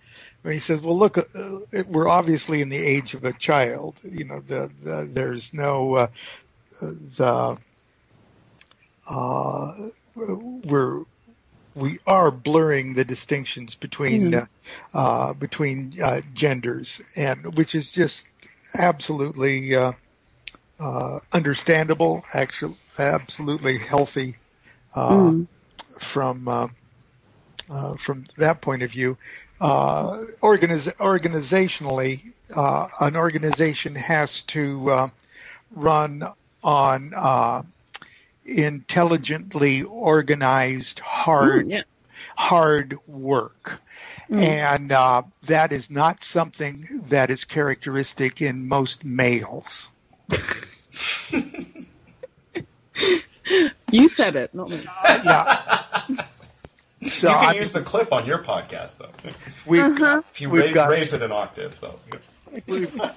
when 0.44 0.54
he 0.56 0.60
says, 0.60 0.82
"Well, 0.82 0.98
look, 1.00 1.18
uh, 1.18 1.26
it- 1.72 1.88
we're 1.88 2.10
obviously 2.10 2.62
in 2.62 2.70
the 2.70 2.78
age 2.78 3.14
of 3.16 3.26
a 3.26 3.34
child. 3.34 4.00
You 4.04 4.26
know, 4.26 4.42
the, 4.42 4.72
the 4.84 5.10
there's 5.12 5.54
no 5.54 5.96
uh, 5.96 6.08
the 6.82 7.58
uh, 9.10 9.74
we're 10.16 11.04
we 11.76 12.00
are 12.08 12.32
blurring 12.32 12.94
the 12.94 13.06
distinctions 13.06 13.76
between 13.76 14.34
uh, 14.34 14.46
uh, 14.94 15.34
between 15.34 15.94
uh, 16.04 16.22
genders, 16.34 17.02
and 17.16 17.56
which 17.58 17.76
is 17.76 17.92
just 17.92 18.26
absolutely 18.76 19.76
uh, 19.76 19.94
uh, 20.80 21.20
understandable, 21.32 22.24
actually, 22.34 22.76
absolutely 22.98 23.78
healthy 23.78 24.36
uh, 24.96 25.32
from 26.00 26.48
uh, 26.48 26.68
uh, 27.70 27.96
from 27.96 28.26
that 28.38 28.62
point 28.62 28.84
of 28.84 28.92
view. 28.92 29.18
Uh, 29.62 30.26
organiz- 30.42 30.94
organizationally, 30.98 32.34
uh, 32.56 32.88
an 33.00 33.16
organization 33.16 33.96
has 33.96 34.44
to 34.44 34.92
uh, 34.92 35.08
run 35.72 36.28
on 36.64 37.14
uh, 37.16 37.64
intelligently 38.46 39.84
organized, 39.84 41.00
hard, 41.00 41.66
Mm, 41.66 41.70
yeah. 41.70 41.82
hard 42.36 42.96
work. 43.08 43.82
And 44.30 44.92
uh, 44.92 45.24
that 45.44 45.72
is 45.72 45.90
not 45.90 46.24
something 46.24 46.88
that 47.10 47.30
is 47.30 47.46
characteristic 47.46 48.42
in 48.42 48.68
most 48.68 49.04
males. 49.04 49.90
You 53.92 54.08
said 54.08 54.36
it, 54.36 54.54
not 54.56 54.70
me. 54.70 54.84
Yeah. 55.26 55.62
So 57.10 57.30
you 57.30 57.36
can 57.36 57.50
I 57.50 57.54
use 57.54 57.72
the 57.74 57.82
clip 57.82 58.14
on 58.14 58.26
your 58.26 58.38
podcast, 58.40 58.98
though. 58.98 59.10
we've, 59.66 59.84
If 60.32 60.40
you 60.42 60.50
We've 60.50 60.68
ra- 60.68 60.74
got- 60.74 60.90
raise 60.90 61.14
it 61.14 61.22
an 61.22 61.34
octave, 61.34 61.80
though. 61.82 62.00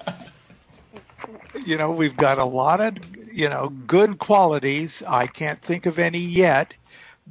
you 1.65 1.77
know 1.77 1.91
we've 1.91 2.17
got 2.17 2.37
a 2.37 2.43
lot 2.45 2.81
of 2.81 2.97
you 3.33 3.47
know 3.47 3.69
good 3.69 4.19
qualities. 4.19 5.01
I 5.07 5.27
can't 5.27 5.61
think 5.61 5.85
of 5.85 5.99
any 5.99 6.19
yet, 6.19 6.75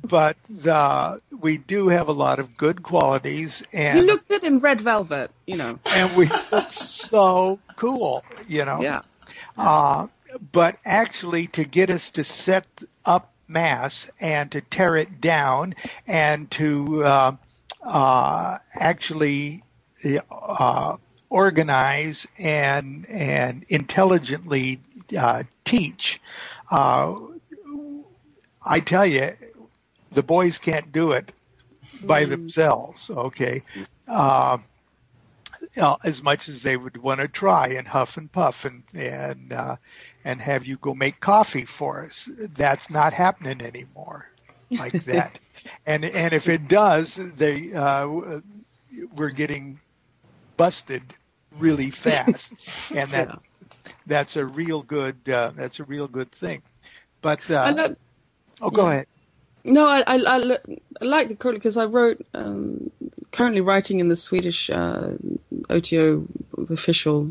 but 0.03 0.37
uh, 0.67 1.19
we 1.41 1.59
do 1.59 1.89
have 1.89 2.09
a 2.09 2.13
lot 2.13 2.39
of 2.39 2.57
good 2.57 2.83
qualities, 2.83 3.63
and 3.73 3.99
You 3.99 4.07
look 4.07 4.27
good 4.29 4.45
in 4.45 4.61
red 4.61 4.81
velvet, 4.81 5.31
you 5.47 5.57
know. 5.57 5.79
and 5.87 6.17
we 6.17 6.29
look 6.53 6.71
so 6.71 7.59
cool, 7.77 8.25
you 8.47 8.65
know. 8.65 8.81
Yeah. 8.81 9.03
Uh, 9.57 10.09
but 10.53 10.77
actually, 10.85 11.47
to 11.49 11.65
get 11.65 11.91
us 11.91 12.11
to 12.13 12.25
set 12.25 12.67
up 13.05 13.33
mass 13.49 14.11
and 14.21 14.51
to 14.53 14.61
tear 14.61 14.97
it 14.97 15.21
down 15.21 15.75
and 16.07 16.51
to 16.51 17.05
uh, 17.05 17.37
uh, 17.83 18.59
actually 18.75 19.63
uh, 20.31 20.97
organize 21.31 22.27
and 22.39 23.07
and 23.09 23.65
intelligently 23.69 24.81
uh, 25.19 25.43
teach, 25.65 26.21
uh, 26.71 27.17
I 28.65 28.81
tell 28.81 29.07
you, 29.07 29.31
the 30.17 30.23
boys 30.23 30.57
can't 30.57 30.91
do 30.93 31.13
it 31.13 31.31
by 32.03 32.25
themselves. 32.25 33.11
Okay. 33.11 33.63
Uh, 34.09 34.59
as 35.77 36.23
much 36.23 36.49
as 36.49 36.63
they 36.63 36.77
would 36.77 36.97
want 36.97 37.21
to 37.21 37.29
try 37.29 37.69
and 37.69 37.87
huff 37.87 38.17
and 38.17 38.33
puff 38.33 38.65
and 38.65 38.83
and 38.95 39.53
uh, 39.53 39.77
and 40.25 40.41
have 40.41 40.65
you 40.65 40.79
go 40.79 40.95
make 40.95 41.21
coffee 41.21 41.67
for 41.67 42.03
us. 42.03 42.31
That's 42.55 42.91
not 42.91 43.13
happening 43.13 43.61
anymore 43.61 44.27
like 44.71 44.93
that. 45.05 45.39
and 45.85 46.05
and 46.05 46.33
if 46.33 46.49
it 46.49 46.67
does, 46.67 47.17
they 47.17 47.75
uh, 47.75 48.41
we're 49.15 49.31
getting 49.31 49.79
busted 50.57 51.03
really 51.59 51.91
fast, 52.07 52.55
and 52.95 53.11
that 53.11 53.39
that's 54.07 54.37
a 54.37 54.47
real 54.47 54.83
good 54.83 55.29
uh, 55.29 55.53
that's 55.55 55.79
a 55.79 55.85
real 55.85 56.09
good 56.09 56.33
thing. 56.33 56.63
But 57.21 57.51
uh, 57.51 57.75
like, 57.77 57.97
oh, 58.63 58.71
go 58.71 58.87
yeah. 58.87 58.93
ahead. 58.93 59.07
No, 59.67 59.87
I, 59.87 60.03
I, 60.07 60.17
I, 60.27 60.59
I 61.01 61.05
like 61.05 61.29
the 61.29 61.37
quote 61.37 61.55
because 61.55 61.77
I 61.77 61.87
wrote, 61.87 62.21
um, 62.35 62.91
currently 63.33 63.61
writing 63.61 64.01
in 64.01 64.09
the 64.09 64.17
Swedish 64.17 64.71
uh, 64.71 65.13
OTO 65.69 66.27
official 66.71 67.29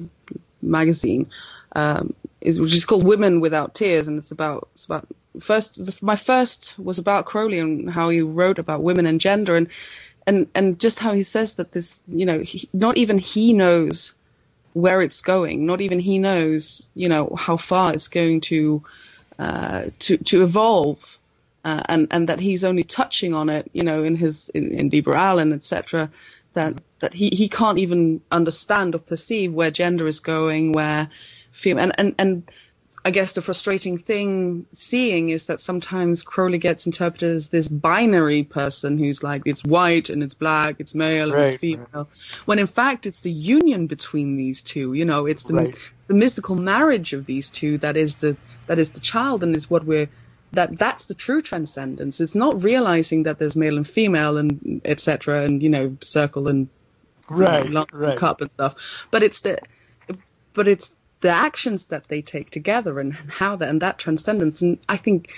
magazine, 0.61 1.29
um, 1.75 2.13
is, 2.41 2.61
which 2.61 2.73
is 2.73 2.85
called 2.85 3.07
Women 3.07 3.41
Without 3.41 3.73
Tears, 3.73 4.07
and 4.07 4.17
it's 4.17 4.31
about 4.31 4.69
it's 4.73 4.85
about 4.85 5.07
first. 5.39 5.75
The, 5.83 5.99
my 6.03 6.15
first 6.15 6.77
was 6.77 6.99
about 6.99 7.25
Crowley 7.25 7.59
and 7.59 7.89
how 7.89 8.09
he 8.09 8.21
wrote 8.21 8.59
about 8.59 8.83
women 8.83 9.05
and 9.05 9.19
gender, 9.19 9.55
and 9.55 9.67
and 10.27 10.47
and 10.55 10.79
just 10.79 10.99
how 10.99 11.13
he 11.13 11.23
says 11.23 11.55
that 11.55 11.71
this, 11.71 12.01
you 12.07 12.25
know, 12.25 12.39
he, 12.39 12.67
not 12.73 12.97
even 12.97 13.17
he 13.17 13.53
knows 13.53 14.13
where 14.73 15.01
it's 15.01 15.21
going. 15.21 15.65
Not 15.65 15.81
even 15.81 15.99
he 15.99 16.19
knows, 16.19 16.89
you 16.95 17.09
know, 17.09 17.35
how 17.37 17.57
far 17.57 17.93
it's 17.93 18.09
going 18.09 18.41
to 18.41 18.83
uh, 19.39 19.85
to 19.99 20.17
to 20.17 20.43
evolve, 20.43 21.19
uh, 21.65 21.83
and 21.89 22.07
and 22.11 22.29
that 22.29 22.41
he's 22.41 22.65
only 22.65 22.85
touching 22.85 23.35
on 23.35 23.49
it, 23.49 23.69
you 23.73 23.83
know, 23.83 24.05
in 24.05 24.15
his 24.17 24.49
in, 24.51 24.71
in 24.73 24.89
Deborah 24.89 25.19
Allen, 25.21 25.53
etc. 25.53 26.11
That 26.55 26.75
that 27.01 27.13
he, 27.15 27.29
he 27.29 27.49
can't 27.49 27.79
even 27.79 28.21
understand 28.31 28.95
or 28.95 28.99
perceive 28.99 29.53
where 29.53 29.71
gender 29.71 30.07
is 30.07 30.21
going, 30.21 30.73
where 30.73 31.09
female 31.53 31.85
and 31.85 31.93
and 31.99 32.15
and 32.19 32.51
I 33.05 33.11
guess 33.11 33.33
the 33.33 33.41
frustrating 33.41 33.97
thing 33.99 34.67
seeing 34.73 35.29
is 35.29 35.47
that 35.47 35.59
sometimes 35.61 36.23
Crowley 36.23 36.59
gets 36.59 36.87
interpreted 36.87 37.31
as 37.31 37.49
this 37.49 37.67
binary 37.67 38.43
person 38.43 38.97
who's 38.99 39.23
like 39.23 39.43
it's 39.45 39.65
white 39.65 40.09
and 40.09 40.23
it's 40.23 40.35
black, 40.35 40.77
it's 40.79 40.95
male 40.95 41.31
and 41.31 41.37
Right, 41.37 41.41
it's 41.41 41.55
female, 41.55 42.09
when 42.45 42.59
in 42.59 42.67
fact 42.67 43.07
it's 43.07 43.21
the 43.21 43.31
union 43.31 43.87
between 43.87 44.37
these 44.37 44.63
two. 44.63 44.93
You 44.93 45.05
know, 45.05 45.27
it's 45.27 45.45
the 45.45 45.53
Right. 45.53 45.75
the 46.07 46.15
mystical 46.15 46.55
marriage 46.55 47.13
of 47.13 47.25
these 47.25 47.49
two 47.51 47.79
that 47.79 47.97
is 47.97 48.17
the 48.17 48.37
that 48.67 48.79
is 48.79 48.93
the 48.93 49.01
child 49.01 49.43
and 49.43 49.55
is 49.55 49.69
what 49.69 49.85
we're 49.85 50.09
that 50.53 50.77
that's 50.77 51.05
the 51.05 51.13
true 51.15 51.41
transcendence. 51.41 52.21
It's 52.21 52.35
not 52.35 52.63
realizing 52.63 53.23
that 53.23 53.39
there's 53.39 53.55
male 53.55 53.77
and 53.77 53.87
female 53.87 54.37
and 54.37 54.81
etc. 54.85 55.43
and 55.43 55.61
you 55.61 55.69
know 55.69 55.97
circle 56.01 56.47
and 56.47 56.69
Right, 57.29 57.69
lump 57.69 57.89
and 58.01 58.01
right. 58.01 58.17
cup 58.17 58.41
and 58.41 58.51
stuff. 58.51 59.07
But 59.11 59.23
it's 59.23 59.41
the 59.41 59.57
but 60.53 60.67
it's 60.67 60.95
the 61.21 61.29
actions 61.29 61.87
that 61.87 62.07
they 62.07 62.21
take 62.21 62.51
together 62.51 62.99
and 62.99 63.13
how 63.13 63.55
that 63.55 63.69
and 63.69 63.81
that 63.81 63.97
transcendence. 63.97 64.61
And 64.61 64.79
I 64.87 64.97
think 64.97 65.31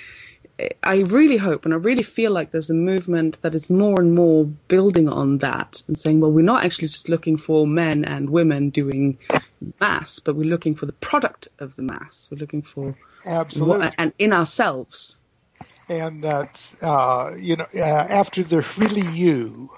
I 0.83 1.01
really 1.01 1.37
hope 1.37 1.65
and 1.65 1.73
I 1.73 1.77
really 1.77 2.03
feel 2.03 2.31
like 2.31 2.49
there's 2.49 2.71
a 2.71 2.73
movement 2.73 3.41
that 3.43 3.53
is 3.53 3.69
more 3.69 4.01
and 4.01 4.15
more 4.15 4.45
building 4.45 5.07
on 5.07 5.37
that 5.39 5.83
and 5.87 5.97
saying, 5.97 6.19
well, 6.19 6.31
we're 6.31 6.43
not 6.43 6.65
actually 6.65 6.87
just 6.87 7.09
looking 7.09 7.37
for 7.37 7.67
men 7.67 8.05
and 8.05 8.29
women 8.29 8.71
doing 8.71 9.19
mass, 9.79 10.19
but 10.19 10.35
we're 10.35 10.49
looking 10.49 10.73
for 10.73 10.87
the 10.87 10.93
product 10.93 11.47
of 11.59 11.75
the 11.75 11.83
mass. 11.83 12.29
We're 12.31 12.39
looking 12.39 12.63
for 12.63 12.95
Absolutely. 13.25 13.89
and 13.97 14.13
in 14.17 14.33
ourselves. 14.33 15.17
and 15.89 16.23
that 16.23 16.73
uh, 16.81 17.35
you 17.37 17.55
know 17.55 17.67
uh, 17.75 17.79
after 17.79 18.41
the 18.43 18.65
really 18.77 19.05
you 19.13 19.69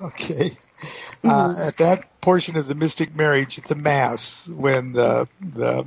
okay 0.00 0.50
uh, 1.24 1.54
at 1.58 1.78
that 1.78 2.20
portion 2.20 2.56
of 2.56 2.68
the 2.68 2.74
mystic 2.74 3.14
marriage 3.14 3.58
at 3.58 3.64
the 3.64 3.74
mass 3.74 4.46
when 4.48 4.92
the 4.92 5.28
the 5.40 5.86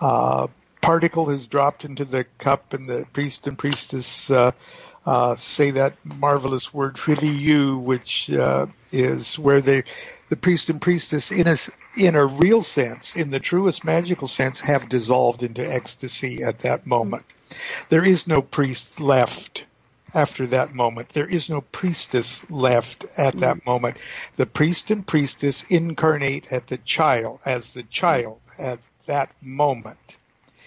uh, 0.00 0.48
particle 0.80 1.26
has 1.26 1.48
dropped 1.48 1.84
into 1.84 2.04
the 2.04 2.24
cup 2.38 2.74
and 2.74 2.88
the 2.88 3.06
priest 3.12 3.46
and 3.46 3.58
priestess 3.58 4.30
uh, 4.30 4.52
uh, 5.06 5.34
say 5.36 5.70
that 5.70 5.94
marvelous 6.04 6.74
word 6.74 6.98
you 7.22 7.78
which 7.78 8.30
uh, 8.30 8.66
is 8.92 9.38
where 9.38 9.60
they 9.60 9.82
the 10.28 10.36
priest 10.36 10.68
and 10.68 10.80
priestess 10.80 11.30
in 11.30 11.48
a 11.48 11.56
in 11.96 12.14
a 12.14 12.26
real 12.26 12.60
sense 12.60 13.16
in 13.16 13.30
the 13.30 13.40
truest 13.40 13.84
magical 13.84 14.28
sense 14.28 14.60
have 14.60 14.88
dissolved 14.88 15.42
into 15.42 15.62
ecstasy 15.62 16.42
at 16.42 16.58
that 16.58 16.86
moment 16.86 17.24
there 17.88 18.04
is 18.04 18.26
no 18.26 18.42
priest 18.42 19.00
left 19.00 19.64
after 20.14 20.46
that 20.46 20.74
moment. 20.74 21.10
There 21.10 21.26
is 21.26 21.50
no 21.50 21.60
priestess 21.60 22.48
left 22.50 23.04
at 23.16 23.38
that 23.38 23.64
moment. 23.66 23.98
The 24.36 24.46
priest 24.46 24.90
and 24.90 25.06
priestess 25.06 25.64
incarnate 25.64 26.52
at 26.52 26.66
the 26.66 26.78
child 26.78 27.40
as 27.44 27.72
the 27.72 27.82
child 27.84 28.40
at 28.58 28.80
that 29.06 29.30
moment. 29.42 30.17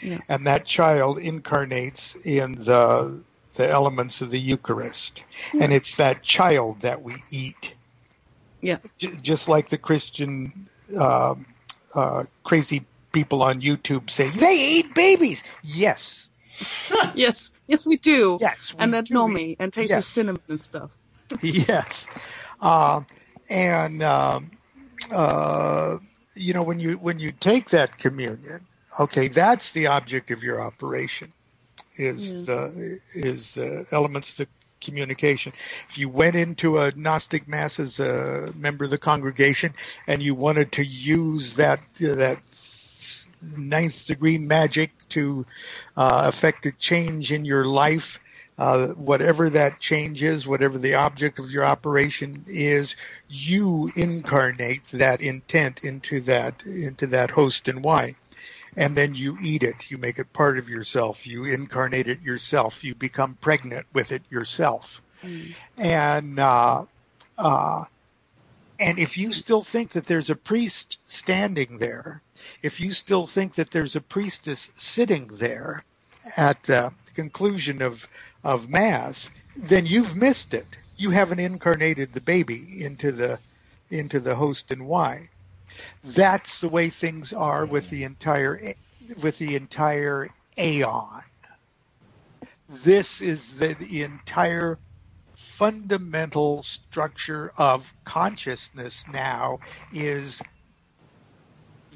Yeah. 0.01 0.19
And 0.29 0.47
that 0.47 0.65
child 0.65 1.19
incarnates 1.19 2.15
in 2.15 2.53
the 2.55 3.23
the 3.55 3.69
elements 3.69 4.21
of 4.21 4.31
the 4.31 4.39
Eucharist. 4.39 5.25
And 5.59 5.73
it's 5.73 5.95
that 5.97 6.23
child 6.23 6.81
that 6.81 7.01
we 7.01 7.15
eat. 7.29 7.73
Yeah. 8.61 8.77
J- 8.97 9.17
just 9.21 9.49
like 9.49 9.69
the 9.69 9.77
Christian 9.77 10.67
um, 10.97 11.45
uh, 11.93 12.23
crazy 12.43 12.85
people 13.11 13.43
on 13.43 13.61
YouTube 13.61 14.09
say, 14.09 14.29
they 14.29 14.55
eat 14.55 14.95
babies. 14.95 15.43
Yes, 15.63 16.29
Yes, 17.15 17.51
yes, 17.67 17.87
we 17.87 17.97
do. 17.97 18.37
Yes, 18.39 18.73
we 18.73 18.83
and. 18.83 18.93
Nomi 18.93 19.55
and 19.59 19.73
taste 19.73 19.89
the 19.89 19.95
Yes. 19.95 20.07
cinnamon 20.07 20.41
and 20.47 20.61
stuff. 20.61 20.95
yes. 21.41 22.07
Um, 22.61 23.05
and 23.49 24.03
um, 24.03 24.51
uh, 25.11 25.97
you 26.35 26.53
know 26.53 26.63
when 26.63 26.79
you 26.79 26.93
when 26.97 27.19
you 27.19 27.31
take 27.31 27.69
that 27.71 27.97
communion, 27.97 28.65
okay, 28.99 29.27
that's 29.27 29.71
the 29.71 29.87
object 29.87 30.31
of 30.31 30.43
your 30.43 30.61
operation. 30.61 31.31
Is 31.97 32.45
the 32.45 32.99
is 33.13 33.53
the 33.53 33.85
elements 33.91 34.31
of 34.31 34.37
the 34.37 34.47
communication. 34.79 35.53
If 35.89 35.97
you 35.97 36.09
went 36.09 36.35
into 36.35 36.79
a 36.79 36.91
Gnostic 36.95 37.47
mass 37.47 37.79
as 37.79 37.99
a 37.99 38.51
member 38.55 38.85
of 38.85 38.89
the 38.89 38.97
congregation 38.97 39.73
and 40.07 40.21
you 40.21 40.35
wanted 40.35 40.73
to 40.73 40.85
use 40.85 41.55
that 41.55 41.81
that 41.95 42.39
ninth 43.57 44.05
degree 44.05 44.37
magic 44.37 44.91
to 45.09 45.45
uh, 45.97 46.23
affect 46.25 46.65
a 46.65 46.71
change 46.71 47.31
in 47.31 47.45
your 47.45 47.65
life, 47.65 48.19
uh, 48.57 48.89
whatever 48.89 49.49
that 49.49 49.79
change 49.79 50.21
is, 50.21 50.47
whatever 50.47 50.77
the 50.77 50.95
object 50.95 51.39
of 51.39 51.49
your 51.51 51.65
operation 51.65 52.43
is, 52.47 52.95
you 53.29 53.91
incarnate 53.95 54.83
that 54.85 55.21
intent 55.21 55.83
into 55.83 56.19
that 56.21 56.63
into 56.65 57.07
that 57.07 57.31
host 57.31 57.67
and 57.67 57.83
wine, 57.83 58.15
and 58.77 58.95
then 58.95 59.15
you 59.15 59.37
eat 59.41 59.63
it. 59.63 59.91
You 59.91 59.97
make 59.97 60.19
it 60.19 60.33
part 60.33 60.57
of 60.57 60.69
yourself. 60.69 61.27
You 61.27 61.45
incarnate 61.45 62.07
it 62.07 62.21
yourself. 62.21 62.83
You 62.83 62.95
become 62.95 63.37
pregnant 63.41 63.85
with 63.93 64.11
it 64.11 64.23
yourself. 64.29 65.01
mm. 65.23 65.53
and 65.77 66.39
uh, 66.39 66.85
uh, 67.37 67.85
and 68.79 68.97
if 68.97 69.17
you 69.17 69.31
still 69.33 69.61
think 69.61 69.91
that 69.91 70.07
there's 70.07 70.29
a 70.29 70.35
priest 70.35 70.97
standing 71.03 71.77
there, 71.77 72.21
if 72.63 72.81
you 72.81 72.91
still 72.93 73.27
think 73.27 73.55
that 73.55 73.71
there's 73.71 73.95
a 73.95 74.01
priestess 74.01 74.71
sitting 74.75 75.27
there 75.27 75.83
at 76.37 76.63
the 76.63 76.91
conclusion 77.13 77.81
of 77.81 78.07
of 78.43 78.69
mass, 78.69 79.29
then 79.55 79.85
you've 79.85 80.15
missed 80.15 80.53
it. 80.53 80.79
You 80.97 81.11
haven't 81.11 81.39
incarnated 81.39 82.13
the 82.13 82.21
baby 82.21 82.83
into 82.83 83.11
the 83.11 83.39
into 83.89 84.19
the 84.19 84.35
host 84.35 84.71
and 84.71 84.87
wine. 84.87 85.29
That's 86.03 86.61
the 86.61 86.69
way 86.69 86.89
things 86.89 87.33
are 87.33 87.65
with 87.65 87.89
the 87.89 88.03
entire 88.03 88.75
with 89.21 89.37
the 89.39 89.55
entire 89.55 90.29
aeon. 90.57 91.23
This 92.69 93.21
is 93.21 93.57
the, 93.57 93.73
the 93.73 94.03
entire 94.03 94.79
fundamental 95.35 96.63
structure 96.63 97.51
of 97.57 97.93
consciousness 98.05 99.05
now 99.11 99.59
is 99.93 100.41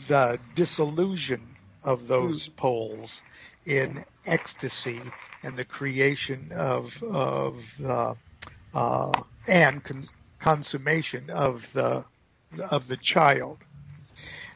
the 0.08 0.40
dissolution 0.56 1.42
of 1.84 2.08
those 2.08 2.50
mm. 2.50 2.56
poles 2.58 3.24
in 3.66 4.04
ecstasy 4.26 5.00
and 5.44 5.56
the 5.56 5.66
creation 5.66 6.52
of 6.56 7.02
of 7.04 7.82
uh, 7.84 8.14
uh, 8.74 9.22
and 9.48 9.84
con- 9.84 10.04
consummation 10.40 11.30
of 11.30 11.72
the 11.74 12.04
of 12.70 12.88
the 12.88 12.98
child. 12.98 13.58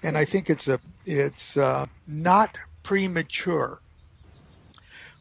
And 0.04 0.18
I 0.18 0.26
think 0.26 0.50
it's 0.50 0.68
a 0.68 0.80
it's 1.06 1.58
uh, 1.58 1.86
not 2.08 2.58
premature 2.84 3.80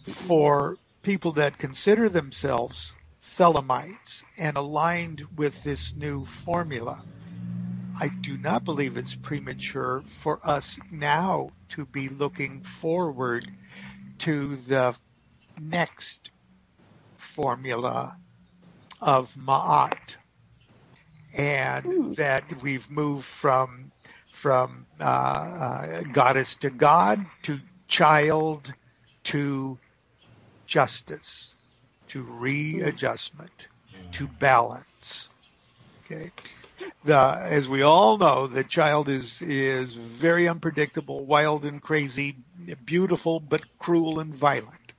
for 0.03 0.77
people 1.03 1.33
that 1.33 1.59
consider 1.59 2.09
themselves 2.09 2.97
Thelemites 3.21 4.23
and 4.39 4.57
aligned 4.57 5.23
with 5.37 5.63
this 5.63 5.95
new 5.95 6.25
formula. 6.25 7.03
I 8.01 8.09
do 8.09 8.39
not 8.39 8.65
believe 8.65 8.97
it's 8.97 9.15
premature 9.15 10.03
for 10.05 10.41
us 10.45 10.79
now 10.91 11.51
to 11.71 11.85
be 11.85 12.09
looking 12.09 12.63
forward 12.63 13.51
to 14.19 14.57
the 14.57 14.97
next 15.61 16.31
formula 17.17 18.17
of 19.01 19.35
Ma'at, 19.35 20.17
and 21.37 21.85
hmm. 21.85 22.13
that 22.13 22.63
we've 22.63 22.91
moved 22.91 23.25
from 23.25 23.93
from 24.39 24.87
uh, 25.01 25.05
uh, 25.05 26.03
goddess 26.13 26.55
to 26.55 26.71
god 26.71 27.25
to 27.43 27.59
child 27.89 28.73
to 29.25 29.77
justice 30.67 31.57
to 32.07 32.23
readjustment 32.23 33.69
to 34.13 34.29
balance. 34.39 35.29
Okay. 36.05 36.31
The, 37.05 37.19
as 37.19 37.69
we 37.69 37.83
all 37.83 38.17
know, 38.17 38.47
the 38.47 38.65
child 38.65 39.09
is 39.09 39.43
is 39.43 39.95
very 39.95 40.49
unpredictable, 40.49 41.25
wild 41.27 41.65
and 41.65 41.83
crazy, 41.83 42.37
beautiful 42.85 43.41
but 43.41 43.63
cruel 43.79 44.21
and 44.21 44.35
violent. 44.35 44.93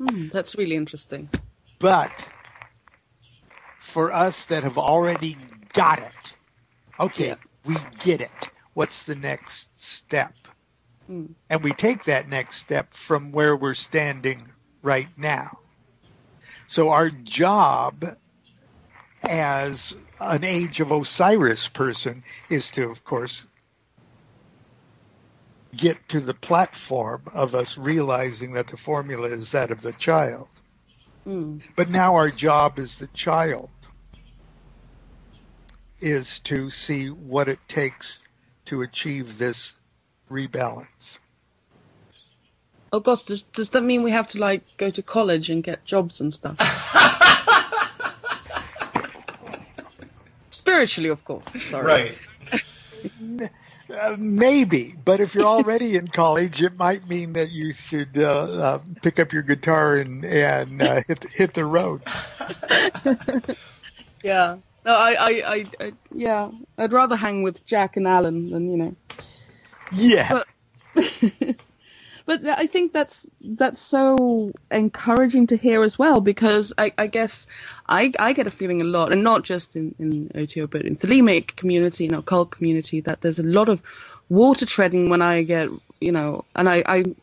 Mm, 0.00 0.30
that's 0.30 0.56
really 0.56 0.76
interesting. 0.76 1.28
But 1.78 2.32
for 3.80 4.12
us 4.12 4.44
that 4.46 4.64
have 4.64 4.78
already 4.78 5.36
got 5.72 5.98
it, 5.98 6.34
okay, 7.00 7.28
yeah. 7.28 7.34
we 7.64 7.76
get 8.00 8.20
it. 8.20 8.30
What's 8.74 9.04
the 9.04 9.16
next 9.16 9.78
step? 9.78 10.34
Mm. 11.10 11.34
And 11.50 11.62
we 11.62 11.72
take 11.72 12.04
that 12.04 12.28
next 12.28 12.56
step 12.56 12.92
from 12.92 13.32
where 13.32 13.56
we're 13.56 13.74
standing 13.74 14.46
right 14.82 15.08
now. 15.16 15.58
So 16.66 16.90
our 16.90 17.10
job 17.10 18.04
as 19.22 19.96
an 20.20 20.44
Age 20.44 20.80
of 20.80 20.92
Osiris 20.92 21.68
person 21.68 22.24
is 22.50 22.70
to, 22.72 22.90
of 22.90 23.04
course, 23.04 23.46
get 25.74 26.08
to 26.10 26.20
the 26.20 26.34
platform 26.34 27.22
of 27.32 27.54
us 27.54 27.78
realizing 27.78 28.52
that 28.52 28.68
the 28.68 28.76
formula 28.76 29.28
is 29.28 29.52
that 29.52 29.70
of 29.70 29.80
the 29.80 29.92
child. 29.92 30.48
Mm. 31.26 31.62
But 31.76 31.90
now 31.90 32.16
our 32.16 32.30
job 32.30 32.78
is 32.78 32.98
the 32.98 33.06
child 33.08 33.70
is 36.00 36.40
to 36.40 36.70
see 36.70 37.08
what 37.08 37.48
it 37.48 37.58
takes 37.68 38.26
to 38.66 38.82
achieve 38.82 39.38
this 39.38 39.74
rebalance. 40.30 41.18
Oh 42.92 43.00
gosh, 43.00 43.24
does, 43.24 43.42
does 43.42 43.70
that 43.70 43.82
mean 43.82 44.02
we 44.02 44.10
have 44.12 44.28
to 44.28 44.38
like 44.40 44.62
go 44.76 44.90
to 44.90 45.02
college 45.02 45.50
and 45.50 45.62
get 45.62 45.84
jobs 45.84 46.20
and 46.20 46.32
stuff? 46.32 46.58
Spiritually, 50.50 51.10
of 51.10 51.24
course. 51.24 51.48
Sorry. 51.62 51.86
Right. 51.86 53.50
Uh, 53.90 54.14
maybe, 54.18 54.94
but 55.02 55.18
if 55.18 55.34
you're 55.34 55.46
already 55.46 55.96
in 55.96 56.06
college, 56.08 56.62
it 56.62 56.76
might 56.76 57.08
mean 57.08 57.32
that 57.32 57.50
you 57.50 57.72
should 57.72 58.18
uh, 58.18 58.42
uh, 58.42 58.78
pick 59.00 59.18
up 59.18 59.32
your 59.32 59.42
guitar 59.42 59.96
and 59.96 60.26
and 60.26 60.82
uh, 60.82 61.00
hit 61.08 61.24
hit 61.32 61.54
the 61.54 61.64
road. 61.64 62.02
yeah. 64.22 64.58
No, 64.84 64.92
I, 64.92 65.16
I, 65.18 65.42
I, 65.46 65.86
I, 65.86 65.92
yeah. 66.12 66.50
I'd 66.78 66.92
rather 66.92 67.16
hang 67.16 67.42
with 67.42 67.66
Jack 67.66 67.96
and 67.96 68.06
Alan 68.06 68.50
than 68.50 68.70
you 68.70 68.76
know. 68.76 68.96
Yeah. 69.92 70.28
But, 70.28 70.46
but 72.26 72.44
I 72.44 72.66
think 72.66 72.92
that's 72.92 73.26
that's 73.40 73.80
so 73.80 74.52
encouraging 74.70 75.48
to 75.48 75.56
hear 75.56 75.82
as 75.82 75.98
well 75.98 76.20
because 76.20 76.72
I, 76.78 76.92
I 76.98 77.06
guess 77.06 77.46
I, 77.88 78.12
I 78.18 78.32
get 78.32 78.46
a 78.46 78.50
feeling 78.50 78.80
a 78.80 78.84
lot, 78.84 79.12
and 79.12 79.22
not 79.22 79.44
just 79.44 79.76
in, 79.76 79.94
in 79.98 80.30
OTO, 80.34 80.66
but 80.66 80.82
in 80.82 80.96
Thelemic 80.96 81.56
community 81.56 82.06
and 82.06 82.16
occult 82.16 82.50
community, 82.50 83.00
that 83.00 83.20
there's 83.20 83.38
a 83.38 83.46
lot 83.46 83.68
of 83.68 83.82
water 84.28 84.66
treading 84.66 85.08
when 85.08 85.22
I 85.22 85.42
get, 85.42 85.70
you 86.00 86.12
know, 86.12 86.44
and 86.54 86.68
I, 86.68 86.82
I'm 86.86 87.16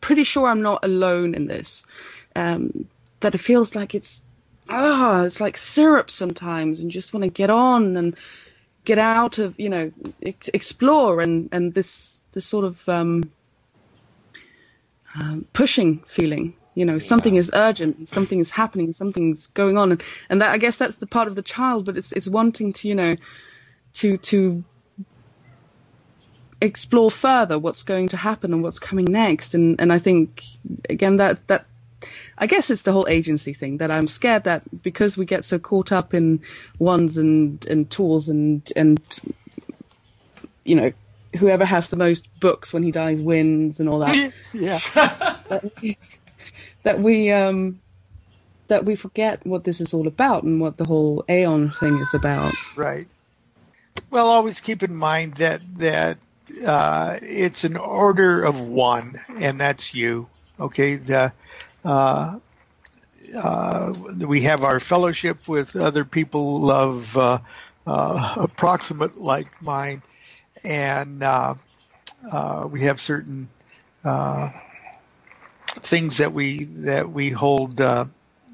pretty 0.00 0.24
sure 0.24 0.46
I'm 0.46 0.62
not 0.62 0.84
alone 0.84 1.34
in 1.34 1.46
this. 1.46 1.86
Um, 2.36 2.86
that 3.20 3.34
it 3.34 3.38
feels 3.38 3.74
like 3.74 3.94
it's, 3.94 4.22
ah, 4.70 5.20
oh, 5.20 5.24
it's 5.24 5.40
like 5.40 5.56
syrup 5.56 6.10
sometimes, 6.10 6.80
and 6.80 6.90
just 6.90 7.12
want 7.12 7.24
to 7.24 7.30
get 7.30 7.50
on 7.50 7.96
and 7.96 8.16
get 8.84 8.98
out 8.98 9.38
of, 9.38 9.58
you 9.58 9.68
know, 9.68 9.92
ex- 10.22 10.48
explore, 10.48 11.20
and 11.20 11.48
and 11.52 11.74
this 11.74 12.22
this 12.32 12.46
sort 12.46 12.64
of 12.64 12.88
um, 12.88 13.30
um, 15.14 15.46
pushing 15.52 15.98
feeling. 16.00 16.54
You 16.74 16.84
know, 16.84 16.94
yeah. 16.94 16.98
something 17.00 17.34
is 17.34 17.50
urgent, 17.52 18.08
something 18.08 18.38
is 18.38 18.50
happening, 18.50 18.92
something's 18.92 19.48
going 19.48 19.76
on, 19.76 19.92
and, 19.92 20.02
and 20.30 20.40
that, 20.40 20.52
I 20.52 20.58
guess 20.58 20.76
that's 20.76 20.96
the 20.96 21.06
part 21.06 21.28
of 21.28 21.34
the 21.34 21.42
child. 21.42 21.84
But 21.84 21.96
it's 21.96 22.12
it's 22.12 22.28
wanting 22.28 22.72
to 22.74 22.88
you 22.88 22.94
know 22.94 23.16
to 23.94 24.16
to 24.18 24.64
explore 26.60 27.10
further 27.10 27.58
what's 27.58 27.82
going 27.82 28.08
to 28.08 28.16
happen 28.16 28.52
and 28.52 28.62
what's 28.62 28.78
coming 28.78 29.06
next. 29.06 29.54
And 29.54 29.80
and 29.80 29.92
I 29.92 29.98
think 29.98 30.42
again 30.88 31.16
that 31.16 31.46
that 31.48 31.66
I 32.40 32.46
guess 32.46 32.70
it's 32.70 32.82
the 32.82 32.92
whole 32.92 33.06
agency 33.06 33.52
thing 33.52 33.76
that 33.78 33.90
I'm 33.90 34.06
scared 34.06 34.44
that 34.44 34.62
because 34.82 35.16
we 35.16 35.26
get 35.26 35.44
so 35.44 35.58
caught 35.58 35.92
up 35.92 36.14
in 36.14 36.40
ones 36.78 37.18
and 37.18 37.64
and 37.66 37.90
tools 37.90 38.30
and 38.30 38.66
and 38.74 38.98
you 40.64 40.76
know 40.76 40.90
whoever 41.38 41.66
has 41.66 41.88
the 41.88 41.96
most 41.96 42.40
books 42.40 42.72
when 42.72 42.82
he 42.82 42.92
dies 42.92 43.20
wins 43.20 43.78
and 43.78 43.90
all 43.90 43.98
that. 43.98 44.32
yeah. 44.54 44.78
that, 45.50 45.96
that 46.82 46.98
we 46.98 47.30
um 47.30 47.78
that 48.68 48.86
we 48.86 48.96
forget 48.96 49.44
what 49.44 49.64
this 49.64 49.82
is 49.82 49.92
all 49.92 50.06
about 50.06 50.42
and 50.42 50.62
what 50.62 50.78
the 50.78 50.86
whole 50.86 51.24
Aeon 51.28 51.70
thing 51.70 51.94
is 51.98 52.14
about. 52.14 52.54
Right. 52.74 53.06
Well, 54.10 54.28
always 54.28 54.60
keep 54.60 54.82
in 54.82 54.96
mind 54.96 55.34
that 55.34 55.60
that 55.76 56.16
uh, 56.66 57.18
it's 57.20 57.64
an 57.64 57.76
order 57.76 58.42
of 58.42 58.66
one, 58.66 59.20
and 59.36 59.60
that's 59.60 59.94
you. 59.94 60.28
Okay. 60.58 60.96
The 60.96 61.32
we 64.26 64.42
have 64.42 64.64
our 64.64 64.80
fellowship 64.80 65.48
with 65.48 65.76
other 65.76 66.04
people 66.04 66.70
of 66.70 67.16
uh, 67.16 67.38
uh, 67.86 68.34
approximate 68.38 69.18
like 69.20 69.60
mind 69.62 70.02
and 70.64 71.22
uh, 71.22 71.54
uh, 72.32 72.68
we 72.70 72.82
have 72.82 73.00
certain 73.00 73.48
uh, 74.04 74.50
things 75.68 76.18
that 76.18 76.32
we 76.32 76.64
that 76.64 77.10
we 77.10 77.30
hold 77.30 77.80
uh, 77.80 78.06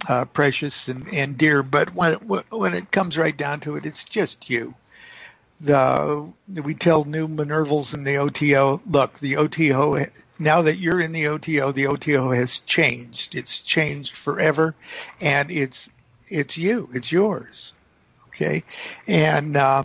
uh, 0.09 0.25
precious 0.27 0.89
and, 0.89 1.09
and 1.13 1.39
dear. 1.39 1.63
But 1.63 1.95
when 1.95 2.15
it, 2.15 2.23
when 2.51 2.75
it 2.75 2.91
comes 2.91 3.19
right 3.19 3.37
down 3.37 3.61
to 3.61 3.77
it, 3.77 3.87
it's 3.87 4.05
just 4.05 4.51
you. 4.51 4.75
The 5.61 6.29
we 6.49 6.75
tell 6.75 7.05
new 7.05 7.29
Minervals 7.29 7.95
in 7.95 8.05
the 8.05 8.19
OTO, 8.19 8.83
look, 8.91 9.19
the 9.21 9.37
OTO 9.39 9.97
now 10.39 10.63
that 10.63 10.77
you're 10.77 11.01
in 11.01 11.13
the 11.13 11.29
OTO, 11.29 11.73
the 11.73 11.87
OTO 11.87 12.31
has 12.31 12.61
changed. 12.61 13.35
It's 13.35 13.59
changed 13.59 14.17
forever, 14.17 14.75
and 15.21 15.51
it's 15.51 15.89
it's 16.29 16.59
you, 16.59 16.89
it's 16.93 17.11
yours. 17.11 17.73
Okay, 18.29 18.65
and 19.07 19.57
uh, 19.57 19.85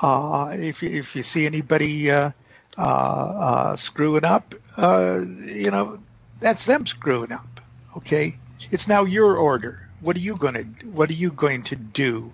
uh, 0.00 0.54
if, 0.56 0.82
if 0.82 1.16
you 1.16 1.22
see 1.22 1.46
anybody 1.46 2.10
uh, 2.10 2.30
uh, 2.78 2.82
uh 2.82 3.76
screwing 3.76 4.24
up, 4.24 4.54
uh, 4.76 5.20
you 5.44 5.70
know, 5.70 5.98
that's 6.40 6.66
them 6.66 6.86
screwing 6.86 7.32
up. 7.32 7.60
Okay. 7.96 8.36
it's 8.70 8.88
now 8.88 9.04
your 9.04 9.36
order. 9.36 9.86
What 10.00 10.16
are 10.16 10.20
you 10.20 10.36
going 10.36 10.54
to 10.54 10.64
What 10.88 11.10
are 11.10 11.14
you 11.14 11.30
going 11.30 11.62
to 11.64 11.76
do? 11.76 12.32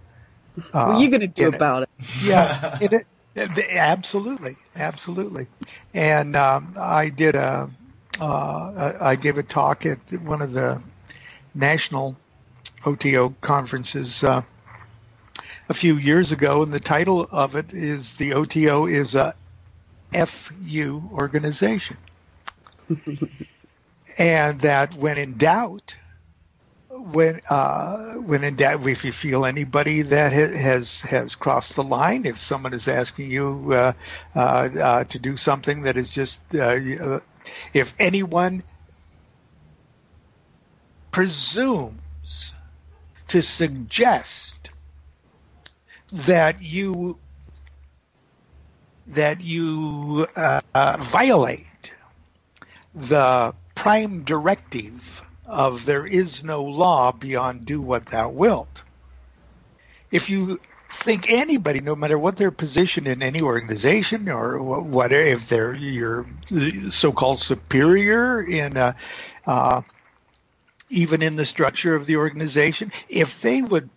what 0.72 0.74
are 0.74 1.00
you 1.00 1.10
going 1.10 1.20
to 1.20 1.26
do 1.28 1.48
it? 1.48 1.54
about 1.54 1.82
it? 1.84 1.90
yeah, 2.22 2.78
it, 2.80 2.92
it, 2.92 2.92
it- 2.92 3.06
absolutely, 3.38 4.56
absolutely. 4.76 5.46
And 5.94 6.36
um, 6.36 6.74
I 6.78 7.08
did 7.08 7.34
a, 7.34 7.70
uh, 8.20 8.94
I 9.00 9.10
I 9.10 9.16
gave 9.16 9.38
a 9.38 9.42
talk 9.42 9.86
at 9.86 9.98
one 10.22 10.42
of 10.42 10.52
the 10.52 10.82
national 11.54 12.16
OTO 12.84 13.34
conferences 13.40 14.22
uh, 14.24 14.42
a 15.68 15.74
few 15.74 15.96
years 15.96 16.32
ago, 16.32 16.62
and 16.62 16.72
the 16.72 16.80
title 16.80 17.26
of 17.30 17.56
it 17.56 17.72
is 17.72 18.14
"The 18.14 18.32
OTO 18.34 18.86
is 18.86 19.14
a 19.14 19.34
FU 20.12 21.02
organization," 21.12 21.96
and 24.18 24.60
that 24.60 24.94
when 24.94 25.18
in 25.18 25.36
doubt, 25.36 25.96
when 26.98 27.40
uh, 27.48 28.14
when 28.14 28.44
in 28.44 28.56
doubt, 28.56 28.86
if 28.86 29.04
you 29.04 29.12
feel 29.12 29.44
anybody 29.44 30.02
that 30.02 30.32
ha- 30.32 30.56
has 30.58 31.02
has 31.02 31.36
crossed 31.36 31.76
the 31.76 31.82
line, 31.84 32.26
if 32.26 32.38
someone 32.38 32.74
is 32.74 32.88
asking 32.88 33.30
you 33.30 33.72
uh, 33.72 33.92
uh, 34.34 34.38
uh, 34.38 35.04
to 35.04 35.18
do 35.18 35.36
something 35.36 35.82
that 35.82 35.96
is 35.96 36.10
just, 36.10 36.42
uh, 36.54 36.76
uh, 37.00 37.20
if 37.72 37.94
anyone 37.98 38.62
presumes 41.10 42.54
to 43.28 43.42
suggest 43.42 44.70
that 46.12 46.62
you 46.62 47.18
that 49.06 49.42
you 49.42 50.26
violate 50.74 51.92
the 52.94 53.54
prime 53.74 54.24
directive 54.24 55.27
of 55.48 55.86
there 55.86 56.06
is 56.06 56.44
no 56.44 56.62
law 56.62 57.12
beyond 57.12 57.64
do 57.66 57.80
what 57.80 58.06
thou 58.06 58.28
wilt. 58.28 58.84
If 60.10 60.30
you 60.30 60.60
think 60.90 61.30
anybody, 61.30 61.80
no 61.80 61.96
matter 61.96 62.18
what 62.18 62.36
their 62.36 62.50
position 62.50 63.06
in 63.06 63.22
any 63.22 63.42
organization 63.42 64.28
or 64.28 64.58
wh- 64.58 64.86
whatever, 64.86 65.22
if 65.22 65.48
they're 65.48 65.74
your 65.74 66.26
so-called 66.90 67.40
superior 67.40 68.42
in 68.42 68.76
uh, 68.76 68.92
uh, 69.46 69.82
even 70.90 71.22
in 71.22 71.36
the 71.36 71.46
structure 71.46 71.94
of 71.94 72.06
the 72.06 72.16
organization, 72.16 72.92
if 73.08 73.42
they 73.42 73.62
would 73.62 73.90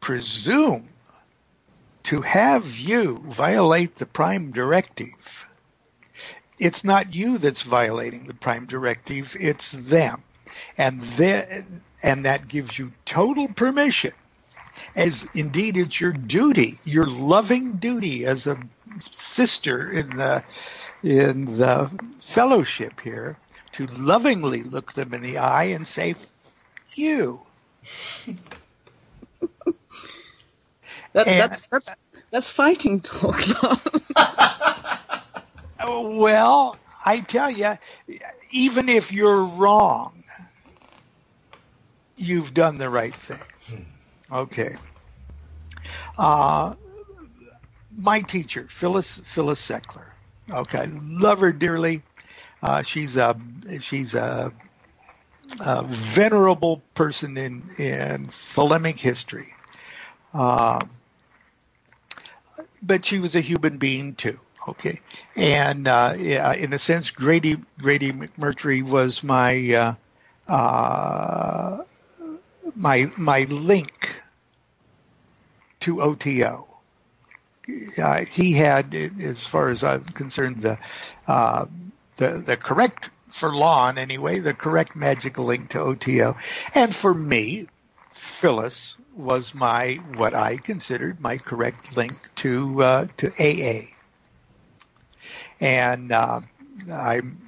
presume 0.00 0.88
to 2.04 2.20
have 2.22 2.78
you 2.78 3.18
violate 3.28 3.96
the 3.96 4.06
prime 4.06 4.50
directive, 4.50 5.48
it's 6.58 6.84
not 6.84 7.14
you 7.14 7.38
that's 7.38 7.62
violating 7.62 8.26
the 8.26 8.34
prime 8.34 8.66
directive, 8.66 9.36
it's 9.38 9.72
them. 9.72 10.22
And 10.78 11.00
then, 11.02 11.82
and 12.02 12.26
that 12.26 12.48
gives 12.48 12.78
you 12.78 12.92
total 13.06 13.48
permission, 13.48 14.12
as 14.96 15.28
indeed 15.34 15.76
it's 15.78 16.00
your 16.00 16.12
duty, 16.12 16.78
your 16.84 17.06
loving 17.06 17.74
duty 17.74 18.26
as 18.26 18.46
a 18.46 18.58
sister 19.00 19.90
in 19.90 20.16
the 20.16 20.44
in 21.02 21.46
the 21.46 21.90
fellowship 22.20 23.00
here, 23.00 23.38
to 23.72 23.86
lovingly 24.00 24.62
look 24.64 24.94
them 24.94 25.14
in 25.14 25.22
the 25.22 25.38
eye 25.38 25.64
and 25.66 25.88
say, 25.88 26.14
"You." 26.96 27.42
That, 31.14 31.28
And- 31.28 31.36
that's 31.36 31.66
that's 31.72 31.96
that's 32.32 32.52
fighting 32.52 33.00
talk. 33.00 33.40
Well, 35.86 36.78
I 37.06 37.20
tell 37.20 37.50
you, 37.50 37.74
even 38.52 38.88
if 38.88 39.12
you're 39.12 39.44
wrong, 39.44 40.21
you've 42.22 42.54
done 42.54 42.78
the 42.78 42.88
right 42.88 43.14
thing. 43.14 43.40
Okay. 44.30 44.76
Uh, 46.16 46.74
my 47.96 48.20
teacher, 48.20 48.66
Phyllis 48.68 49.20
Phyllis 49.24 49.60
Seckler. 49.60 50.06
Okay, 50.50 50.86
love 50.86 51.40
her 51.40 51.52
dearly. 51.52 52.02
Uh, 52.62 52.82
she's 52.82 53.16
a 53.16 53.36
she's 53.80 54.14
a, 54.14 54.52
a 55.60 55.82
venerable 55.84 56.82
person 56.94 57.36
in 57.36 57.62
in 57.78 58.26
Thelemic 58.26 58.98
history. 58.98 59.48
Uh, 60.32 60.84
but 62.82 63.04
she 63.04 63.18
was 63.18 63.34
a 63.36 63.40
human 63.40 63.78
being 63.78 64.14
too. 64.14 64.38
Okay, 64.68 65.00
and 65.36 65.88
uh, 65.88 66.14
yeah, 66.16 66.52
in 66.54 66.72
a 66.72 66.78
sense, 66.78 67.10
Grady 67.10 67.56
Grady 67.78 68.12
McMurtry 68.12 68.82
was 68.82 69.22
my 69.24 69.74
uh, 69.74 69.94
uh, 70.48 71.82
my 72.74 73.10
my 73.16 73.44
link 73.44 74.20
to 75.80 76.00
OTO. 76.00 76.68
Uh, 78.02 78.24
he 78.24 78.52
had, 78.52 78.94
as 78.94 79.46
far 79.46 79.68
as 79.68 79.84
I'm 79.84 80.04
concerned, 80.04 80.62
the 80.62 80.78
uh, 81.26 81.66
the 82.16 82.28
the 82.38 82.56
correct 82.56 83.10
for 83.30 83.54
Lon 83.54 83.98
anyway, 83.98 84.40
the 84.40 84.54
correct 84.54 84.96
magic 84.96 85.38
link 85.38 85.70
to 85.70 85.80
OTO, 85.80 86.36
and 86.74 86.94
for 86.94 87.14
me, 87.14 87.66
Phyllis 88.10 88.96
was 89.14 89.54
my 89.54 89.94
what 90.16 90.34
I 90.34 90.56
considered 90.56 91.20
my 91.20 91.38
correct 91.38 91.96
link 91.96 92.34
to 92.36 92.82
uh, 92.82 93.06
to 93.18 93.28
AA, 93.38 93.94
and 95.60 96.10
uh, 96.10 96.40
I'm 96.92 97.38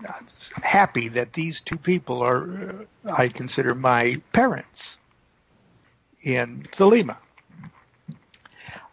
happy 0.63 1.09
that 1.09 1.33
these 1.33 1.61
two 1.61 1.79
people 1.79 2.23
are 2.23 2.87
uh, 3.05 3.13
I 3.17 3.29
consider 3.29 3.75
my 3.75 4.23
parents 4.33 4.99
in 6.25 6.65
Thelema. 6.73 7.19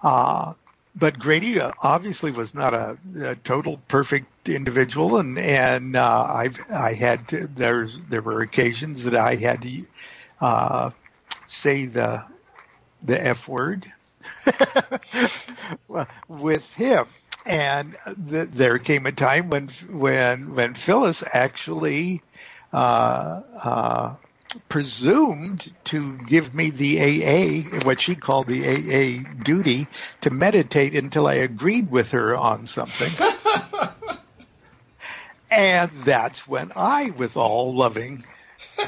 Uh, 0.04 0.54
but 0.96 1.20
Grady 1.20 1.60
uh, 1.62 1.72
obviously 1.84 2.32
was 2.32 2.56
not 2.56 2.74
a, 2.74 2.98
a 3.24 3.36
total 3.38 3.78
perfect 3.90 4.50
individual, 4.50 5.18
and 5.18 5.40
and 5.40 5.96
uh, 5.96 6.24
I've 6.30 6.60
I 6.72 6.94
had 6.94 7.28
to, 7.30 7.48
there's 7.48 8.00
there 8.10 8.22
were 8.24 8.42
occasions 8.42 9.06
that 9.06 9.16
I 9.16 9.36
had 9.36 9.62
to 9.64 9.82
uh, 10.42 10.92
say 11.48 11.86
the 11.88 12.26
the 13.04 13.26
F 13.28 13.48
word 13.48 13.92
with 16.30 16.74
him. 16.76 17.08
And 17.46 17.96
th- 18.30 18.50
there 18.52 18.80
came 18.80 19.06
a 19.08 19.14
time 19.14 19.50
when 19.50 19.70
when 19.90 20.56
when 20.56 20.76
Phyllis 20.76 21.24
actually 21.34 22.24
uh, 22.74 23.42
uh, 23.64 24.16
presumed 24.70 25.74
to 25.86 26.18
give 26.18 26.54
me 26.54 26.70
the 26.70 27.00
AA, 27.00 27.80
what 27.86 28.02
she 28.02 28.16
called 28.16 28.48
the 28.48 28.66
AA 28.66 29.24
duty, 29.44 29.88
to 30.22 30.30
meditate 30.30 30.96
until 30.96 31.28
I 31.28 31.36
agreed 31.36 31.92
with 31.92 32.12
her 32.12 32.36
on 32.36 32.66
something. 32.66 33.28
and 35.52 35.92
that's 35.92 36.48
when 36.48 36.72
I, 36.76 37.12
with 37.12 37.38
all 37.38 37.74
loving, 37.74 38.26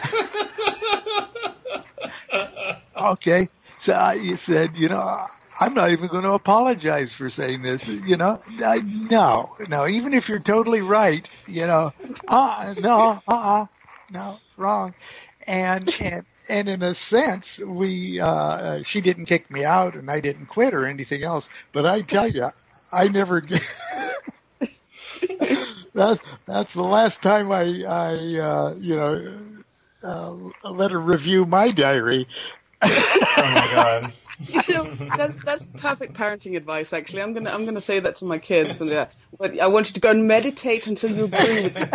okay, 3.02 3.48
so 3.80 3.94
I 3.94 4.18
said, 4.36 4.78
you 4.78 4.90
know, 4.90 5.26
I'm 5.60 5.74
not 5.74 5.92
even 5.92 6.08
going 6.08 6.24
to 6.24 6.34
apologize 6.34 7.12
for 7.12 7.30
saying 7.30 7.62
this. 7.62 7.88
You 7.88 8.18
know, 8.18 8.40
I, 8.64 8.80
no, 8.80 9.56
no. 9.70 9.88
Even 9.88 10.14
if 10.14 10.28
you're 10.28 10.40
totally 10.40 10.82
right, 10.82 11.30
you 11.48 11.68
know, 11.68 11.94
uh, 12.28 12.74
no, 12.80 13.22
uh, 13.28 13.32
uh 13.32 13.66
no, 14.12 14.40
wrong. 14.58 14.94
And 15.48 15.90
and 16.02 16.26
and 16.50 16.70
in 16.70 16.84
a 16.84 16.94
sense, 16.94 17.60
we 17.60 18.20
uh, 18.20 18.84
she 18.84 19.02
didn't 19.02 19.26
kick 19.26 19.50
me 19.52 19.64
out, 19.66 19.96
and 19.96 20.10
I 20.12 20.20
didn't 20.20 20.48
quit 20.48 20.74
or 20.74 20.86
anything 20.86 21.24
else. 21.24 21.50
But 21.74 21.86
I 21.86 22.02
tell 22.02 22.28
you, 22.28 22.50
I 22.92 23.08
never. 23.10 23.42
that 25.96 26.20
that's 26.48 26.74
the 26.74 26.84
last 26.84 27.22
time 27.24 27.52
I 27.52 27.64
I 27.88 28.40
uh, 28.42 28.76
you 28.80 28.96
know 28.96 29.46
uh, 30.04 30.70
let 30.72 30.92
her 30.92 31.00
review 31.00 31.46
my 31.46 31.72
diary. 31.72 32.28
Oh 33.38 33.48
my 33.50 33.68
god. 33.68 34.14
You 34.48 34.62
know, 34.70 34.88
that's 35.16 35.38
that's 35.40 35.70
perfect 35.78 36.16
parenting 36.16 36.56
advice. 36.58 36.94
Actually, 36.94 37.24
I'm 37.24 37.34
gonna 37.34 37.50
I'm 37.52 37.66
gonna 37.66 37.82
say 37.82 38.00
that 38.00 38.16
to 38.16 38.26
my 38.26 38.38
kids. 38.38 38.82
And 38.82 38.92
uh, 38.92 39.06
but 39.40 39.60
I 39.60 39.68
want 39.68 39.90
you 39.90 39.94
to 39.94 40.00
go 40.02 40.12
and 40.12 40.28
meditate 40.28 40.88
until 40.88 41.12
you 41.12 41.26
agree 41.26 41.60
with 41.62 41.78
me. 41.80 41.88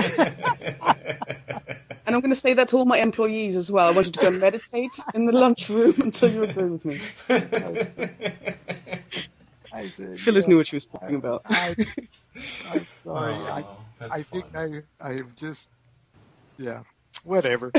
and 2.06 2.14
I'm 2.14 2.20
gonna 2.20 2.34
say 2.34 2.54
that 2.54 2.68
to 2.68 2.76
all 2.76 2.84
my 2.84 2.98
employees 2.98 3.56
as 3.56 3.70
well. 3.70 3.88
I 3.88 3.92
want 3.92 4.06
you 4.06 4.12
to 4.12 4.18
go 4.18 4.28
and 4.28 4.40
meditate 4.40 4.90
in 5.14 5.26
the 5.26 5.32
lunchroom 5.32 5.94
until 6.02 6.32
you 6.32 6.42
agree 6.42 6.70
with 6.70 6.84
me. 6.84 6.98
Said, 9.86 10.18
Phyllis 10.18 10.44
yeah, 10.44 10.48
knew 10.48 10.56
what 10.56 10.66
she 10.66 10.76
was 10.76 10.86
talking 10.86 11.16
about. 11.16 11.42
I, 11.46 11.74
I'm 12.64 12.86
sorry. 13.06 13.48
I, 13.48 13.60
Oh, 13.62 13.80
that's 14.00 14.18
I 14.18 14.22
think. 14.22 14.46
I 14.54 14.82
I 15.00 15.12
have 15.14 15.34
just 15.34 15.68
yeah 16.58 16.82
whatever. 17.24 17.72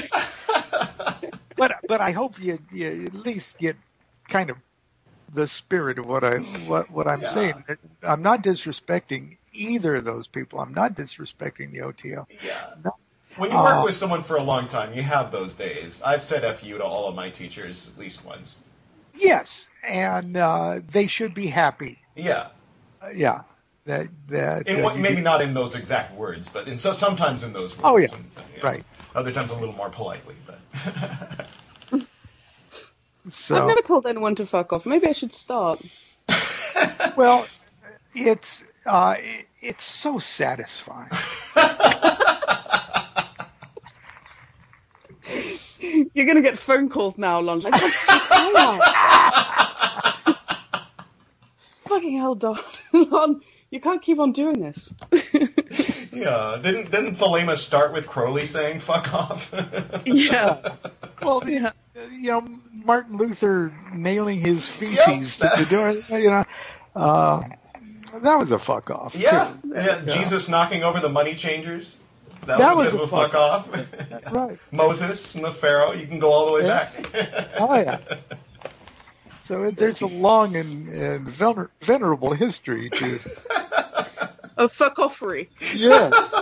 but 1.58 1.76
but 1.88 2.02
I 2.02 2.12
hope 2.12 2.40
you, 2.42 2.58
you 2.72 3.08
at 3.08 3.14
least 3.14 3.58
get 3.60 3.76
kind 4.30 4.50
of 4.50 4.58
the 5.34 5.48
spirit 5.48 6.00
of 6.00 6.06
what 6.08 6.24
I 6.24 6.38
what 6.68 6.90
what 6.92 7.08
I'm 7.08 7.22
Yeah. 7.22 7.28
saying. 7.28 7.64
I'm 8.04 8.22
not 8.24 8.44
disrespecting 8.44 9.38
either 9.54 9.96
of 9.96 10.04
those 10.06 10.28
people. 10.28 10.60
I'm 10.60 10.74
not 10.74 10.94
disrespecting 10.96 11.72
the 11.72 11.82
OTO. 11.82 12.26
Yeah. 12.44 12.74
No. 12.84 12.96
When 13.38 13.52
you 13.52 13.58
work 13.58 13.86
with 13.86 13.96
someone 13.96 14.22
for 14.24 14.36
a 14.38 14.44
long 14.44 14.68
time, 14.68 14.94
you 14.94 15.02
have 15.04 15.32
those 15.32 15.54
days. 15.54 16.02
I've 16.04 16.24
said 16.24 16.44
"f 16.44 16.64
you" 16.64 16.78
to 16.78 16.84
all 16.84 17.08
of 17.08 17.16
my 17.16 17.30
teachers 17.30 17.90
at 17.90 17.98
least 17.98 18.26
once. 18.26 18.64
Yes, 19.14 19.68
and 19.88 20.36
uh, 20.38 20.80
they 20.88 21.08
should 21.08 21.34
be 21.34 21.48
happy. 21.48 22.00
Yeah, 22.16 22.48
Uh, 23.02 23.10
yeah, 23.14 23.42
that 23.86 24.08
that 24.28 24.68
in 24.68 24.82
uh, 24.82 24.84
what, 24.84 24.98
maybe 24.98 25.16
did- 25.16 25.24
not 25.24 25.42
in 25.42 25.54
those 25.54 25.74
exact 25.76 26.14
words, 26.16 26.50
but 26.50 26.68
in 26.68 26.78
so 26.78 26.92
sometimes 26.92 27.44
in 27.44 27.54
those 27.54 27.78
words. 27.78 27.84
Oh, 27.86 27.98
yeah. 27.98 28.08
And, 28.16 28.64
Right. 28.64 28.84
Other 29.16 29.32
times 29.32 29.52
a 29.52 29.56
little 29.56 29.76
more 29.76 29.90
politely, 29.90 30.36
but 30.46 30.60
So 33.30 33.56
I've 33.56 33.68
never 33.68 33.82
told 33.82 34.06
anyone 34.08 34.36
to 34.36 34.46
fuck 34.46 34.74
off. 34.74 34.86
Maybe 34.86 35.08
I 35.08 35.14
should 35.14 35.34
start. 35.34 35.82
well, 37.16 37.48
it's 38.14 38.64
uh, 38.86 39.16
it- 39.18 39.46
it's 39.62 39.84
so 39.84 40.20
satisfying. 40.20 41.10
You're 46.14 46.26
gonna 46.26 46.42
get 46.42 46.58
phone 46.58 46.90
calls 46.90 47.18
now, 47.18 47.40
Lon. 47.42 47.60
Like, 47.60 47.74
"What's 47.74 48.08
going? 50.26 50.36
Fucking 51.82 52.18
hell, 52.18 52.36
Don. 52.36 52.58
Lon, 52.94 53.42
you 53.72 53.80
can't 53.80 54.02
keep 54.02 54.20
on 54.20 54.32
doing 54.32 54.62
this. 54.62 54.94
yeah. 56.12 56.58
Didn't 56.62 56.92
didn't 56.92 57.16
Thelema 57.16 57.58
start 57.58 57.94
with 57.94 58.08
Crowley 58.08 58.46
saying 58.46 58.80
"fuck 58.80 59.14
off"? 59.14 59.54
yeah. 60.06 60.76
Well, 61.22 61.42
Yeah. 61.46 61.72
You 62.12 62.32
know, 62.32 62.48
Martin 62.86 63.18
Luther 63.18 63.74
nailing 63.94 64.40
his 64.40 64.68
feces 64.68 65.42
Yep. 65.44 65.54
to 65.54 65.66
do 65.66 65.80
it. 65.88 66.10
You 66.22 66.30
know, 66.30 66.44
uh, 66.96 67.44
that 68.22 68.36
was 68.38 68.52
a 68.52 68.60
fuck 68.60 68.90
off. 68.90 69.16
yeah. 69.16 69.54
too. 69.62 69.72
yeah. 69.76 70.02
Jesus 70.06 70.50
knocking 70.50 70.84
over 70.84 71.00
the 71.00 71.10
money 71.10 71.36
changers. 71.36 71.98
That, 72.46 72.58
That 72.58 72.76
was, 72.78 72.94
was 72.94 72.94
a 72.94 72.98
bit 72.98 73.02
a 73.02 73.04
of 73.04 73.14
a 73.14 73.30
fuck 73.30 73.36
off. 73.36 74.32
right. 74.34 74.58
Moses 74.72 75.36
and 75.36 75.44
the 75.44 75.52
Pharaoh. 75.52 75.92
You 75.92 76.08
can 76.08 76.20
go 76.20 76.32
all 76.32 76.46
the 76.48 76.54
way 76.54 76.62
Yeah. 76.66 76.90
back. 77.12 77.50
Oh 77.60 77.76
yeah. 77.78 78.00
So 79.44 79.64
it, 79.64 79.76
there's 79.78 80.02
a 80.02 80.08
long 80.08 80.56
and, 80.56 80.88
and 80.90 81.28
vener- 81.28 81.70
venerable 81.82 82.34
history 82.34 82.90
to 82.92 83.06
A 84.58 84.70
fuck 84.70 84.96
offery. 84.98 85.48
yes. 85.76 86.14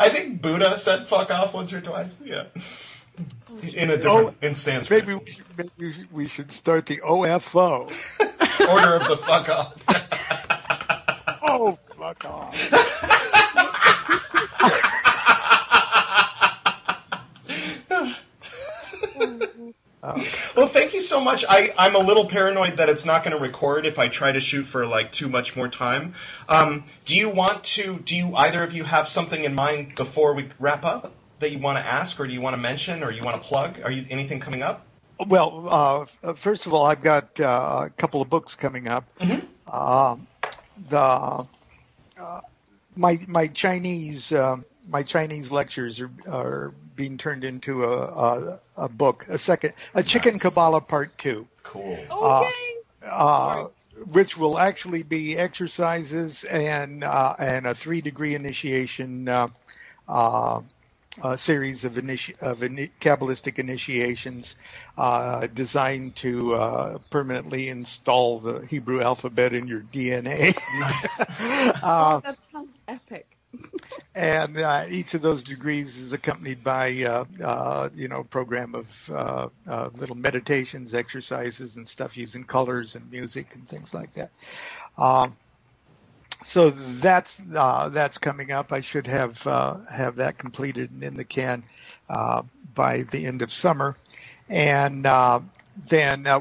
I 0.00 0.08
think 0.08 0.40
Buddha 0.40 0.78
said 0.78 1.06
"fuck 1.06 1.30
off" 1.30 1.52
once 1.54 1.72
or 1.72 1.80
twice. 1.80 2.20
Yeah. 2.24 2.44
In 3.74 3.90
a 3.90 3.96
different 3.96 4.28
Oh, 4.28 4.34
in 4.46 4.54
Sanskrit. 4.54 5.06
Maybe 5.06 5.18
we, 5.18 5.32
should- 5.32 5.70
maybe 5.78 5.94
we 6.12 6.28
should 6.28 6.52
start 6.52 6.86
the 6.86 6.98
OFO. 6.98 7.90
Order 8.70 8.94
of 8.96 9.08
the 9.08 9.16
fuck 9.16 9.48
off. 9.48 10.06
Oh, 11.52 11.72
fuck 11.98 12.24
off. 12.26 12.54
Well, 20.56 20.66
thank 20.66 20.94
you 20.94 21.00
so 21.02 21.20
much. 21.20 21.44
I, 21.48 21.74
I'm 21.78 21.94
a 21.94 21.98
little 21.98 22.24
paranoid 22.24 22.78
that 22.78 22.88
it's 22.88 23.04
not 23.04 23.22
going 23.22 23.36
to 23.36 23.42
record 23.42 23.84
if 23.86 23.98
I 23.98 24.08
try 24.08 24.32
to 24.32 24.40
shoot 24.40 24.64
for 24.64 24.86
like 24.86 25.12
too 25.12 25.28
much 25.28 25.56
more 25.56 25.68
time. 25.68 26.14
Um, 26.48 26.84
do 27.04 27.16
you 27.16 27.28
want 27.28 27.64
to? 27.64 27.98
Do 27.98 28.16
you 28.16 28.34
either 28.34 28.62
of 28.62 28.72
you 28.72 28.84
have 28.84 29.08
something 29.08 29.44
in 29.44 29.54
mind 29.54 29.94
before 29.96 30.32
we 30.34 30.48
wrap 30.58 30.84
up 30.84 31.12
that 31.40 31.50
you 31.50 31.58
want 31.58 31.78
to 31.78 31.84
ask, 31.84 32.20
or 32.20 32.26
do 32.26 32.32
you 32.32 32.40
want 32.40 32.54
to 32.54 32.60
mention, 32.60 33.02
or 33.02 33.10
you 33.10 33.22
want 33.22 33.42
to 33.42 33.48
plug? 33.48 33.80
Are 33.84 33.90
you 33.90 34.06
anything 34.10 34.40
coming 34.40 34.62
up? 34.62 34.86
Well, 35.26 35.66
uh, 35.68 36.32
first 36.34 36.66
of 36.66 36.72
all, 36.72 36.86
I've 36.86 37.02
got 37.02 37.38
uh, 37.40 37.82
a 37.86 37.90
couple 37.90 38.22
of 38.22 38.30
books 38.30 38.54
coming 38.54 38.88
up. 38.88 39.04
Um, 39.68 40.26
the 40.88 41.46
uh, 42.18 42.40
my 42.96 43.18
my 43.26 43.46
Chinese 43.48 44.32
um 44.32 44.64
my 44.88 45.02
Chinese 45.02 45.50
lectures 45.50 46.00
are 46.00 46.10
are 46.28 46.72
being 46.96 47.18
turned 47.18 47.44
into 47.44 47.84
a 47.84 47.96
a, 48.04 48.60
a 48.76 48.88
book, 48.88 49.26
a 49.28 49.38
second 49.38 49.74
a 49.94 50.02
Chicken 50.02 50.34
Nice. 50.34 50.42
Kabbalah 50.42 50.80
Part 50.80 51.16
Two. 51.18 51.46
Cool. 51.62 51.98
Okay. 52.10 52.50
uh, 53.04 53.64
which 54.12 54.36
will 54.36 54.58
actually 54.58 55.02
be 55.02 55.36
exercises 55.38 56.44
and 56.44 57.04
uh, 57.04 57.34
and 57.38 57.66
a 57.66 57.74
three 57.74 58.00
degree 58.00 58.34
initiation 58.34 59.28
uh, 61.22 61.36
series 61.36 61.84
of, 61.84 61.94
initi- 61.94 62.38
of 62.40 62.60
ini- 62.60 62.90
Kabbalistic 63.00 63.58
initiations 63.58 64.56
uh, 64.96 65.46
designed 65.48 66.16
to 66.16 66.54
uh, 66.54 66.98
permanently 67.10 67.68
install 67.68 68.38
the 68.38 68.66
Hebrew 68.66 69.02
alphabet 69.02 69.52
in 69.52 69.66
your 69.66 69.80
DNA. 69.80 70.56
Nice. 70.80 71.20
uh, 71.82 72.20
that 72.20 72.36
sounds 72.52 72.82
epic. 72.88 73.26
and 74.14 74.58
uh, 74.58 74.84
each 74.88 75.14
of 75.14 75.22
those 75.22 75.44
degrees 75.44 75.98
is 75.98 76.12
accompanied 76.12 76.62
by 76.62 77.02
uh, 77.02 77.24
uh, 77.42 77.88
you 77.94 78.08
know 78.08 78.20
a 78.20 78.24
program 78.24 78.74
of 78.76 79.10
uh, 79.12 79.48
uh, 79.66 79.90
little 79.94 80.16
meditations, 80.16 80.94
exercises, 80.94 81.76
and 81.76 81.86
stuff 81.88 82.16
using 82.16 82.44
colors 82.44 82.94
and 82.94 83.10
music 83.10 83.54
and 83.54 83.68
things 83.68 83.92
like 83.92 84.12
that. 84.14 84.30
So 86.42 86.70
that's 86.70 87.40
uh, 87.54 87.90
that's 87.90 88.18
coming 88.18 88.50
up. 88.52 88.72
I 88.72 88.80
should 88.80 89.06
have 89.06 89.46
uh, 89.46 89.78
have 89.90 90.16
that 90.16 90.38
completed 90.38 90.90
and 90.90 91.02
in 91.04 91.16
the 91.16 91.24
can 91.24 91.64
uh, 92.08 92.42
by 92.74 93.02
the 93.02 93.26
end 93.26 93.42
of 93.42 93.52
summer, 93.52 93.96
and 94.48 95.04
uh, 95.06 95.40
then 95.88 96.26
uh, 96.26 96.40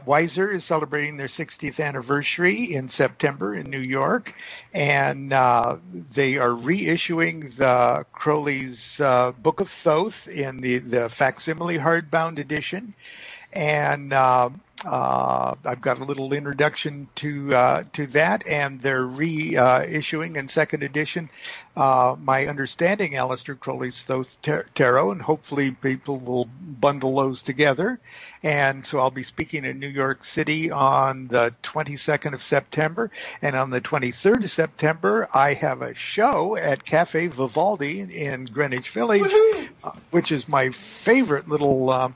is 0.52 0.64
celebrating 0.64 1.18
their 1.18 1.28
60th 1.28 1.84
anniversary 1.84 2.74
in 2.74 2.88
September 2.88 3.54
in 3.54 3.70
New 3.70 3.82
York, 3.82 4.34
and 4.74 5.34
uh, 5.34 5.78
they 5.94 6.38
are 6.38 6.50
reissuing 6.50 7.54
the 7.58 8.06
Crowley's 8.14 9.02
uh, 9.02 9.34
Book 9.34 9.60
of 9.60 9.70
Thoth 9.70 10.30
in 10.30 10.62
the 10.62 10.78
the 10.80 11.10
facsimile 11.10 11.78
hardbound 11.78 12.40
edition, 12.40 12.94
and 13.52 14.14
uh, 14.86 15.10
uh, 15.50 15.56
I've 15.66 15.82
got 15.82 16.00
a 16.00 16.04
little 16.04 16.32
introduction 16.34 17.08
to 17.16 17.56
uh, 17.56 17.84
to 17.94 18.08
that, 18.08 18.46
and 18.46 18.80
they're 18.80 19.06
reissuing 19.06 20.38
in 20.38 20.48
second 20.48 20.84
edition. 20.84 21.30
Uh, 21.76 22.16
my 22.22 22.46
understanding, 22.48 23.14
Aleister 23.14 23.58
Crowley's 23.58 24.04
Thoth 24.04 24.40
Tarot, 24.42 25.12
and 25.12 25.22
hopefully 25.22 25.72
people 25.72 26.20
will 26.20 26.46
bundle 26.46 27.16
those 27.16 27.42
together. 27.42 28.00
And 28.44 28.86
so 28.86 29.00
I'll 29.00 29.12
be 29.12 29.24
speaking 29.24 29.66
in 29.66 29.80
New 29.80 29.88
York 29.88 30.24
City 30.24 30.72
on 30.72 31.28
the 31.28 31.54
22nd 31.64 32.34
of 32.34 32.44
September, 32.44 33.10
and 33.42 33.56
on 33.56 33.70
the 33.70 33.82
23rd 33.82 34.44
of 34.44 34.52
September, 34.52 35.28
I 35.34 35.54
have 35.54 35.82
a 35.82 35.96
show 35.96 36.56
at 36.56 36.86
Cafe 36.86 37.28
Vivaldi 37.28 38.02
in 38.02 38.46
Greenwich 38.46 38.92
Village, 38.92 39.34
uh, 39.84 39.92
which 40.12 40.32
is 40.32 40.48
my 40.48 40.70
favorite 40.70 41.48
little. 41.48 42.14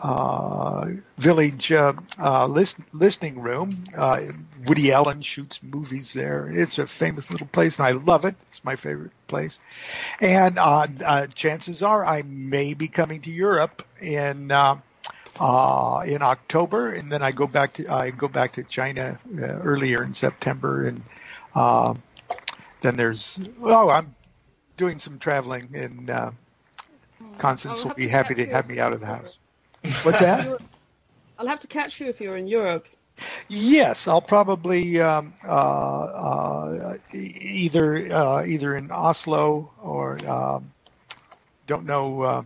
Uh, 0.00 0.88
village 1.18 1.70
uh, 1.70 1.92
uh, 2.18 2.46
list, 2.46 2.78
listening 2.92 3.40
room. 3.40 3.84
Uh, 3.96 4.22
Woody 4.64 4.90
Allen 4.90 5.20
shoots 5.20 5.62
movies 5.62 6.14
there. 6.14 6.48
It's 6.48 6.78
a 6.78 6.86
famous 6.86 7.30
little 7.30 7.46
place, 7.46 7.78
and 7.78 7.86
I 7.86 7.90
love 7.90 8.24
it. 8.24 8.34
It's 8.48 8.64
my 8.64 8.76
favorite 8.76 9.12
place. 9.28 9.60
And 10.20 10.58
uh, 10.58 10.86
uh, 11.04 11.26
chances 11.26 11.82
are 11.82 12.06
I 12.06 12.22
may 12.22 12.72
be 12.72 12.88
coming 12.88 13.20
to 13.22 13.30
Europe 13.30 13.86
in 14.00 14.50
uh, 14.50 14.76
uh, 15.38 16.04
in 16.06 16.22
October, 16.22 16.92
and 16.92 17.10
then 17.10 17.22
I 17.22 17.32
go 17.32 17.46
back 17.46 17.74
to 17.74 17.88
I 17.92 18.10
go 18.10 18.28
back 18.28 18.52
to 18.52 18.64
China 18.64 19.18
uh, 19.34 19.40
earlier 19.42 20.02
in 20.02 20.14
September, 20.14 20.86
and 20.86 21.02
uh, 21.54 21.94
then 22.80 22.96
there's 22.96 23.38
oh 23.62 23.90
I'm 23.90 24.14
doing 24.76 24.98
some 24.98 25.18
traveling, 25.18 25.70
and 25.74 26.10
uh, 26.10 26.30
Constance 27.38 27.80
I'll 27.80 27.88
will 27.88 27.94
be 27.94 28.08
happy 28.08 28.34
to 28.36 28.46
have 28.46 28.68
me 28.68 28.78
out 28.78 28.92
of 28.92 29.00
the 29.00 29.06
house. 29.06 29.38
What's 30.02 30.20
that? 30.20 30.60
I'll 31.38 31.46
have 31.46 31.60
to 31.60 31.66
catch 31.66 32.00
you 32.00 32.08
if 32.08 32.20
you're 32.20 32.36
in 32.36 32.46
Europe. 32.46 32.86
Yes, 33.48 34.08
I'll 34.08 34.20
probably 34.20 35.00
um, 35.00 35.34
uh, 35.44 35.48
uh, 35.48 36.96
either 37.12 38.12
uh, 38.12 38.44
either 38.44 38.76
in 38.76 38.90
Oslo 38.90 39.72
or 39.80 40.18
um, 40.26 40.72
don't 41.66 41.86
know. 41.86 42.22
Uh, 42.22 42.42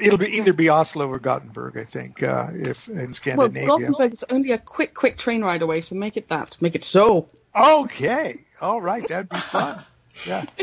it'll 0.00 0.18
be 0.18 0.26
either 0.36 0.52
be 0.52 0.68
Oslo 0.68 1.08
or 1.08 1.18
Gothenburg, 1.18 1.76
I 1.78 1.84
think, 1.84 2.22
uh, 2.22 2.48
if 2.52 2.88
in 2.88 2.96
Well, 2.96 3.12
Scandinavia. 3.12 3.66
Gothenburg 3.66 4.12
is 4.12 4.24
only 4.30 4.52
a 4.52 4.58
quick, 4.58 4.94
quick 4.94 5.16
train 5.16 5.42
ride 5.42 5.62
away, 5.62 5.80
so 5.80 5.94
make 5.94 6.16
it 6.16 6.28
that. 6.28 6.60
Make 6.60 6.74
it 6.74 6.84
so. 6.84 7.28
okay, 7.54 8.44
all 8.60 8.80
right, 8.80 9.06
that'd 9.06 9.28
be 9.28 9.38
fun. 9.38 9.84
Yeah. 10.26 10.44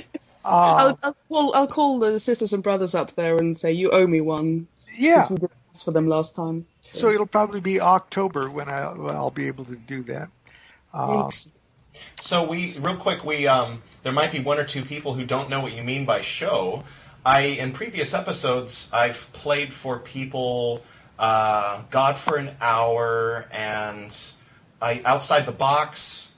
Uh, 0.44 0.96
I'll, 0.98 1.00
I'll 1.04 1.16
call. 1.30 1.56
I'll 1.56 1.68
call 1.68 2.00
the 2.00 2.20
sisters 2.20 2.54
and 2.54 2.64
brothers 2.64 2.96
up 2.96 3.12
there 3.12 3.38
and 3.38 3.56
say 3.56 3.74
you 3.74 3.92
owe 3.92 4.08
me 4.08 4.22
one. 4.22 4.68
Yeah. 4.98 5.28
'cause 5.28 5.30
we 5.30 5.38
did 5.38 5.52
this 5.74 5.84
for 5.84 5.92
them 5.92 6.08
last 6.08 6.36
time. 6.36 6.68
So 6.94 7.10
it'll 7.10 7.28
probably 7.28 7.62
be 7.62 7.82
October 7.82 8.50
when 8.52 8.70
I, 8.70 8.82
I'll 8.82 9.32
be 9.32 9.48
able 9.48 9.66
to 9.66 9.76
do 9.78 10.04
that. 10.04 10.30
Uh, 10.94 11.32
So 12.22 12.48
we, 12.50 12.76
real 12.82 12.98
quick, 12.98 13.24
we 13.26 13.48
um, 13.48 13.84
there 14.04 14.14
might 14.14 14.32
be 14.32 14.40
one 14.40 14.60
or 14.60 14.66
two 14.66 14.86
people 14.86 15.14
who 15.16 15.26
don't 15.26 15.50
know 15.50 15.62
what 15.62 15.74
you 15.74 15.84
mean 15.84 16.06
by 16.06 16.22
show. 16.22 16.84
I 17.26 17.42
in 17.42 17.74
previous 17.74 18.14
episodes 18.14 18.90
I've 18.94 19.32
played 19.34 19.74
for 19.74 20.00
people 20.00 20.84
uh, 21.20 21.84
God 21.92 22.18
for 22.18 22.38
an 22.38 22.52
hour 22.62 23.48
and 23.52 24.18
I 24.82 25.02
outside 25.06 25.46
the 25.46 25.52
box 25.54 26.31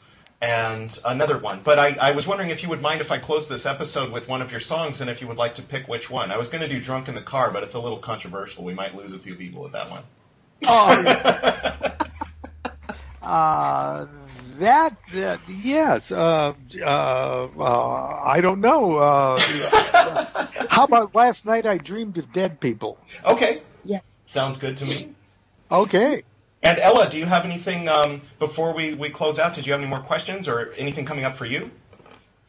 and 0.43 0.99
another 1.05 1.37
one. 1.37 1.61
But 1.63 1.79
I, 1.79 1.95
I 2.01 2.11
was 2.11 2.27
wondering 2.27 2.49
if 2.49 2.61
you 2.61 2.67
would 2.69 2.81
mind 2.81 2.99
if 2.99 3.13
I 3.13 3.17
close 3.17 3.47
this 3.47 3.65
episode 3.65 4.11
with 4.11 4.27
one 4.27 4.41
of 4.41 4.51
your 4.51 4.59
songs, 4.59 4.99
and 4.99 5.09
if 5.09 5.21
you 5.21 5.27
would 5.29 5.37
like 5.37 5.55
to 5.55 5.61
pick 5.61 5.87
which 5.87 6.09
one. 6.09 6.31
I 6.33 6.37
was 6.37 6.49
going 6.49 6.61
to 6.61 6.67
do 6.67 6.81
"Drunk 6.81 7.07
in 7.07 7.15
the 7.15 7.21
Car," 7.21 7.49
but 7.49 7.63
it's 7.63 7.75
a 7.75 7.79
little 7.79 7.97
controversial. 7.97 8.65
We 8.65 8.73
might 8.73 8.93
lose 8.93 9.13
a 9.13 9.19
few 9.19 9.35
people 9.35 9.63
with 9.63 9.71
that 9.71 9.89
one. 9.89 10.03
Oh, 10.65 11.93
uh, 13.23 14.05
that, 14.59 14.97
that 15.13 15.39
yes. 15.47 16.11
Uh, 16.11 16.53
uh, 16.81 17.47
uh, 17.57 18.21
I 18.25 18.41
don't 18.41 18.59
know. 18.59 18.97
Uh, 18.97 19.39
how 20.69 20.83
about 20.83 21.15
last 21.15 21.45
night? 21.45 21.65
I 21.65 21.77
dreamed 21.77 22.17
of 22.17 22.33
dead 22.33 22.59
people. 22.59 22.97
Okay, 23.25 23.61
Yeah. 23.85 23.99
sounds 24.27 24.57
good 24.57 24.75
to 24.77 24.85
me. 24.85 25.13
Okay. 25.71 26.23
And 26.63 26.79
Ella, 26.79 27.09
do 27.09 27.17
you 27.17 27.25
have 27.25 27.43
anything 27.45 27.89
um, 27.89 28.21
before 28.39 28.73
we, 28.73 28.93
we 28.93 29.09
close 29.09 29.37
out? 29.37 29.53
Did 29.53 29.65
you 29.67 29.73
have 29.73 29.81
any 29.81 29.89
more 29.89 29.99
questions 29.99 30.47
or 30.47 30.71
anything 30.77 31.05
coming 31.05 31.25
up 31.25 31.35
for 31.35 31.45
you? 31.45 31.69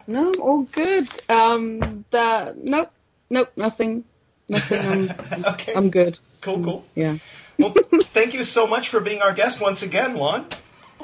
No, 0.06 0.32
all 0.40 0.64
good. 0.64 1.08
Um, 1.30 2.04
that 2.10 2.56
nope, 2.58 2.90
nope, 3.30 3.50
nothing, 3.56 4.04
nothing. 4.48 5.10
I'm, 5.32 5.44
Okay, 5.54 5.74
I'm 5.74 5.90
good. 5.90 6.20
cool, 6.42 6.62
cool. 6.62 6.84
Yeah. 6.94 7.16
Well, 7.58 7.70
thank 8.12 8.34
you 8.34 8.44
so 8.44 8.66
much 8.66 8.88
for 8.88 9.00
being 9.00 9.22
our 9.22 9.32
guest 9.32 9.60
once 9.60 9.82
again, 9.82 10.16
Lon. 10.16 10.46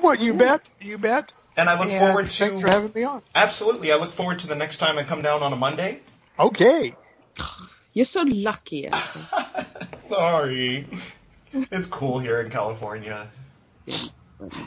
Well, 0.00 0.14
you 0.14 0.34
bet. 0.34 0.62
You 0.80 0.98
bet. 0.98 1.32
And 1.56 1.68
I 1.68 1.78
look 1.78 1.88
And 1.90 1.98
forward 1.98 2.28
thanks 2.28 2.36
to 2.36 2.58
for 2.60 2.68
having 2.68 2.92
me 2.94 3.04
on. 3.04 3.22
absolutely. 3.34 3.92
I 3.92 3.96
look 3.96 4.12
forward 4.12 4.38
to 4.40 4.46
the 4.46 4.54
next 4.54 4.76
time 4.78 4.98
I 4.98 5.04
come 5.04 5.22
down 5.22 5.42
on 5.42 5.52
a 5.52 5.56
Monday. 5.56 6.00
Okay. 6.38 6.94
You're 7.94 8.04
so 8.04 8.22
lucky. 8.22 8.88
Sorry, 10.00 10.86
it's 11.72 11.88
cool 11.88 12.18
here 12.18 12.40
in 12.40 12.50
California, 12.50 13.28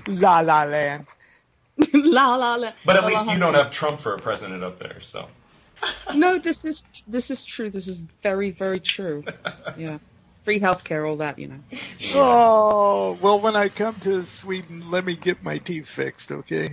La 0.07 0.39
La 0.41 0.63
Land. 0.63 1.05
la 1.93 2.35
la 2.35 2.55
la. 2.55 2.71
but 2.85 2.95
at 2.97 3.01
La, 3.01 3.07
least 3.07 3.25
la, 3.25 3.33
you 3.33 3.39
la. 3.39 3.45
don't 3.47 3.55
have 3.55 3.71
Trump 3.71 3.99
for 3.99 4.13
a 4.13 4.19
president 4.19 4.63
up 4.63 4.77
there. 4.77 4.99
So 5.01 5.27
No, 6.13 6.37
this 6.37 6.63
is 6.65 6.83
this 7.07 7.31
is 7.31 7.43
true. 7.45 7.69
This 7.71 7.87
is 7.87 8.01
very 8.01 8.51
very 8.51 8.79
true. 8.79 9.23
Yeah. 9.77 9.97
Free 10.43 10.59
healthcare, 10.59 11.07
all 11.07 11.15
that, 11.17 11.39
you 11.39 11.47
know. 11.47 11.59
Oh, 12.15 13.17
well, 13.21 13.39
when 13.39 13.55
I 13.55 13.69
come 13.69 13.95
to 14.01 14.25
Sweden, 14.25 14.91
let 14.91 15.05
me 15.05 15.15
get 15.15 15.41
my 15.41 15.57
teeth 15.57 15.87
fixed, 15.89 16.33
okay? 16.33 16.69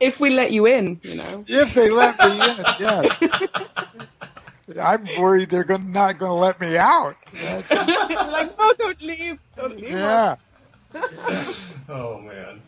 If 0.00 0.20
we 0.20 0.30
let 0.30 0.52
you 0.52 0.66
in, 0.66 0.98
you 1.02 1.16
know. 1.16 1.44
if 1.48 1.74
they 1.74 1.90
let 1.90 2.18
me 2.18 2.50
in, 2.50 2.64
yes. 2.78 3.20
I'm 4.80 5.04
worried 5.18 5.50
they're 5.50 5.64
gonna, 5.64 5.84
not 5.84 6.18
going 6.18 6.30
to 6.30 6.34
let 6.34 6.60
me 6.60 6.76
out. 6.76 7.16
Like, 7.70 8.58
no, 8.58 8.72
don't 8.78 9.00
leave. 9.02 9.40
Don't 9.56 9.76
leave. 9.76 9.90
yeah. 9.90 10.36
oh 11.88 12.20
man. 12.20 12.60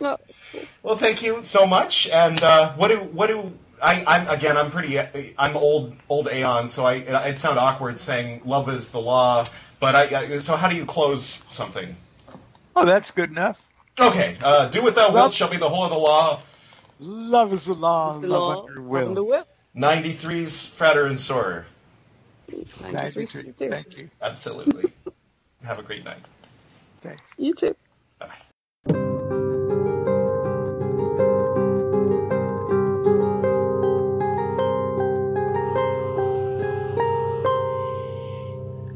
No, 0.00 0.16
cool. 0.52 0.62
Well, 0.82 0.96
thank 0.96 1.22
you 1.22 1.42
so 1.44 1.66
much. 1.66 2.08
And 2.08 2.42
uh, 2.42 2.72
what 2.74 2.88
do 2.88 2.98
what 2.98 3.26
do 3.28 3.52
I? 3.82 4.02
I'm 4.06 4.28
again. 4.28 4.56
I'm 4.56 4.70
pretty. 4.70 4.98
I'm 5.38 5.56
old 5.56 5.94
old 6.08 6.28
Aeon, 6.28 6.68
so 6.68 6.84
I 6.86 6.94
it, 6.94 7.08
it'd 7.08 7.38
sound 7.38 7.58
awkward 7.58 7.98
saying 7.98 8.42
love 8.44 8.68
is 8.68 8.90
the 8.90 9.00
law. 9.00 9.46
But 9.80 9.94
I. 9.94 10.18
I- 10.34 10.38
So 10.38 10.56
how 10.56 10.68
do 10.68 10.76
you 10.76 10.84
close 10.86 11.44
something? 11.48 11.96
Oh, 12.76 12.84
that's 12.84 13.10
good 13.10 13.30
enough. 13.30 13.62
Okay. 13.98 14.36
Uh, 14.42 14.68
do 14.68 14.82
what 14.82 14.94
thou 14.94 15.12
Well- 15.12 15.24
wilt 15.24 15.34
shall 15.34 15.48
be 15.50 15.56
the 15.58 15.68
whole 15.68 15.84
of 15.84 15.90
the 15.90 15.98
law. 15.98 16.40
Love 17.00 17.52
is 17.52 17.66
the 17.66 17.74
law. 17.74 18.12
It's 18.12 18.20
the 18.20 18.28
love 18.28 18.40
law. 18.40 18.60
under 18.66 18.80
Love 18.80 18.88
will. 18.88 19.08
under 19.08 19.24
will. 19.24 19.46
93's 19.76 20.66
Frater 20.66 21.06
and 21.06 21.16
Soror. 21.16 21.64
93, 22.48 23.26
93. 23.42 23.68
Thank 23.68 23.98
you. 23.98 24.10
Absolutely. 24.20 24.92
Have 25.64 25.78
a 25.78 25.82
great 25.82 26.04
night. 26.04 26.18
Thanks. 27.00 27.34
You 27.38 27.54
too. 27.54 27.76
Bye. 28.18 28.28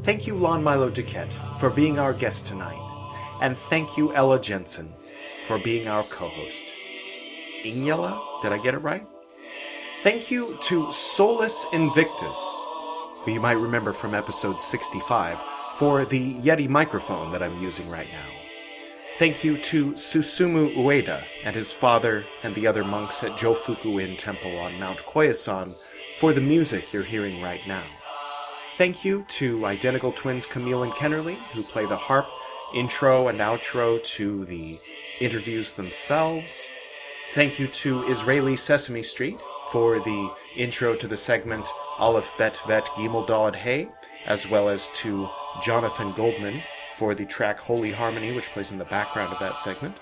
Thank 0.03 0.27
you, 0.27 0.35
Lon 0.35 0.63
Milo 0.63 0.91
DuQuette, 0.91 1.59
for 1.59 1.69
being 1.69 1.97
our 1.97 2.13
guest 2.13 2.45
tonight. 2.45 2.81
And 3.41 3.57
thank 3.57 3.97
you, 3.97 4.13
Ella 4.13 4.39
Jensen, 4.39 4.93
for 5.45 5.57
being 5.57 5.87
our 5.87 6.03
co 6.03 6.27
host. 6.27 6.63
Ingela, 7.63 8.41
did 8.41 8.51
I 8.51 8.57
get 8.59 8.75
it 8.75 8.79
right? 8.79 9.07
Thank 10.05 10.29
you 10.29 10.55
to 10.61 10.91
Solus 10.91 11.65
Invictus, 11.73 12.37
who 13.21 13.31
you 13.31 13.39
might 13.39 13.53
remember 13.53 13.91
from 13.91 14.13
episode 14.13 14.61
65, 14.61 15.41
for 15.79 16.05
the 16.05 16.35
Yeti 16.35 16.69
microphone 16.69 17.31
that 17.31 17.41
I'm 17.41 17.57
using 17.57 17.89
right 17.89 18.11
now. 18.13 18.29
Thank 19.13 19.43
you 19.43 19.57
to 19.57 19.93
Susumu 19.93 20.75
Ueda 20.75 21.23
and 21.43 21.55
his 21.55 21.73
father 21.73 22.23
and 22.43 22.53
the 22.53 22.67
other 22.67 22.83
monks 22.83 23.23
at 23.23 23.31
Jofuku-in 23.31 24.15
Temple 24.15 24.55
on 24.59 24.79
Mount 24.79 24.99
Koyasan 25.07 25.73
for 26.19 26.33
the 26.33 26.39
music 26.39 26.93
you're 26.93 27.01
hearing 27.01 27.41
right 27.41 27.65
now. 27.65 27.87
Thank 28.77 29.03
you 29.03 29.25
to 29.29 29.65
identical 29.65 30.11
twins 30.11 30.45
Camille 30.45 30.83
and 30.83 30.93
Kennerly, 30.93 31.37
who 31.53 31.63
play 31.63 31.87
the 31.87 31.97
harp, 31.97 32.29
intro 32.75 33.29
and 33.29 33.39
outro 33.39 34.03
to 34.03 34.45
the 34.45 34.77
interviews 35.19 35.73
themselves. 35.73 36.69
Thank 37.31 37.57
you 37.57 37.67
to 37.69 38.03
Israeli 38.03 38.55
Sesame 38.55 39.01
Street 39.01 39.41
for 39.71 39.99
the 39.99 40.33
intro 40.55 40.95
to 40.95 41.07
the 41.07 41.17
segment 41.17 41.67
Aleph 41.97 42.33
Bet 42.37 42.57
Vet 42.67 42.85
Gimel 42.87 43.55
Hey, 43.55 43.87
as 44.25 44.49
well 44.49 44.69
as 44.69 44.89
to 44.95 45.29
Jonathan 45.61 46.11
Goldman 46.13 46.61
for 46.95 47.15
the 47.15 47.25
track 47.25 47.59
Holy 47.59 47.91
Harmony, 47.91 48.33
which 48.35 48.51
plays 48.51 48.71
in 48.71 48.77
the 48.77 48.85
background 48.85 49.33
of 49.33 49.39
that 49.39 49.57
segment. 49.57 49.95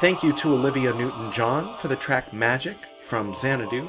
Thank 0.00 0.22
you 0.22 0.32
to 0.34 0.54
Olivia 0.54 0.92
Newton 0.92 1.30
John 1.30 1.76
for 1.78 1.88
the 1.88 1.96
track 1.96 2.32
Magic 2.32 2.76
from 3.00 3.34
Xanadu. 3.34 3.88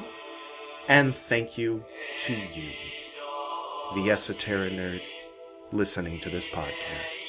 And 0.88 1.14
thank 1.14 1.58
you 1.58 1.84
to 2.18 2.34
you 2.34 2.70
the 3.94 4.10
Esoteric 4.10 4.72
Nerd, 4.72 5.00
listening 5.72 6.18
to 6.20 6.30
this 6.30 6.48
podcast. 6.48 7.22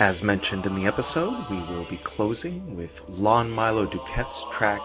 As 0.00 0.22
mentioned 0.22 0.66
in 0.66 0.74
the 0.74 0.86
episode, 0.86 1.48
we 1.48 1.60
will 1.62 1.84
be 1.84 1.98
closing 1.98 2.74
with 2.74 3.08
Lon 3.08 3.50
Milo 3.50 3.86
DuQuette's 3.86 4.46
track, 4.50 4.80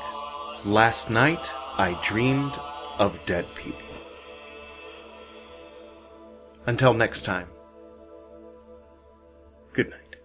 Last 0.66 1.12
Night 1.12 1.52
I 1.78 1.98
Dreamed 2.02 2.60
of 2.98 3.24
Dead 3.26 3.46
People. 3.54 3.88
Until 6.66 6.96
next 6.96 7.22
time, 7.22 7.48
good 9.74 9.92
night. 9.92 10.16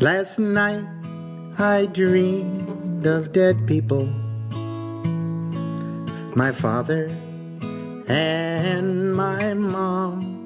Last 0.00 0.38
night 0.38 0.86
I 1.58 1.86
dreamed 1.86 3.06
of 3.06 3.32
dead 3.32 3.66
people. 3.66 4.06
My 6.34 6.52
father 6.52 7.08
and 8.08 9.14
my 9.14 9.52
mom. 9.52 10.38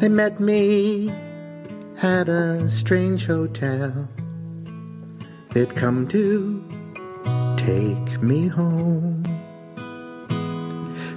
They 0.00 0.08
met 0.08 0.40
me 0.40 1.12
at 2.02 2.28
a 2.28 2.68
strange 2.68 3.26
hotel. 3.26 4.08
They'd 5.50 5.74
come 5.74 6.06
to 6.08 6.62
take 7.56 8.22
me 8.22 8.46
home. 8.46 9.24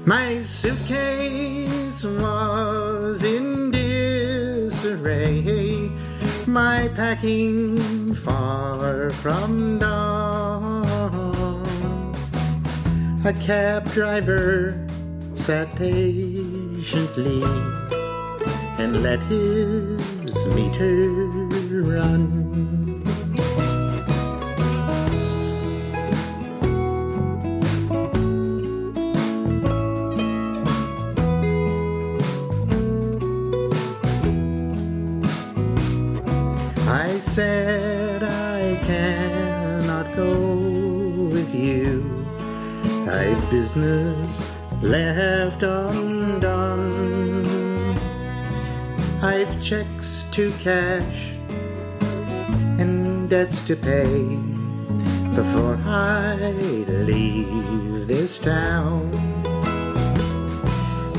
My 0.05 0.41
suitcase 0.41 2.03
was 2.03 3.21
in 3.23 3.69
disarray, 3.69 5.41
my 6.47 6.87
packing 6.95 8.15
far 8.15 9.11
from 9.11 9.77
done. 9.77 10.85
A 13.23 13.33
cab 13.33 13.87
driver 13.91 14.87
sat 15.35 15.67
patiently 15.75 17.43
and 18.79 19.03
let 19.03 19.19
his 19.23 20.10
meter 20.47 21.11
run. 21.83 23.03
I 36.87 37.19
said 37.19 38.23
I 38.23 38.79
cannot 38.83 40.15
go 40.15 40.33
with 41.31 41.53
you. 41.53 42.25
I've 43.07 43.49
business 43.49 44.51
left 44.81 45.63
undone. 45.63 47.01
I've 49.23 49.61
checks 49.61 49.90
to 50.31 50.51
cash 50.63 51.31
and 52.79 53.29
debts 53.29 53.59
to 53.59 53.75
pay 53.75 54.37
before 55.35 55.77
I 55.85 56.37
leave 56.87 58.07
this 58.07 58.39
town. 58.39 59.11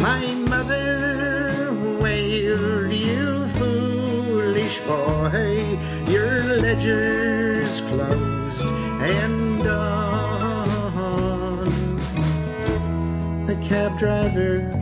My 0.01 0.25
mother 0.49 1.77
wailed, 2.01 2.91
you 2.91 3.47
foolish 3.49 4.81
boy, 4.81 5.79
your 6.09 6.43
ledger's 6.57 7.83
closed 7.83 8.65
and 8.65 9.63
done. 9.63 10.87
The 13.45 13.57
cab 13.57 13.99
driver 13.99 14.82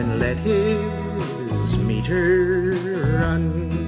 and 0.00 0.18
let 0.18 0.38
his 0.38 1.76
meter 1.76 2.72
run. 3.20 3.79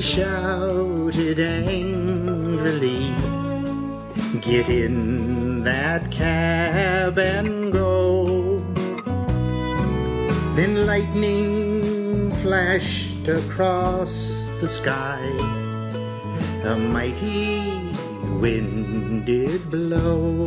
Shouted 0.00 1.38
angrily. 1.38 3.14
Get 4.40 4.70
in 4.70 5.62
that 5.64 6.10
cab 6.10 7.18
and 7.18 7.70
go. 7.70 8.60
Then 10.56 10.86
lightning 10.86 12.32
flashed 12.36 13.28
across 13.28 14.50
the 14.62 14.68
sky. 14.68 15.20
A 16.64 16.76
mighty 16.76 17.92
wind 18.40 19.26
did 19.26 19.70
blow. 19.70 20.46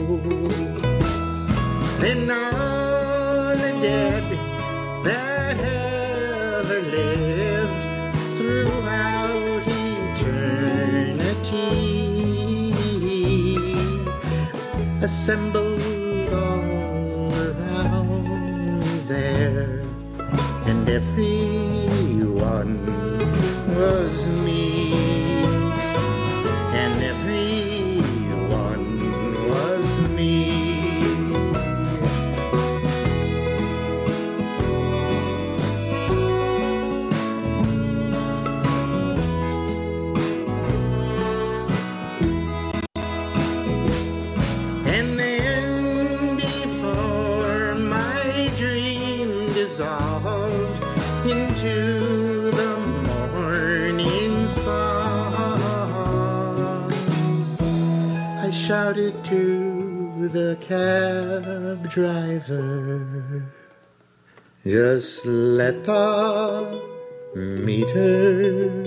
Then 2.00 2.32
all 2.32 3.56
the 3.56 3.78
dead 3.84 4.33
assembled 15.24 15.80
all 16.34 17.32
around 17.34 19.08
there, 19.08 19.80
and 20.68 20.90
everyone 20.90 21.43
shouted 59.14 59.26
to 59.26 60.28
the 60.30 60.58
cab 60.62 61.90
driver, 61.90 63.46
just 64.66 65.26
let 65.26 65.84
the 65.84 66.82
meter. 67.36 68.83